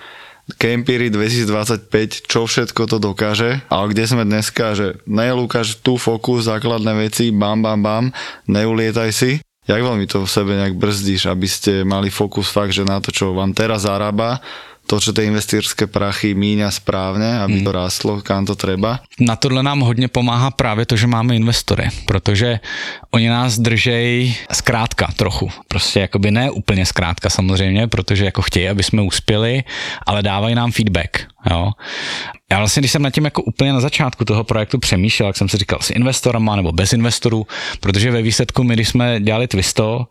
Kempiry 0.58 1.06
2025, 1.08 2.26
čo 2.26 2.50
všetko 2.50 2.82
to 2.90 2.98
dokáže, 2.98 3.62
ale 3.70 3.94
kde 3.94 4.04
sme 4.10 4.26
dneska, 4.26 4.74
že 4.74 4.98
nelúkaš 5.06 5.78
tu 5.78 5.94
fokus, 5.94 6.50
základné 6.50 6.98
veci, 6.98 7.30
bam, 7.30 7.62
bam, 7.62 7.78
bam, 7.78 8.04
neulietaj 8.50 9.10
si. 9.14 9.38
Jak 9.70 9.78
veľmi 9.78 10.10
to 10.10 10.26
v 10.26 10.32
sebe 10.34 10.58
nejak 10.58 10.74
brzdíš, 10.74 11.30
aby 11.30 11.46
ste 11.46 11.86
mali 11.86 12.10
fokus 12.10 12.50
fakt, 12.50 12.74
že 12.74 12.82
na 12.82 12.98
to, 12.98 13.14
čo 13.14 13.30
vám 13.30 13.54
teraz 13.54 13.86
zarába, 13.86 14.42
to, 14.86 15.00
čo 15.00 15.16
tie 15.16 15.24
investírské 15.24 15.86
prachy 15.86 16.34
míňa 16.34 16.70
správně, 16.70 17.40
aby 17.40 17.54
hmm. 17.54 17.64
to 17.64 17.72
rástlo, 17.72 18.12
kam 18.20 18.44
to 18.44 18.54
treba. 18.54 19.00
Na 19.20 19.36
tohle 19.36 19.62
nám 19.62 19.80
hodně 19.80 20.08
pomáhá 20.08 20.50
právě 20.50 20.86
to, 20.86 20.96
že 20.96 21.06
máme 21.06 21.36
investory, 21.36 21.88
protože 22.06 22.60
oni 23.10 23.28
nás 23.28 23.58
držej 23.58 24.34
zkrátka 24.52 25.08
trochu. 25.16 25.50
Prostě 25.68 26.00
jakoby 26.00 26.30
ne 26.30 26.50
úplně 26.50 26.86
zkrátka 26.86 27.30
samozřejmě, 27.30 27.88
protože 27.88 28.24
jako 28.24 28.42
chtějí, 28.42 28.68
aby 28.68 28.82
jsme 28.82 29.02
uspěli, 29.02 29.64
ale 30.06 30.22
dávají 30.22 30.54
nám 30.54 30.72
feedback. 30.72 31.31
Jo. 31.50 31.70
Já 32.50 32.58
vlastně, 32.58 32.80
když 32.80 32.92
jsem 32.92 33.02
nad 33.02 33.10
tím 33.10 33.24
jako 33.24 33.42
úplně 33.42 33.72
na 33.72 33.80
začátku 33.80 34.24
toho 34.24 34.44
projektu 34.44 34.78
přemýšlel, 34.78 35.26
jak 35.26 35.36
jsem 35.36 35.48
si 35.48 35.56
říkal, 35.56 35.78
s 35.82 35.90
investorama 35.90 36.56
nebo 36.56 36.72
bez 36.72 36.92
investorů, 36.92 37.46
protože 37.80 38.10
ve 38.10 38.22
výsledku 38.22 38.64
my, 38.64 38.74
když 38.74 38.88
jsme 38.88 39.20
dělali 39.20 39.48
Twisto, 39.48 40.06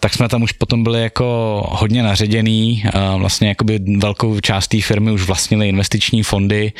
tak 0.00 0.14
jsme 0.14 0.28
tam 0.28 0.42
už 0.42 0.52
potom 0.52 0.82
byli 0.82 1.02
jako 1.02 1.24
hodně 1.70 2.02
naředěný, 2.02 2.84
vlastně 3.16 3.48
jakoby 3.48 3.80
velkou 3.98 4.40
část 4.40 4.68
té 4.68 4.80
firmy 4.80 5.12
už 5.12 5.22
vlastnili 5.22 5.68
investiční 5.68 6.22
fondy 6.22 6.72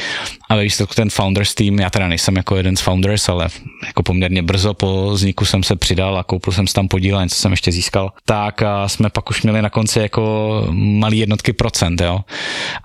a 0.49 0.57
ve 0.57 0.63
výsledku 0.63 0.95
ten 0.95 1.11
founders 1.11 1.55
team, 1.55 1.79
já 1.79 1.91
teda 1.91 2.09
nejsem 2.09 2.37
jako 2.37 2.57
jeden 2.57 2.77
z 2.77 2.81
founders, 2.81 3.29
ale 3.29 3.49
jako 3.87 4.03
poměrně 4.03 4.43
brzo 4.43 4.75
po 4.75 5.11
vzniku 5.11 5.45
jsem 5.45 5.63
se 5.63 5.77
přidal 5.77 6.19
a 6.19 6.25
koupil 6.25 6.53
jsem 6.53 6.67
si 6.67 6.75
tam 6.75 6.89
podíl 6.89 7.19
a 7.19 7.23
něco 7.23 7.37
jsem 7.37 7.51
ještě 7.51 7.73
získal, 7.73 8.13
tak 8.25 8.63
jsme 8.87 9.11
pak 9.11 9.31
už 9.31 9.43
měli 9.43 9.63
na 9.63 9.71
konci 9.71 9.99
jako 9.99 10.65
malý 10.73 11.19
jednotky 11.19 11.53
procent, 11.53 12.01
jo. 12.01 12.21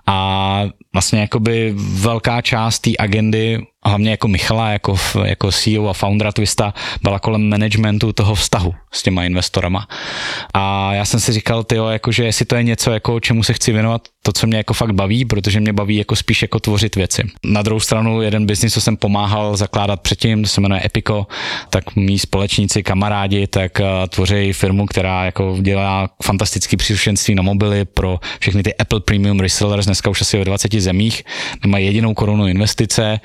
A 0.06 0.62
vlastně 0.92 1.05
jakoby 1.12 1.74
velká 1.76 2.40
část 2.40 2.78
té 2.78 2.90
agendy 2.98 3.66
hlavně 3.88 4.10
jako 4.10 4.28
Michala, 4.28 4.70
jako, 4.70 4.96
jako 5.24 5.52
CEO 5.52 5.88
a 5.88 5.92
foundera 5.92 6.32
Twista, 6.32 6.74
byla 7.02 7.18
kolem 7.18 7.48
managementu 7.48 8.12
toho 8.12 8.34
vztahu 8.34 8.74
s 8.92 9.02
těma 9.02 9.24
investorama. 9.24 9.88
A 10.54 10.94
já 10.94 11.04
jsem 11.04 11.20
si 11.20 11.32
říkal, 11.32 11.64
tyjo, 11.64 11.86
jako, 11.86 12.12
že 12.12 12.24
jestli 12.24 12.44
to 12.44 12.56
je 12.56 12.62
něco, 12.62 12.90
jako, 12.90 13.20
čemu 13.20 13.42
se 13.42 13.52
chci 13.52 13.72
věnovat, 13.72 14.02
to, 14.26 14.32
co 14.32 14.46
mě 14.46 14.56
jako 14.56 14.74
fakt 14.74 14.92
baví, 14.92 15.24
protože 15.24 15.60
mě 15.60 15.72
baví 15.72 15.96
jako 15.96 16.16
spíš 16.16 16.42
jako 16.42 16.60
tvořit 16.60 16.96
věci. 16.96 17.22
Na 17.44 17.62
druhou 17.62 17.80
stranu 17.80 18.22
jeden 18.22 18.46
biznis, 18.46 18.74
co 18.74 18.80
jsem 18.80 18.96
pomáhal 18.96 19.56
zakládat 19.56 20.00
předtím, 20.00 20.42
to 20.42 20.48
se 20.48 20.60
jmenuje 20.60 20.82
Epico, 20.84 21.26
tak 21.70 21.96
mý 21.96 22.18
společníci, 22.18 22.82
kamarádi, 22.82 23.46
tak 23.46 23.80
uh, 23.80 23.86
tvoří 24.08 24.52
firmu, 24.52 24.86
která 24.86 25.24
jako 25.24 25.56
dělá 25.60 26.10
fantastické 26.22 26.76
příslušenství 26.76 27.34
na 27.34 27.42
mobily 27.42 27.84
pro 27.84 28.20
všechny 28.40 28.62
ty 28.62 28.74
Apple 28.74 29.00
Premium 29.00 29.40
Resellers, 29.40 29.86
dneska 29.86 30.10
už 30.10 30.20
asi 30.20 30.38
ve 30.38 30.44
20 30.44 30.72
zemích, 30.72 31.22
nemají 31.64 31.86
jedinou 31.86 32.14
korunu 32.14 32.46
investice, 32.46 33.20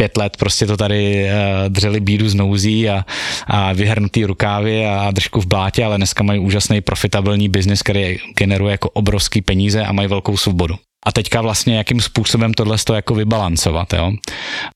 pět 0.00 0.16
let 0.16 0.36
prostě 0.36 0.66
to 0.66 0.76
tady 0.76 1.24
uh, 1.24 1.68
dřeli 1.68 2.00
bídu 2.00 2.28
z 2.28 2.34
nouzí 2.34 2.88
a, 2.88 3.04
a 3.46 3.72
vyhrnutý 3.72 4.24
rukávy 4.24 4.86
a 4.86 5.10
držku 5.10 5.40
v 5.40 5.46
blátě, 5.46 5.84
ale 5.84 5.96
dneska 5.96 6.24
mají 6.24 6.40
úžasný 6.40 6.80
profitabilní 6.80 7.48
biznis, 7.48 7.82
který 7.82 8.16
generuje 8.38 8.72
jako 8.72 8.90
obrovský 8.90 9.42
peníze 9.42 9.84
a 9.84 9.92
mají 9.92 10.08
velkou 10.08 10.36
svobodu. 10.36 10.74
a 11.06 11.12
teďka 11.12 11.40
vlastně 11.40 11.76
jakým 11.76 12.00
způsobem 12.00 12.54
tohle 12.54 12.78
to 12.78 12.94
jako 12.94 13.14
vybalancovat, 13.14 13.92
jo. 13.92 14.12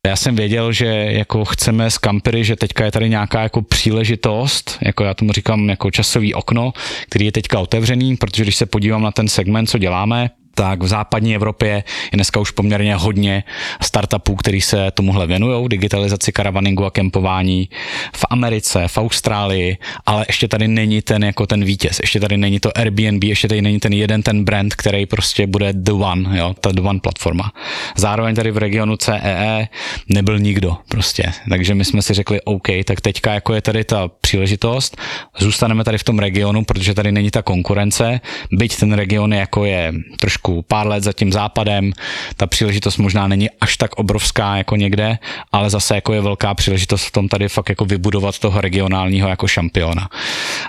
Já 0.06 0.16
jsem 0.16 0.36
věděl, 0.36 0.72
že 0.72 0.86
jako 1.10 1.44
chceme 1.44 1.90
z 1.90 1.98
Campery, 1.98 2.44
že 2.44 2.56
teďka 2.56 2.84
je 2.84 2.90
tady 2.90 3.08
nějaká 3.08 3.42
jako 3.42 3.62
příležitost, 3.62 4.78
jako 4.82 5.04
já 5.04 5.14
tomu 5.14 5.32
říkám 5.32 5.68
jako 5.68 5.90
časový 5.90 6.34
okno, 6.34 6.72
který 7.08 7.24
je 7.24 7.32
teďka 7.32 7.60
otevřený, 7.60 8.16
protože 8.16 8.42
když 8.42 8.56
se 8.56 8.66
podívám 8.66 9.02
na 9.02 9.10
ten 9.10 9.28
segment, 9.28 9.66
co 9.66 9.78
děláme, 9.78 10.30
tak 10.54 10.82
v 10.82 10.86
západní 10.86 11.34
Evropě 11.34 11.68
je 11.68 11.84
dneska 12.12 12.40
už 12.40 12.50
poměrně 12.50 12.94
hodně 12.96 13.44
startupů, 13.82 14.36
který 14.36 14.60
se 14.60 14.90
tomuhle 14.94 15.26
věnují, 15.26 15.68
digitalizaci 15.68 16.32
karavaningu 16.32 16.84
a 16.84 16.90
kempování 16.90 17.68
v 18.16 18.24
Americe, 18.30 18.88
v 18.88 18.98
Austrálii, 18.98 19.78
ale 20.06 20.24
ještě 20.28 20.48
tady 20.48 20.68
není 20.68 21.02
ten 21.02 21.24
jako 21.24 21.46
ten 21.46 21.64
vítěz, 21.64 22.00
ještě 22.00 22.20
tady 22.20 22.36
není 22.36 22.60
to 22.60 22.78
Airbnb, 22.78 23.24
ještě 23.24 23.48
tady 23.48 23.62
není 23.62 23.80
ten 23.80 23.92
jeden 23.92 24.22
ten 24.22 24.44
brand, 24.44 24.74
který 24.74 25.06
prostě 25.06 25.46
bude 25.46 25.72
the 25.72 25.92
one, 25.92 26.38
jo, 26.38 26.54
ta 26.60 26.72
the 26.72 26.80
one 26.80 27.00
platforma. 27.00 27.52
Zároveň 27.96 28.34
tady 28.34 28.50
v 28.50 28.58
regionu 28.58 28.96
CEE 28.96 29.20
e 29.22 29.68
nebyl 30.08 30.38
nikdo 30.38 30.76
prostě, 30.88 31.32
takže 31.48 31.74
my 31.74 31.84
jsme 31.84 32.02
si 32.02 32.14
řekli 32.14 32.40
OK, 32.40 32.68
tak 32.84 33.00
teďka 33.00 33.34
jako 33.34 33.54
je 33.54 33.62
tady 33.62 33.84
ta 33.84 34.08
příležitost, 34.20 34.96
zůstaneme 35.38 35.84
tady 35.84 35.98
v 35.98 36.04
tom 36.04 36.18
regionu, 36.18 36.64
protože 36.64 36.94
tady 36.94 37.12
není 37.12 37.30
ta 37.30 37.42
konkurence, 37.42 38.20
byť 38.52 38.76
ten 38.76 38.92
region 38.92 39.34
jako 39.34 39.64
je 39.64 39.92
trošku 40.20 40.43
trošku 40.44 40.62
pár 40.62 40.86
let 40.86 41.02
za 41.02 41.12
tím 41.12 41.32
západem, 41.32 41.92
ta 42.36 42.46
příležitost 42.46 42.96
možná 42.96 43.28
není 43.28 43.50
až 43.60 43.76
tak 43.76 43.94
obrovská 43.94 44.56
jako 44.56 44.76
někde, 44.76 45.18
ale 45.52 45.70
zase 45.70 45.94
jako 45.94 46.12
je 46.12 46.20
velká 46.20 46.54
příležitost 46.54 47.04
v 47.04 47.12
tom 47.12 47.28
tady 47.28 47.48
fakt 47.48 47.68
jako 47.68 47.84
vybudovat 47.84 48.38
toho 48.38 48.60
regionálního 48.60 49.28
jako 49.28 49.48
šampiona. 49.48 50.08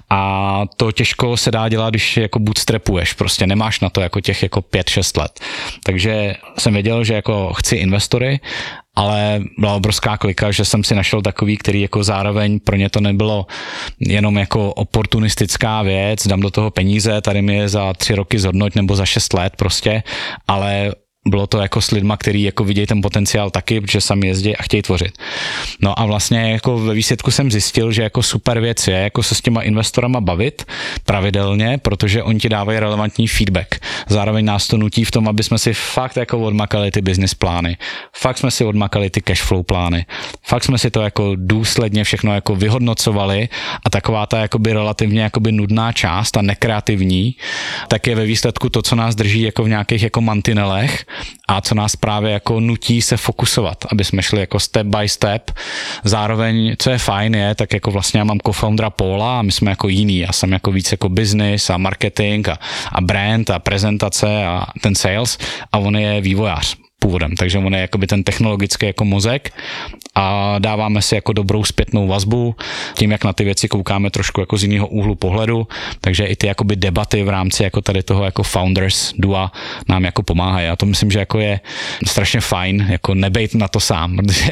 A 0.09 0.61
to 0.77 0.91
těžko 0.91 1.37
se 1.37 1.51
dá 1.51 1.69
dělat, 1.69 1.89
když 1.89 2.17
jako 2.17 2.39
bootstrapuješ, 2.39 3.13
prostě 3.13 3.47
nemáš 3.47 3.79
na 3.79 3.89
to 3.89 4.01
jako 4.01 4.21
těch 4.21 4.43
jako 4.43 4.59
5-6 4.59 5.21
let. 5.21 5.39
Takže 5.83 6.35
jsem 6.59 6.73
věděl, 6.73 7.03
že 7.03 7.13
jako 7.13 7.53
chci 7.53 7.75
investory 7.75 8.39
ale 8.95 9.41
byla 9.57 9.73
obrovská 9.73 10.17
klika, 10.17 10.51
že 10.51 10.65
jsem 10.65 10.83
si 10.83 10.95
našel 10.95 11.21
takový, 11.21 11.57
který 11.57 11.81
jako 11.81 12.03
zároveň 12.03 12.59
pro 12.59 12.75
ně 12.75 12.89
to 12.89 13.01
nebylo 13.01 13.47
jenom 13.99 14.37
jako 14.37 14.73
oportunistická 14.73 15.81
věc, 15.81 16.27
dám 16.27 16.39
do 16.39 16.51
toho 16.51 16.71
peníze, 16.71 17.21
tady 17.21 17.41
mi 17.41 17.55
je 17.55 17.69
za 17.69 17.93
tři 17.93 18.15
roky 18.15 18.39
zhodnoť 18.39 18.75
nebo 18.75 18.95
za 18.95 19.05
šest 19.05 19.33
let 19.33 19.53
prostě, 19.55 20.03
ale 20.47 20.91
bylo 21.27 21.47
to 21.47 21.59
jako 21.59 21.81
s 21.81 21.91
lidma, 21.91 22.17
který 22.17 22.43
jako 22.43 22.63
vidějí 22.63 22.87
ten 22.87 23.01
potenciál 23.01 23.49
taky, 23.49 23.81
protože 23.81 24.01
sami 24.01 24.27
jezdí 24.27 24.57
a 24.57 24.63
chtějí 24.63 24.81
tvořit. 24.81 25.17
No 25.81 25.99
a 25.99 26.05
vlastně 26.05 26.51
jako 26.51 26.79
ve 26.79 26.93
výsledku 26.93 27.31
jsem 27.31 27.51
zjistil, 27.51 27.91
že 27.91 28.03
jako 28.03 28.23
super 28.23 28.59
věc 28.59 28.87
je 28.87 28.97
jako 28.97 29.23
se 29.23 29.35
s 29.35 29.41
těma 29.41 29.61
investorama 29.61 30.21
bavit 30.21 30.65
pravidelně, 31.05 31.77
protože 31.81 32.23
oni 32.23 32.39
ti 32.39 32.49
dávají 32.49 32.79
relevantní 32.79 33.27
feedback. 33.27 33.75
Zároveň 34.07 34.45
nás 34.45 34.67
to 34.67 34.77
nutí 34.77 35.05
v 35.05 35.11
tom, 35.11 35.27
aby 35.27 35.43
jsme 35.43 35.57
si 35.57 35.73
fakt 35.73 36.17
jako 36.17 36.39
odmakali 36.39 36.91
ty 36.91 37.01
business 37.01 37.33
plány. 37.33 37.77
Fakt 38.13 38.37
jsme 38.37 38.51
si 38.51 38.65
odmakali 38.65 39.09
ty 39.09 39.21
cash 39.21 39.41
flow 39.41 39.63
plány. 39.63 40.05
Fakt 40.43 40.63
jsme 40.63 40.77
si 40.77 40.91
to 40.91 41.01
jako 41.01 41.31
důsledně 41.35 42.03
všechno 42.03 42.35
jako 42.35 42.55
vyhodnocovali 42.55 43.49
a 43.83 43.89
taková 43.89 44.25
ta 44.25 44.39
jakoby 44.39 44.73
relativně 44.73 45.21
jakoby 45.21 45.51
nudná 45.51 45.91
část 45.91 46.37
a 46.37 46.41
nekreativní, 46.41 47.35
tak 47.87 48.07
je 48.07 48.15
ve 48.15 48.25
výsledku 48.25 48.69
to, 48.69 48.81
co 48.81 48.95
nás 48.95 49.15
drží 49.15 49.41
jako 49.41 49.63
v 49.63 49.69
nějakých 49.69 50.03
jako 50.03 50.21
mantinelech 50.21 51.05
a 51.47 51.61
co 51.61 51.75
nás 51.75 51.95
právě 51.95 52.31
jako 52.31 52.59
nutí 52.59 53.01
se 53.01 53.17
fokusovat, 53.17 53.85
aby 53.91 54.03
jsme 54.03 54.23
šli 54.23 54.39
jako 54.39 54.59
step 54.59 54.87
by 54.87 55.09
step. 55.09 55.51
Zároveň, 56.03 56.75
co 56.79 56.89
je 56.89 56.97
fajn 56.97 57.35
je, 57.35 57.55
tak 57.55 57.73
jako 57.73 57.91
vlastně 57.91 58.17
já 58.17 58.23
mám 58.23 58.39
co-foundera 58.45 58.89
Paula 58.89 59.39
a 59.39 59.41
my 59.41 59.51
jsme 59.51 59.71
jako 59.71 59.87
jiný. 59.87 60.17
Já 60.17 60.31
jsem 60.31 60.51
jako 60.51 60.71
víc 60.71 60.91
jako 60.91 61.09
business 61.09 61.69
a 61.69 61.77
marketing 61.77 62.49
a, 62.49 62.59
a 62.91 63.01
brand 63.01 63.49
a 63.49 63.59
prezentace 63.59 64.45
a 64.45 64.65
ten 64.81 64.95
sales 64.95 65.37
a 65.71 65.77
on 65.77 65.95
je 65.95 66.21
vývojář 66.21 66.84
původem, 66.99 67.35
takže 67.35 67.57
on 67.57 67.73
je 67.73 67.81
jakoby 67.81 68.07
ten 68.07 68.23
technologický 68.23 68.85
jako 68.85 69.05
mozek 69.05 69.53
a 70.15 70.55
dáváme 70.59 71.01
si 71.01 71.15
jako 71.15 71.33
dobrou 71.33 71.63
zpětnou 71.63 72.07
vazbu 72.07 72.55
tím, 72.97 73.11
jak 73.11 73.23
na 73.23 73.33
ty 73.33 73.43
věci 73.43 73.67
koukáme 73.67 74.09
trošku 74.09 74.41
jako 74.41 74.57
z 74.57 74.63
jiného 74.63 74.87
úhlu 74.87 75.15
pohledu, 75.15 75.67
takže 76.01 76.25
i 76.25 76.35
ty 76.35 76.47
jakoby 76.47 76.75
debaty 76.75 77.23
v 77.23 77.29
rámci 77.29 77.63
jako 77.63 77.81
tady 77.81 78.03
toho 78.03 78.23
jako 78.23 78.43
founders 78.43 79.13
dua 79.17 79.51
nám 79.89 80.05
jako 80.05 80.23
pomáhají. 80.23 80.67
A 80.67 80.75
to 80.75 80.85
myslím, 80.85 81.11
že 81.11 81.19
jako 81.19 81.39
je 81.39 81.59
strašně 82.07 82.41
fajn, 82.41 82.87
jako 82.89 83.13
nebejt 83.13 83.55
na 83.55 83.67
to 83.67 83.79
sám, 83.79 84.17
protože 84.17 84.51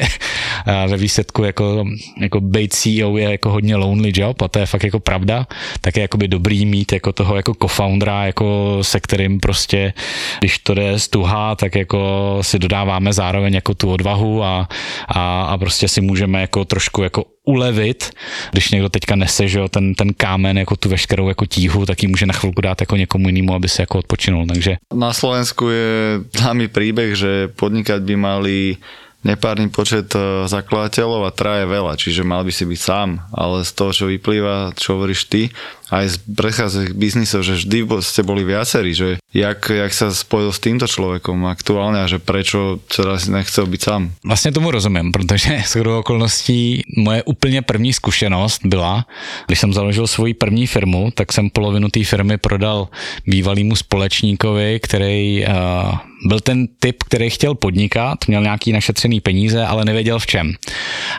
ve 0.86 0.96
výsledku 0.96 1.44
jako, 1.44 1.84
jako 2.20 2.40
být 2.40 2.72
CEO 2.72 3.16
je 3.16 3.30
jako 3.30 3.50
hodně 3.50 3.76
lonely 3.76 4.12
job 4.14 4.42
a 4.42 4.48
to 4.48 4.58
je 4.58 4.66
fakt 4.66 4.84
jako 4.84 5.00
pravda, 5.00 5.46
tak 5.80 5.96
je 5.96 6.02
jakoby 6.02 6.28
dobrý 6.28 6.66
mít 6.66 6.92
jako 6.92 7.12
toho 7.12 7.36
jako 7.36 7.54
co-foundera, 7.62 8.26
jako 8.26 8.78
se 8.82 9.00
kterým 9.00 9.40
prostě, 9.40 9.92
když 10.40 10.58
to 10.58 10.74
jde 10.74 10.98
z 10.98 11.08
tuha, 11.08 11.54
tak 11.54 11.74
jako 11.74 12.38
si 12.44 12.58
dodáváme 12.58 13.12
zároveň 13.12 13.54
jako 13.54 13.74
tu 13.74 13.90
odvahu 13.90 14.44
a, 14.44 14.68
a, 15.08 15.42
a 15.42 15.58
prostě 15.58 15.88
si 15.88 16.00
můžeme 16.00 16.40
jako 16.40 16.64
trošku 16.64 17.02
jako 17.02 17.24
ulevit, 17.44 18.10
když 18.52 18.70
někdo 18.70 18.88
teďka 18.88 19.16
nese, 19.16 19.48
že 19.48 19.58
jo, 19.58 19.68
ten, 19.68 19.94
ten 19.94 20.14
kámen, 20.14 20.58
jako 20.58 20.76
tu 20.76 20.88
veškerou 20.88 21.28
jako 21.28 21.46
tíhu, 21.46 21.86
tak 21.86 22.02
ji 22.02 22.08
může 22.08 22.26
na 22.26 22.34
chvilku 22.34 22.60
dát 22.60 22.80
jako 22.80 22.96
někomu 22.96 23.28
jinému, 23.28 23.54
aby 23.54 23.68
se 23.68 23.82
jako 23.82 23.98
odpočinul, 23.98 24.46
takže. 24.46 24.76
Na 24.94 25.12
Slovensku 25.12 25.68
je 25.68 26.20
známy 26.36 26.68
príbeh, 26.68 27.14
že 27.14 27.48
podnikať 27.48 28.02
by 28.02 28.16
mali 28.16 28.76
nepárny 29.24 29.72
počet 29.72 30.12
e, 30.12 30.44
zakladateľov 30.46 31.26
a 31.26 31.34
traje 31.34 31.64
veľa, 31.64 31.96
čiže 31.96 32.22
mal 32.22 32.44
by 32.44 32.52
si 32.52 32.68
byť 32.68 32.80
sám, 32.80 33.24
ale 33.32 33.64
z 33.64 33.72
toho, 33.72 33.90
čo 33.90 34.04
vyplýva, 34.06 34.76
čo 34.76 35.00
hovoríš 35.00 35.26
ty, 35.32 35.48
aj 35.92 36.04
z 36.10 36.16
prechádzajúcich 36.32 36.96
biznisov, 36.96 37.44
že 37.44 37.60
vždy 37.60 37.78
ste 38.00 38.22
boli 38.24 38.42
viacerí, 38.42 38.96
že 38.96 39.08
jak, 39.30 39.68
jak 39.68 39.92
sa 39.92 40.08
spojil 40.10 40.50
s 40.50 40.62
týmto 40.62 40.86
človekom 40.88 41.44
aktuálne 41.46 42.02
a 42.02 42.10
že 42.10 42.18
prečo 42.18 42.80
si 42.90 43.28
nechcel 43.30 43.66
byť 43.66 43.80
sám. 43.80 44.02
Vlastně 44.24 44.52
tomu 44.52 44.70
rozumím, 44.70 45.12
protože 45.12 45.62
s 45.66 45.76
okolností 45.76 46.82
moje 46.96 47.22
úplně 47.22 47.62
první 47.62 47.92
zkušenost 47.92 48.60
byla, 48.64 49.06
když 49.46 49.58
jsem 49.58 49.72
založil 49.72 50.06
svoji 50.06 50.34
první 50.34 50.66
firmu, 50.66 51.10
tak 51.14 51.32
jsem 51.32 51.50
polovinu 51.50 51.88
té 51.88 52.04
firmy 52.04 52.38
prodal 52.38 52.88
bývalýmu 53.26 53.76
společníkovi, 53.76 54.80
který 54.80 55.44
uh, 55.46 55.98
byl 56.24 56.40
ten 56.40 56.66
typ, 56.78 57.02
který 57.02 57.30
chtěl 57.30 57.54
podnikat, 57.54 58.18
měl 58.28 58.42
nějaký 58.42 58.72
našetřený 58.72 59.13
peníze, 59.20 59.66
ale 59.66 59.84
nevěděl 59.84 60.18
v 60.18 60.26
čem. 60.26 60.52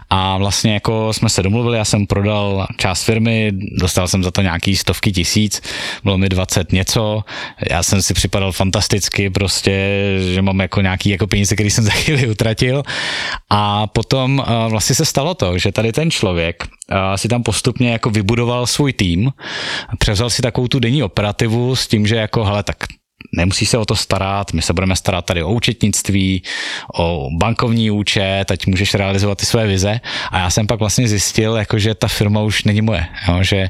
A 0.09 0.37
vlastně 0.37 0.73
jako 0.73 1.13
jsme 1.13 1.29
se 1.29 1.43
domluvili, 1.43 1.77
já 1.77 1.85
jsem 1.85 2.07
prodal 2.07 2.67
část 2.77 3.03
firmy, 3.03 3.51
dostal 3.77 4.07
jsem 4.07 4.23
za 4.23 4.31
to 4.31 4.41
nějaký 4.41 4.75
stovky 4.75 5.11
tisíc, 5.11 5.61
bylo 6.03 6.17
mi 6.17 6.29
20 6.29 6.71
něco, 6.71 7.23
já 7.69 7.83
jsem 7.83 8.01
si 8.01 8.13
připadal 8.13 8.51
fantasticky 8.51 9.29
prostě, 9.29 9.73
že 10.33 10.41
mám 10.41 10.59
jako 10.59 10.81
nějaký 10.81 11.09
jako 11.09 11.27
peníze, 11.27 11.55
který 11.55 11.71
jsem 11.71 11.83
za 11.83 11.91
chvíli 11.91 12.27
utratil 12.27 12.83
a 13.49 13.87
potom 13.87 14.39
uh, 14.39 14.71
vlastně 14.71 14.95
se 14.95 15.05
stalo 15.05 15.33
to, 15.33 15.57
že 15.57 15.71
tady 15.71 15.91
ten 15.91 16.11
člověk 16.11 16.63
uh, 16.91 16.97
si 17.15 17.27
tam 17.27 17.43
postupně 17.43 17.91
jako 17.91 18.09
vybudoval 18.09 18.67
svůj 18.67 18.93
tým, 18.93 19.31
převzal 19.99 20.29
si 20.29 20.41
takovou 20.41 20.67
tu 20.67 20.79
denní 20.79 21.03
operativu 21.03 21.75
s 21.75 21.87
tím, 21.87 22.07
že 22.07 22.15
jako 22.15 22.43
hele, 22.43 22.63
tak 22.63 22.77
nemusí 23.35 23.65
se 23.65 23.77
o 23.77 23.85
to 23.85 23.95
starat, 23.95 24.53
my 24.53 24.61
se 24.61 24.73
budeme 24.73 24.95
starat 24.95 25.25
tady 25.25 25.43
o 25.43 25.53
účetnictví, 25.53 26.43
o 26.97 27.29
bankovní 27.37 27.91
účet, 27.91 28.45
teď 28.45 28.67
můžeš 28.67 28.93
realizovat 28.93 29.37
ty 29.37 29.45
své 29.45 29.67
vize. 29.67 29.99
A 30.31 30.39
já 30.39 30.49
jsem 30.49 30.67
pak 30.67 30.79
vlastně 30.79 31.07
zjistil, 31.07 31.55
jako, 31.55 31.79
že 31.79 31.95
ta 31.95 32.07
firma 32.07 32.41
už 32.41 32.63
není 32.63 32.81
moje, 32.81 33.05
jo, 33.27 33.43
že, 33.43 33.69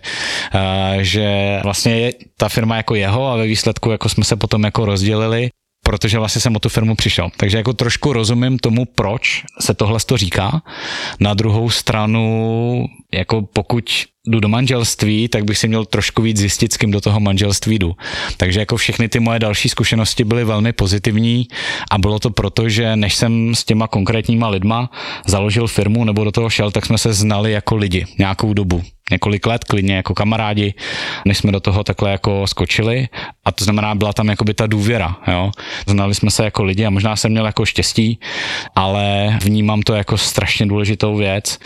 uh, 0.56 1.02
že 1.02 1.60
vlastně 1.64 2.00
je 2.00 2.14
ta 2.38 2.50
firma 2.50 2.78
jako 2.78 2.96
jeho 2.96 3.28
a 3.28 3.36
ve 3.36 3.48
výsledku 3.48 3.92
jako 3.92 4.10
jsme 4.10 4.24
se 4.24 4.36
potom 4.36 4.64
jako 4.64 4.86
rozdělili 4.86 5.50
protože 5.86 6.20
vlastně 6.20 6.42
jsem 6.42 6.56
o 6.56 6.60
tu 6.60 6.70
firmu 6.70 6.96
přišel. 6.96 7.30
Takže 7.38 7.58
jako 7.58 7.74
trošku 7.74 8.14
rozumím 8.14 8.60
tomu, 8.60 8.86
proč 8.86 9.44
se 9.62 9.74
tohle 9.74 10.00
to 10.06 10.18
říká. 10.18 10.62
Na 11.20 11.34
druhou 11.34 11.70
stranu, 11.70 12.86
jako 13.14 13.42
pokud 13.42 13.86
jdu 14.28 14.40
do 14.40 14.48
manželství, 14.48 15.28
tak 15.28 15.44
bych 15.44 15.58
si 15.58 15.68
měl 15.68 15.86
trošku 15.86 16.22
víc 16.22 16.38
zjistit, 16.38 16.74
s 16.74 16.78
kým 16.78 16.92
do 16.92 17.02
toho 17.02 17.20
manželství 17.20 17.80
jdu. 17.80 17.96
Takže 18.38 18.60
jako 18.60 18.78
všechny 18.78 19.10
ty 19.10 19.20
moje 19.20 19.40
další 19.40 19.70
zkušenosti 19.70 20.24
byly 20.24 20.44
velmi 20.44 20.74
pozitivní 20.74 21.48
a 21.92 21.98
bylo 21.98 22.20
to 22.20 22.30
proto, 22.30 22.70
že 22.70 22.96
než 22.96 23.16
jsem 23.16 23.56
s 23.56 23.64
těma 23.64 23.88
konkrétníma 23.88 24.48
lidma 24.50 24.90
založil 25.26 25.68
firmu 25.68 26.06
nebo 26.06 26.24
do 26.24 26.32
toho 26.32 26.50
šel, 26.50 26.72
tak 26.72 26.86
jsme 26.86 26.98
se 26.98 27.14
znali 27.14 27.52
jako 27.52 27.76
lidi 27.76 28.06
nějakou 28.18 28.54
dobu 28.54 28.84
několik 29.12 29.46
let, 29.46 29.64
klidně 29.64 29.96
jako 29.96 30.14
kamarádi, 30.14 30.74
než 31.26 31.38
jsme 31.38 31.52
do 31.52 31.60
toho 31.60 31.84
takhle 31.84 32.12
jako 32.12 32.48
skočili 32.48 33.08
a 33.46 33.52
to 33.52 33.64
znamená, 33.64 33.96
byla 33.96 34.14
tam 34.14 34.28
jakoby 34.28 34.54
ta 34.54 34.68
důvěra, 34.68 35.18
jo. 35.28 35.52
Znali 35.88 36.16
jsme 36.16 36.32
se 36.32 36.44
jako 36.44 36.64
lidi 36.64 36.86
a 36.86 36.90
možná 36.90 37.16
jsem 37.16 37.32
měl 37.32 37.46
jako 37.46 37.66
štěstí, 37.66 38.20
ale 38.76 39.38
vnímám 39.44 39.82
to 39.82 39.94
jako 39.94 40.18
strašně 40.18 40.66
důležitou 40.66 41.16
věc. 41.16 41.60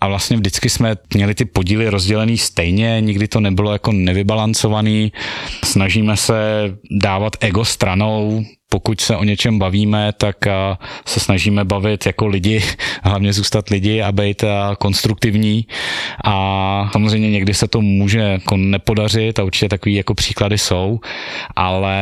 A 0.00 0.08
vlastně 0.08 0.36
vždycky 0.36 0.70
jsme 0.70 0.96
měli 1.14 1.34
ty 1.34 1.44
podíly 1.44 1.88
rozdělený 1.88 2.38
stejně, 2.38 3.00
nikdy 3.00 3.28
to 3.28 3.40
nebylo 3.40 3.72
jako 3.72 3.92
nevybalancovaný, 3.92 5.12
snažíme 5.64 6.16
se 6.16 6.34
dávat 6.90 7.36
ego 7.40 7.64
stranou, 7.64 8.44
pokud 8.74 9.00
se 9.00 9.16
o 9.16 9.24
něčem 9.24 9.58
bavíme, 9.58 10.12
tak 10.12 10.36
se 11.06 11.20
snažíme 11.20 11.64
bavit 11.64 12.06
jako 12.06 12.26
lidi, 12.26 12.62
hlavně 13.02 13.32
zůstat 13.32 13.68
lidi 13.70 14.02
a 14.02 14.12
být 14.12 14.44
konstruktivní. 14.78 15.66
A 16.24 16.34
samozřejmě 16.92 17.30
někdy 17.30 17.54
se 17.54 17.68
to 17.68 17.80
může 17.80 18.18
jako 18.18 18.56
nepodařit 18.56 19.38
a 19.38 19.44
určitě 19.44 19.68
takový 19.68 19.94
jako 19.94 20.14
příklady 20.14 20.58
jsou, 20.58 21.00
ale 21.56 21.96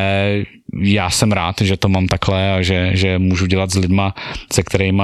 já 0.80 1.10
jsem 1.10 1.32
rád, 1.32 1.60
že 1.60 1.76
to 1.76 1.88
mám 1.88 2.08
takhle 2.08 2.52
a 2.52 2.62
že, 2.62 2.90
že 2.94 3.18
můžu 3.18 3.46
dělat 3.46 3.70
s 3.70 3.76
lidma, 3.76 4.14
se 4.52 4.62
kterými 4.62 5.02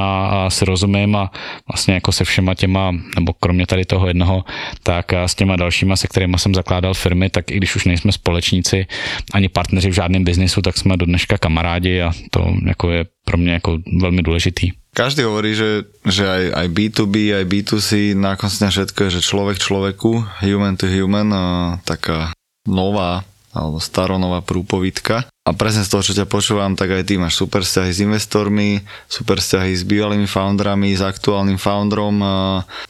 si 0.49 0.65
rozumím 0.65 1.17
a 1.17 1.31
vlastně 1.69 1.95
jako 1.95 2.13
se 2.13 2.25
všema 2.25 2.55
těma, 2.55 2.93
nebo 3.15 3.33
kromě 3.33 3.67
tady 3.67 3.85
toho 3.85 4.07
jednoho, 4.07 4.45
tak 4.83 5.13
s 5.13 5.35
těma 5.35 5.57
dalšíma, 5.57 5.97
se 5.97 6.09
kterými 6.09 6.39
jsem 6.39 6.55
zakládal 6.55 6.95
firmy, 6.95 7.31
tak 7.31 7.51
i 7.51 7.57
když 7.57 7.77
už 7.77 7.85
nejsme 7.85 8.13
společníci 8.13 8.87
ani 9.35 9.49
partneři 9.49 9.91
v 9.91 9.95
žádném 9.95 10.25
biznisu, 10.25 10.63
tak 10.63 10.77
jsme 10.77 10.97
do 10.97 11.07
dneška 11.07 11.39
kamarádi 11.39 12.03
a 12.03 12.13
to 12.31 12.55
jako 12.67 12.91
je 12.91 13.05
pro 13.25 13.37
mě 13.37 13.53
jako 13.53 13.79
velmi 14.01 14.23
důležitý. 14.23 14.71
Každý 14.95 15.23
hovorí, 15.23 15.55
že, 15.55 15.87
že 16.03 16.27
aj, 16.27 16.45
aj 16.59 16.67
B2B, 16.75 17.37
aj 17.37 17.45
B2C, 17.47 18.19
na 18.19 18.35
konci 18.35 18.67
všetko 18.67 18.99
je, 19.07 19.21
že 19.21 19.27
človek 19.31 19.61
človeku, 19.61 20.43
human 20.43 20.75
to 20.75 20.91
human, 20.91 21.31
a 21.31 21.45
taká 21.87 22.35
nová 22.67 23.23
alebo 23.53 23.81
staronová 23.81 24.45
prúpovidka. 24.45 25.25
A 25.49 25.51
presne 25.57 25.85
z 25.85 25.91
toho, 25.93 26.05
čo 26.05 26.13
ťa 26.13 26.29
počúvam, 26.29 26.77
tak 26.77 26.93
aj 26.93 27.09
ty 27.09 27.17
máš 27.17 27.41
super 27.41 27.65
vzťahy 27.65 27.91
s 27.91 28.05
investormi, 28.05 28.85
super 29.09 29.41
vzťahy 29.41 29.73
s 29.73 29.83
bývalými 29.89 30.29
foundrami, 30.29 30.93
s 30.93 31.01
aktuálnym 31.01 31.57
foundrom, 31.57 32.21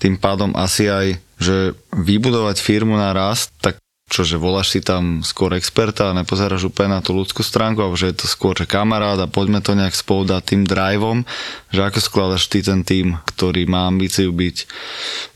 tým 0.03 0.19
pádom 0.19 0.51
asi 0.59 0.91
aj, 0.91 1.23
že 1.39 1.79
vybudovať 1.95 2.59
firmu 2.59 2.99
na 2.99 3.15
rast, 3.15 3.55
tak 3.63 3.79
čože 4.09 4.41
voláš 4.41 4.73
si 4.73 4.81
tam 4.81 5.21
skôr 5.21 5.53
experta 5.55 6.11
a 6.11 6.17
nepozeráš 6.17 6.73
úplne 6.73 6.99
na 6.99 7.05
tú 7.05 7.13
ľudskú 7.13 7.45
stránku, 7.45 7.85
alebo 7.85 7.95
že 7.95 8.11
je 8.11 8.25
to 8.25 8.27
skôr, 8.27 8.57
že 8.57 8.65
kamarát 8.65 9.21
a 9.21 9.29
poďme 9.29 9.61
to 9.61 9.77
nejak 9.77 9.93
spolu 9.93 10.25
dať 10.25 10.43
tým 10.43 10.63
driveom, 10.65 11.29
že 11.69 11.81
ako 11.85 12.01
skladaš 12.01 12.49
ty 12.49 12.65
ten 12.65 12.83
tým, 12.83 13.21
ktorý 13.29 13.69
má 13.69 13.85
ambíciu 13.85 14.33
byť 14.33 14.57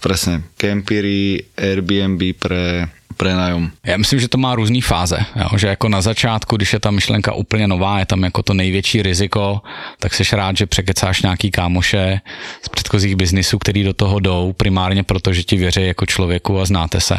presne 0.00 0.48
Campery, 0.56 1.52
Airbnb 1.52 2.20
pre 2.40 2.88
prenájom. 3.22 3.70
Já 3.86 3.96
myslím, 3.96 4.20
že 4.20 4.28
to 4.28 4.38
má 4.38 4.54
různé 4.54 4.80
fáze, 4.82 5.18
jo? 5.36 5.58
že 5.58 5.66
jako 5.66 5.88
na 5.88 6.00
začátku, 6.02 6.56
když 6.56 6.72
je 6.72 6.80
ta 6.80 6.90
myšlenka 6.90 7.32
úplně 7.32 7.68
nová, 7.68 7.98
je 7.98 8.06
tam 8.06 8.22
jako 8.22 8.42
to 8.42 8.54
největší 8.54 9.02
riziko, 9.02 9.60
tak 10.00 10.14
seš 10.14 10.32
rád, 10.32 10.56
že 10.56 10.66
překecáš 10.66 11.22
nějaký 11.22 11.50
kámoše 11.50 12.20
z 12.62 12.68
předchozích 12.68 13.16
biznisů, 13.16 13.58
který 13.58 13.84
do 13.84 13.92
toho 13.92 14.20
jdou, 14.20 14.52
primárně 14.52 15.02
proto, 15.02 15.32
že 15.32 15.42
ti 15.42 15.56
věří 15.56 15.86
jako 15.86 16.06
člověku 16.06 16.60
a 16.60 16.64
znáte 16.64 17.00
se. 17.00 17.16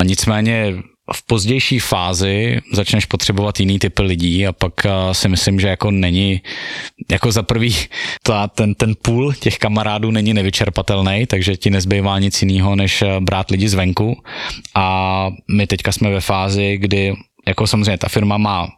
A 0.00 0.04
nicméně 0.04 0.74
v 1.14 1.26
pozdější 1.26 1.78
fázi 1.78 2.60
začneš 2.72 3.04
potřebovat 3.04 3.60
jiný 3.60 3.78
typy 3.78 4.02
lidí 4.02 4.46
a 4.46 4.52
pak 4.52 4.86
eh, 4.86 4.90
si 5.12 5.28
myslím, 5.28 5.60
že 5.60 5.68
jako 5.68 5.90
není, 5.90 6.40
jako 7.10 7.32
za 7.32 7.42
prvý 7.42 7.76
ta, 8.22 8.48
ten, 8.48 8.74
ten 8.74 8.94
půl 9.02 9.32
těch 9.32 9.58
kamarádů 9.58 10.10
není 10.10 10.34
nevyčerpatelný, 10.34 11.26
takže 11.26 11.56
ti 11.56 11.70
nezbývá 11.70 12.18
nic 12.18 12.42
jiného, 12.42 12.76
než 12.76 13.02
eh, 13.02 13.20
brát 13.20 13.50
lidi 13.50 13.68
zvenku. 13.68 14.22
A 14.74 15.26
my 15.50 15.66
teďka 15.66 15.92
jsme 15.92 16.10
ve 16.10 16.20
fázi, 16.20 16.76
kdy 16.78 17.14
jako 17.46 17.66
samozřejmě 17.66 17.98
ta 17.98 18.08
firma 18.08 18.38
má 18.38 18.68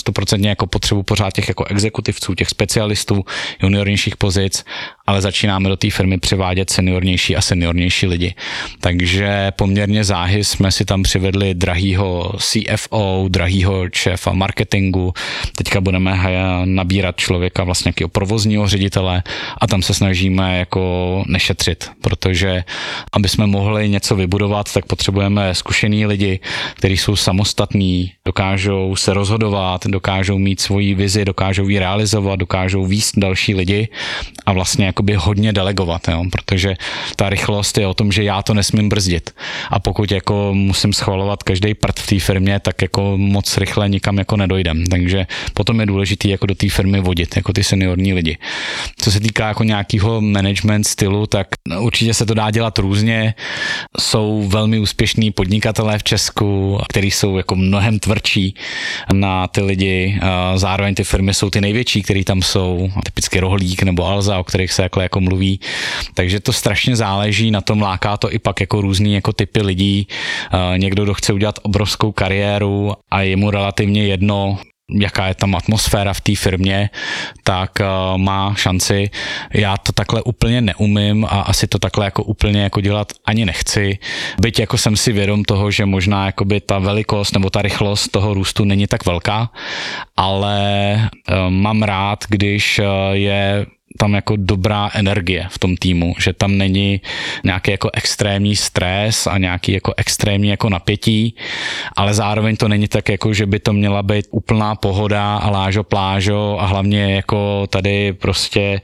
stoprocentně 0.00 0.48
jako 0.48 0.66
potřebu 0.66 1.02
pořád 1.02 1.32
těch 1.32 1.48
jako 1.48 1.64
exekutivců, 1.64 2.34
těch 2.34 2.48
specialistů, 2.48 3.24
juniornějších 3.62 4.16
pozic, 4.16 4.64
ale 5.06 5.20
začínáme 5.20 5.68
do 5.68 5.76
té 5.76 5.90
firmy 5.90 6.18
přivádět 6.18 6.70
seniornější 6.70 7.36
a 7.36 7.40
seniornější 7.40 8.06
lidi. 8.06 8.34
Takže 8.80 9.52
poměrně 9.56 10.04
záhy 10.04 10.44
jsme 10.44 10.72
si 10.72 10.84
tam 10.84 11.02
přivedli 11.02 11.54
drahýho 11.54 12.32
CFO, 12.38 13.26
drahýho 13.28 13.84
šéfa 13.94 14.32
marketingu, 14.32 15.12
teďka 15.56 15.80
budeme 15.80 16.18
nabírat 16.64 17.16
člověka 17.16 17.64
vlastně 17.64 17.88
nějakého 17.88 18.08
provozního 18.08 18.68
ředitele 18.68 19.22
a 19.60 19.66
tam 19.66 19.82
se 19.82 19.94
snažíme 19.94 20.58
jako 20.58 21.24
nešetřit, 21.26 21.90
protože 22.00 22.64
aby 23.12 23.28
jsme 23.28 23.46
mohli 23.46 23.88
něco 23.88 24.16
vybudovat, 24.16 24.72
tak 24.72 24.86
potřebujeme 24.86 25.54
zkušený 25.54 26.06
lidi, 26.06 26.40
kteří 26.74 26.96
jsou 26.96 27.16
samostatní, 27.16 28.12
dokážou 28.24 28.96
se 28.96 29.14
rozhodovat, 29.14 29.86
dokážou 29.90 30.38
mít 30.38 30.60
svoji 30.60 30.94
vizi, 30.94 31.24
dokážou 31.24 31.68
ji 31.68 31.78
realizovat, 31.78 32.36
dokážou 32.36 32.86
výst 32.86 33.18
další 33.18 33.54
lidi 33.54 33.88
a 34.46 34.52
vlastně 34.52 34.86
jakoby 34.86 35.14
hodně 35.14 35.52
delegovat, 35.52 36.08
jo? 36.08 36.24
protože 36.32 36.76
ta 37.16 37.28
rychlost 37.28 37.78
je 37.78 37.86
o 37.86 37.94
tom, 37.94 38.12
že 38.12 38.22
já 38.22 38.42
to 38.42 38.54
nesmím 38.54 38.88
brzdit 38.88 39.30
a 39.70 39.80
pokud 39.80 40.12
jako 40.12 40.50
musím 40.54 40.92
schvalovat 40.92 41.42
každý 41.42 41.74
prd 41.74 42.00
v 42.00 42.06
té 42.06 42.18
firmě, 42.18 42.60
tak 42.60 42.82
jako 42.82 43.14
moc 43.16 43.58
rychle 43.58 43.88
nikam 43.88 44.18
jako 44.18 44.36
nedojdem, 44.36 44.86
takže 44.86 45.26
potom 45.54 45.80
je 45.80 45.86
důležité 45.86 46.28
jako 46.28 46.46
do 46.46 46.54
té 46.54 46.68
firmy 46.68 47.00
vodit, 47.00 47.36
jako 47.36 47.52
ty 47.52 47.64
seniorní 47.64 48.12
lidi. 48.12 48.38
Co 48.96 49.10
se 49.10 49.20
týká 49.20 49.48
jako 49.48 49.64
nějakého 49.64 50.20
management 50.20 50.84
stylu, 50.84 51.26
tak 51.26 51.48
určitě 51.80 52.14
se 52.14 52.26
to 52.26 52.34
dá 52.34 52.50
dělat 52.50 52.78
různě. 52.78 53.34
Jsou 54.00 54.48
velmi 54.48 54.78
úspěšní 54.78 55.30
podnikatelé 55.30 55.98
v 55.98 56.02
Česku, 56.02 56.78
kteří 56.88 57.10
jsou 57.10 57.36
jako 57.36 57.56
mnohem 57.56 57.98
tvrdší 57.98 58.54
na 59.12 59.46
ty 59.46 59.60
lidi. 59.70 60.18
Zároveň 60.56 60.94
ty 60.94 61.04
firmy 61.04 61.34
jsou 61.34 61.50
ty 61.50 61.60
největší, 61.60 62.02
které 62.02 62.24
tam 62.24 62.42
jsou, 62.42 62.90
typicky 63.04 63.40
Rohlík 63.40 63.82
nebo 63.82 64.06
Alza, 64.06 64.38
o 64.38 64.44
kterých 64.44 64.72
se 64.72 64.82
jako, 64.82 65.00
jako 65.00 65.20
mluví. 65.20 65.60
Takže 66.14 66.40
to 66.40 66.52
strašně 66.52 66.96
záleží 66.96 67.50
na 67.50 67.60
tom, 67.60 67.82
láká 67.82 68.16
to 68.16 68.32
i 68.32 68.38
pak 68.38 68.60
jako 68.60 68.80
různý 68.80 69.14
jako 69.14 69.32
typy 69.32 69.62
lidí. 69.62 70.06
Někdo, 70.76 71.04
kdo 71.04 71.14
chce 71.14 71.32
udělat 71.32 71.58
obrovskou 71.62 72.12
kariéru 72.12 72.92
a 73.10 73.22
je 73.22 73.36
mu 73.36 73.50
relativně 73.50 74.04
jedno, 74.04 74.58
jaká 74.92 75.26
je 75.26 75.34
tam 75.34 75.54
atmosféra 75.54 76.12
v 76.12 76.20
té 76.20 76.36
firmě, 76.36 76.90
tak 77.44 77.70
uh, 77.80 78.18
má 78.18 78.54
šanci. 78.54 79.10
Já 79.54 79.76
to 79.76 79.92
takhle 79.92 80.22
úplně 80.22 80.60
neumím 80.60 81.24
a 81.24 81.28
asi 81.28 81.66
to 81.66 81.78
takhle 81.78 82.04
jako 82.04 82.22
úplně 82.22 82.62
jako 82.62 82.80
dělat 82.80 83.12
ani 83.26 83.44
nechci. 83.44 83.98
Byť 84.40 84.60
jako 84.60 84.78
jsem 84.78 84.96
si 84.96 85.12
vědom 85.12 85.44
toho, 85.44 85.70
že 85.70 85.86
možná 85.86 86.26
jakoby 86.26 86.60
ta 86.60 86.78
velikost 86.78 87.32
nebo 87.32 87.50
ta 87.50 87.62
rychlost 87.62 88.08
toho 88.08 88.34
růstu 88.34 88.64
není 88.64 88.86
tak 88.86 89.06
velká, 89.06 89.50
ale 90.16 90.60
uh, 90.96 91.50
mám 91.50 91.82
rád, 91.82 92.24
když 92.28 92.78
uh, 92.78 92.86
je 93.12 93.66
tam 93.98 94.14
jako 94.14 94.36
dobrá 94.36 94.90
energie 94.94 95.46
v 95.50 95.58
tom 95.58 95.76
týmu, 95.76 96.14
že 96.18 96.32
tam 96.32 96.58
není 96.58 97.00
nějaký 97.44 97.70
jako 97.70 97.90
extrémní 97.94 98.56
stres 98.56 99.26
a 99.26 99.38
nějaký 99.38 99.72
jako 99.72 99.94
extrémní 99.96 100.48
jako 100.48 100.68
napětí, 100.68 101.34
ale 101.96 102.14
zároveň 102.14 102.56
to 102.56 102.68
není 102.68 102.88
tak 102.88 103.08
jako, 103.08 103.34
že 103.34 103.46
by 103.46 103.58
to 103.58 103.72
měla 103.72 104.02
být 104.02 104.26
úplná 104.30 104.74
pohoda 104.74 105.36
a 105.36 105.50
lážo 105.50 105.84
plážo 105.84 106.56
a 106.60 106.66
hlavně 106.66 107.14
jako 107.14 107.66
tady 107.66 108.12
prostě 108.12 108.80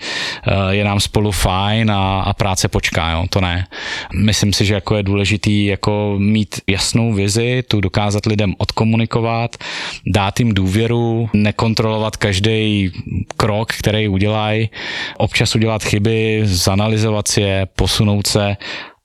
eh, 0.47 0.75
je 0.75 0.85
nám 0.85 1.01
spolu 1.01 1.31
fajn 1.31 1.91
a, 1.91 2.21
a 2.21 2.33
práce 2.33 2.69
počká, 2.69 3.11
jo, 3.11 3.25
to 3.31 3.41
ne. 3.41 3.67
Myslím 4.15 4.53
si, 4.53 4.65
že 4.65 4.75
jako 4.75 4.97
je 4.97 5.03
důležitý 5.03 5.65
jako 5.65 6.15
mít 6.19 6.61
jasnou 6.67 7.13
vizi, 7.13 7.63
tu 7.69 7.81
dokázat 7.81 8.27
lidem 8.27 8.55
odkomunikovat, 8.59 9.57
dát 10.07 10.41
jim 10.41 10.55
důvěru, 10.55 11.31
nekontrolovat 11.33 12.17
každý 12.17 12.91
krok, 13.37 13.73
který 13.73 14.09
udělají, 14.09 14.71
občas 15.19 15.55
udělat 15.55 15.85
chyby, 15.85 16.41
zanalizovat 16.45 17.29
si 17.29 17.41
je, 17.41 17.67
posunout 17.77 18.27
se 18.27 18.57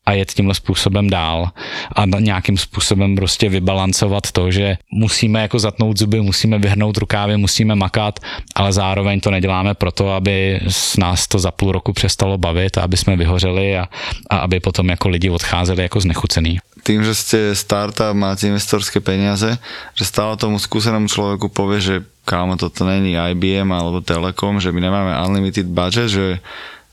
a 0.05 0.13
jet 0.13 0.33
tímhle 0.33 0.55
způsobem 0.55 1.09
dál 1.09 1.49
a 1.95 2.05
nějakým 2.05 2.57
způsobem 2.57 3.15
prostě 3.15 3.49
vybalancovat 3.49 4.31
to, 4.31 4.51
že 4.51 4.77
musíme 4.91 5.41
jako 5.41 5.59
zatnout 5.59 5.97
zuby, 5.99 6.21
musíme 6.21 6.57
vyhrnout 6.59 6.97
rukávy, 6.97 7.37
musíme 7.37 7.75
makat, 7.75 8.19
ale 8.55 8.73
zároveň 8.73 9.19
to 9.19 9.31
neděláme 9.31 9.73
proto, 9.73 10.11
aby 10.11 10.59
s 10.67 10.97
nás 10.97 11.27
to 11.27 11.39
za 11.39 11.51
půl 11.51 11.71
roku 11.71 11.93
přestalo 11.93 12.37
bavit 12.37 12.77
a 12.77 12.81
aby 12.81 12.97
jsme 12.97 13.15
vyhořeli 13.15 13.77
a, 13.77 13.87
a 14.29 14.37
aby 14.37 14.59
potom 14.59 14.89
jako 14.89 15.09
lidi 15.09 15.29
odcházeli 15.29 15.83
jako 15.83 15.99
znechucený. 15.99 16.59
Tým, 16.81 17.05
že 17.05 17.13
ste 17.13 17.39
startup, 17.53 18.17
máte 18.17 18.49
investorské 18.49 18.97
peniaze, 18.97 19.57
že 19.93 20.03
stále 20.03 20.33
tomu 20.37 20.57
skúsenému 20.57 21.05
človeku 21.05 21.53
povie, 21.53 21.79
že 21.81 21.95
kámo, 22.25 22.57
toto 22.57 22.85
není 22.85 23.13
IBM 23.13 23.69
alebo 23.69 24.01
Telekom, 24.01 24.57
že 24.57 24.73
my 24.73 24.81
nemáme 24.81 25.13
unlimited 25.25 25.69
budget, 25.69 26.09
že 26.09 26.25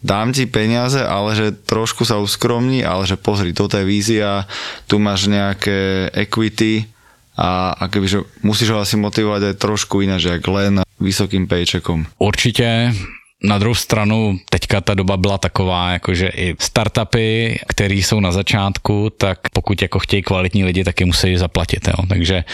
dám 0.05 0.36
ti 0.36 0.47
peniaze, 0.47 1.01
ale 1.01 1.34
že 1.34 1.47
trošku 1.53 2.05
sa 2.05 2.20
uskromní, 2.20 2.84
ale 2.84 3.09
že 3.09 3.16
pozri, 3.16 3.57
toto 3.57 3.80
je 3.80 3.89
vízia, 3.89 4.47
tu 4.86 5.01
máš 5.01 5.26
nejaké 5.26 6.12
equity 6.12 6.86
a, 7.39 7.72
a 7.72 7.84
kebyže 7.89 8.43
musíš 8.43 8.74
ho 8.74 8.78
asi 8.82 8.99
motivovať 8.99 9.55
aj 9.55 9.61
trošku 9.62 10.03
ináč, 10.03 10.26
jak 10.28 10.45
len 10.49 10.82
vysokým 11.01 11.47
paycheckom. 11.47 12.07
Určitě 12.18 12.93
na 13.43 13.59
druhou 13.59 13.74
stranu, 13.74 14.39
teďka 14.51 14.80
ta 14.80 14.95
doba 14.95 15.16
byla 15.16 15.39
taková, 15.39 15.91
jakože 15.91 16.28
i 16.28 16.55
startupy, 16.59 17.59
které 17.68 17.95
jsou 17.95 18.20
na 18.20 18.32
začátku, 18.32 19.11
tak 19.11 19.39
pokud 19.53 19.82
jako 19.82 19.99
chtějí 19.99 20.22
kvalitní 20.22 20.64
lidi, 20.64 20.84
tak 20.84 21.01
je 21.01 21.07
musí 21.07 21.36
zaplatit. 21.36 21.89
Jo. 21.89 22.07
Takže 22.09 22.45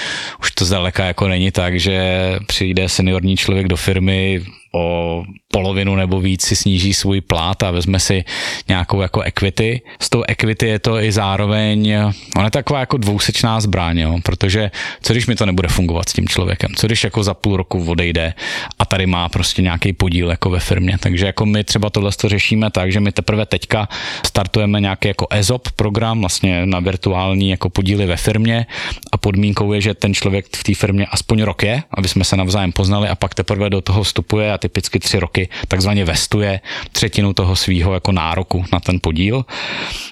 už 0.40 0.50
to 0.50 0.64
zdaleka 0.64 1.04
jako 1.04 1.28
není 1.28 1.50
tak, 1.50 1.80
že 1.80 1.98
přijde 2.46 2.88
seniorní 2.88 3.36
člověk 3.36 3.68
do 3.68 3.76
firmy, 3.76 4.44
o 4.74 5.24
polovinu 5.52 5.94
nebo 5.94 6.20
víc 6.20 6.42
si 6.42 6.56
sníží 6.56 6.94
svůj 6.94 7.20
plát 7.20 7.62
a 7.62 7.70
vezme 7.70 8.00
si 8.00 8.24
nějakou 8.68 9.00
jako 9.00 9.20
equity. 9.20 9.82
S 10.00 10.10
tou 10.10 10.22
equity 10.28 10.66
je 10.66 10.78
to 10.78 11.00
i 11.00 11.12
zároveň, 11.12 11.94
ona 12.36 12.44
je 12.44 12.50
taková 12.50 12.80
jako 12.80 12.96
dvousečná 12.96 13.60
zbraň, 13.60 13.98
jo? 13.98 14.18
protože 14.22 14.70
co 15.02 15.12
když 15.12 15.26
mi 15.26 15.34
to 15.36 15.46
nebude 15.46 15.68
fungovat 15.68 16.08
s 16.08 16.12
tím 16.12 16.28
člověkem, 16.28 16.70
co 16.76 16.86
když 16.86 17.04
jako 17.04 17.22
za 17.22 17.34
půl 17.34 17.56
roku 17.56 17.84
odejde 17.90 18.34
a 18.78 18.84
tady 18.84 19.06
má 19.06 19.28
prostě 19.28 19.62
nějaký 19.62 19.92
podíl 19.92 20.30
jako 20.30 20.50
ve 20.50 20.60
firmě. 20.60 20.96
Takže 21.00 21.26
jako 21.26 21.46
my 21.46 21.64
třeba 21.64 21.90
tohle 21.90 22.12
to 22.12 22.28
řešíme 22.28 22.70
tak, 22.70 22.92
že 22.92 23.00
my 23.00 23.12
teprve 23.12 23.46
teďka 23.46 23.88
startujeme 24.26 24.80
nějaký 24.80 25.08
jako 25.08 25.26
ESOP 25.30 25.70
program 25.70 26.20
vlastně 26.20 26.66
na 26.66 26.80
virtuální 26.80 27.50
jako 27.50 27.70
podíly 27.70 28.06
ve 28.06 28.16
firmě 28.16 28.66
a 29.12 29.16
podmínkou 29.16 29.72
je, 29.72 29.80
že 29.80 29.94
ten 29.94 30.14
člověk 30.14 30.46
v 30.56 30.64
té 30.64 30.74
firmě 30.74 31.06
aspoň 31.06 31.42
rok 31.42 31.62
je, 31.62 31.82
aby 31.90 32.08
jsme 32.08 32.24
se 32.24 32.36
navzájem 32.36 32.72
poznali 32.72 33.08
a 33.08 33.14
pak 33.14 33.34
teprve 33.34 33.70
do 33.70 33.80
toho 33.80 34.02
vstupuje 34.02 34.52
a 34.52 34.58
typicky 34.64 34.98
tři 34.98 35.20
roky 35.20 35.48
takzvaně 35.68 36.04
vestuje 36.04 36.60
třetinu 36.92 37.32
toho 37.32 37.56
svého 37.56 37.94
jako 37.94 38.12
nároku 38.12 38.64
na 38.72 38.80
ten 38.80 38.98
podíl. 39.02 39.44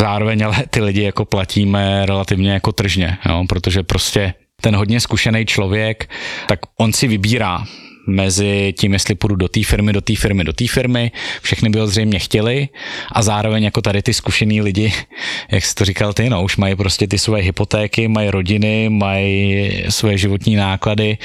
Zároveň 0.01 0.45
ale 0.45 0.65
ty 0.71 0.81
lidi 0.81 1.03
jako 1.03 1.25
platíme 1.25 2.07
relativně 2.07 2.53
jako 2.53 2.73
tržně, 2.73 3.19
jo, 3.29 3.45
protože 3.49 3.83
prostě 3.83 4.35
ten 4.61 4.77
hodně 4.77 5.01
zkušený 5.01 5.47
člověk, 5.47 6.11
tak 6.47 6.59
on 6.77 6.93
si 6.93 7.09
vybírá, 7.09 7.65
mezi 8.07 8.75
tím, 8.79 8.93
jestli 8.93 9.15
půjdu 9.15 9.37
do 9.37 9.49
té 9.49 9.65
firmy, 9.65 9.93
do 9.93 10.01
té 10.01 10.17
firmy, 10.17 10.45
do 10.45 10.53
té 10.53 10.67
firmy. 10.67 11.13
Všechny 11.43 11.71
by 11.71 11.79
ho 11.79 11.87
zřejmě 11.87 12.19
chtěli 12.19 12.69
a 13.13 13.23
zároveň 13.23 13.65
jako 13.65 13.83
tady 13.83 14.03
ty 14.03 14.15
zkušený 14.15 14.61
lidi, 14.61 14.93
jak 15.51 15.65
jsi 15.65 15.75
to 15.75 15.85
říkal 15.85 16.13
ty, 16.13 16.31
no, 16.31 16.43
už 16.43 16.57
mají 16.57 16.77
prostě 16.77 17.07
ty 17.07 17.19
svoje 17.19 17.43
hypotéky, 17.43 18.09
mají 18.09 18.31
rodiny, 18.31 18.89
mají 18.89 19.85
svoje 19.89 20.19
životní 20.19 20.57
náklady, 20.57 21.19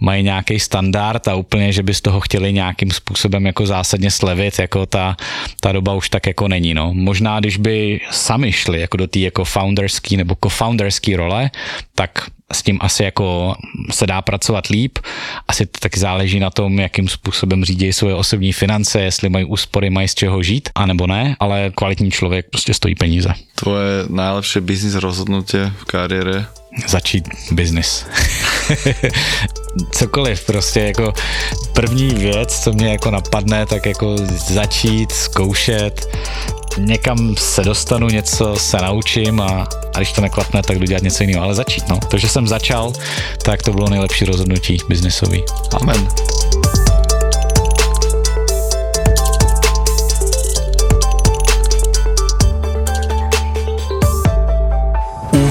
mají 0.00 0.22
nějaký 0.22 0.60
standard 0.60 1.28
a 1.28 1.34
úplně, 1.34 1.72
že 1.72 1.82
by 1.82 1.94
z 1.94 2.00
toho 2.00 2.20
chtěli 2.20 2.52
nějakým 2.52 2.90
způsobem 2.90 3.46
jako 3.46 3.66
zásadně 3.66 4.10
slevit, 4.10 4.58
jako 4.58 4.86
ta, 4.86 5.16
ta 5.60 5.72
doba 5.72 5.94
už 5.94 6.08
tak 6.08 6.26
jako 6.26 6.48
není, 6.48 6.74
no. 6.74 6.94
Možná, 6.94 7.40
když 7.40 7.56
by 7.56 8.00
sami 8.10 8.52
šli 8.52 8.80
jako 8.80 8.96
do 8.96 9.06
té 9.06 9.18
jako 9.18 9.44
founderský 9.44 10.16
nebo 10.16 10.34
co-founderský 10.34 11.16
role, 11.16 11.50
tak 11.94 12.30
s 12.52 12.62
tím 12.62 12.78
asi 12.80 13.02
jako 13.02 13.54
se 13.90 14.06
dá 14.06 14.22
pracovat 14.22 14.66
líp. 14.66 14.98
Asi 15.48 15.66
to 15.66 15.80
taky 15.80 16.00
záleží 16.00 16.40
na 16.40 16.50
tom, 16.50 16.78
jakým 16.78 17.08
způsobem 17.08 17.64
řídí 17.64 17.92
svoje 17.92 18.14
osobní 18.14 18.52
finance, 18.52 19.00
jestli 19.00 19.28
mají 19.28 19.44
úspory, 19.44 19.90
mají 19.90 20.08
z 20.08 20.14
čeho 20.14 20.42
žít, 20.42 20.68
anebo 20.74 21.06
ne, 21.06 21.36
ale 21.40 21.70
kvalitní 21.74 22.10
člověk 22.10 22.46
prostě 22.50 22.74
stojí 22.74 22.94
peníze. 22.94 23.28
Tvoje 23.54 24.04
najlepšie 24.08 24.62
biznis 24.62 24.94
rozhodnutí 24.94 25.58
v 25.78 25.84
kariére? 25.84 26.46
Začít 26.86 27.28
biznis. 27.50 28.06
Cokoliv, 29.90 30.46
prostě 30.46 30.80
jako 30.80 31.12
první 31.72 32.14
věc, 32.14 32.60
co 32.60 32.72
mě 32.72 32.90
jako 32.90 33.10
napadne, 33.10 33.66
tak 33.66 33.86
jako 33.86 34.16
začít, 34.48 35.12
zkoušet, 35.12 36.06
někam 36.78 37.36
se 37.36 37.62
dostanu, 37.64 38.08
něco 38.08 38.56
se 38.56 38.76
naučím 38.76 39.40
a, 39.40 39.68
a 39.94 39.98
když 39.98 40.12
to 40.12 40.20
neklapne, 40.20 40.62
tak 40.62 40.78
jdu 40.78 40.86
dělat 40.86 41.02
něco 41.02 41.22
jiného. 41.22 41.44
Ale 41.44 41.54
začít, 41.54 41.88
no. 41.88 41.98
To, 42.10 42.18
že 42.18 42.28
jsem 42.28 42.48
začal, 42.48 42.92
tak 43.42 43.62
to 43.62 43.72
bylo 43.72 43.88
nejlepší 43.88 44.24
rozhodnutí 44.24 44.78
biznisový. 44.88 45.44
Amen. 45.80 46.08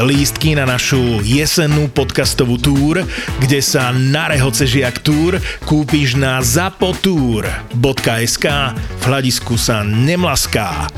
lístky 0.00 0.58
na 0.58 0.66
našu 0.66 1.22
jesennú 1.22 1.86
podcastovú 1.92 2.58
túr, 2.58 3.06
kde 3.38 3.60
sa 3.62 3.94
na 3.94 4.32
rehoce 4.32 4.66
žiak 4.66 4.98
túr 5.04 5.38
kúpiš 5.68 6.18
na 6.18 6.42
zapotur.sk 6.42 8.46
v 8.74 9.02
hľadisku 9.06 9.54
sa 9.54 9.86
nemlaská. 9.86 10.90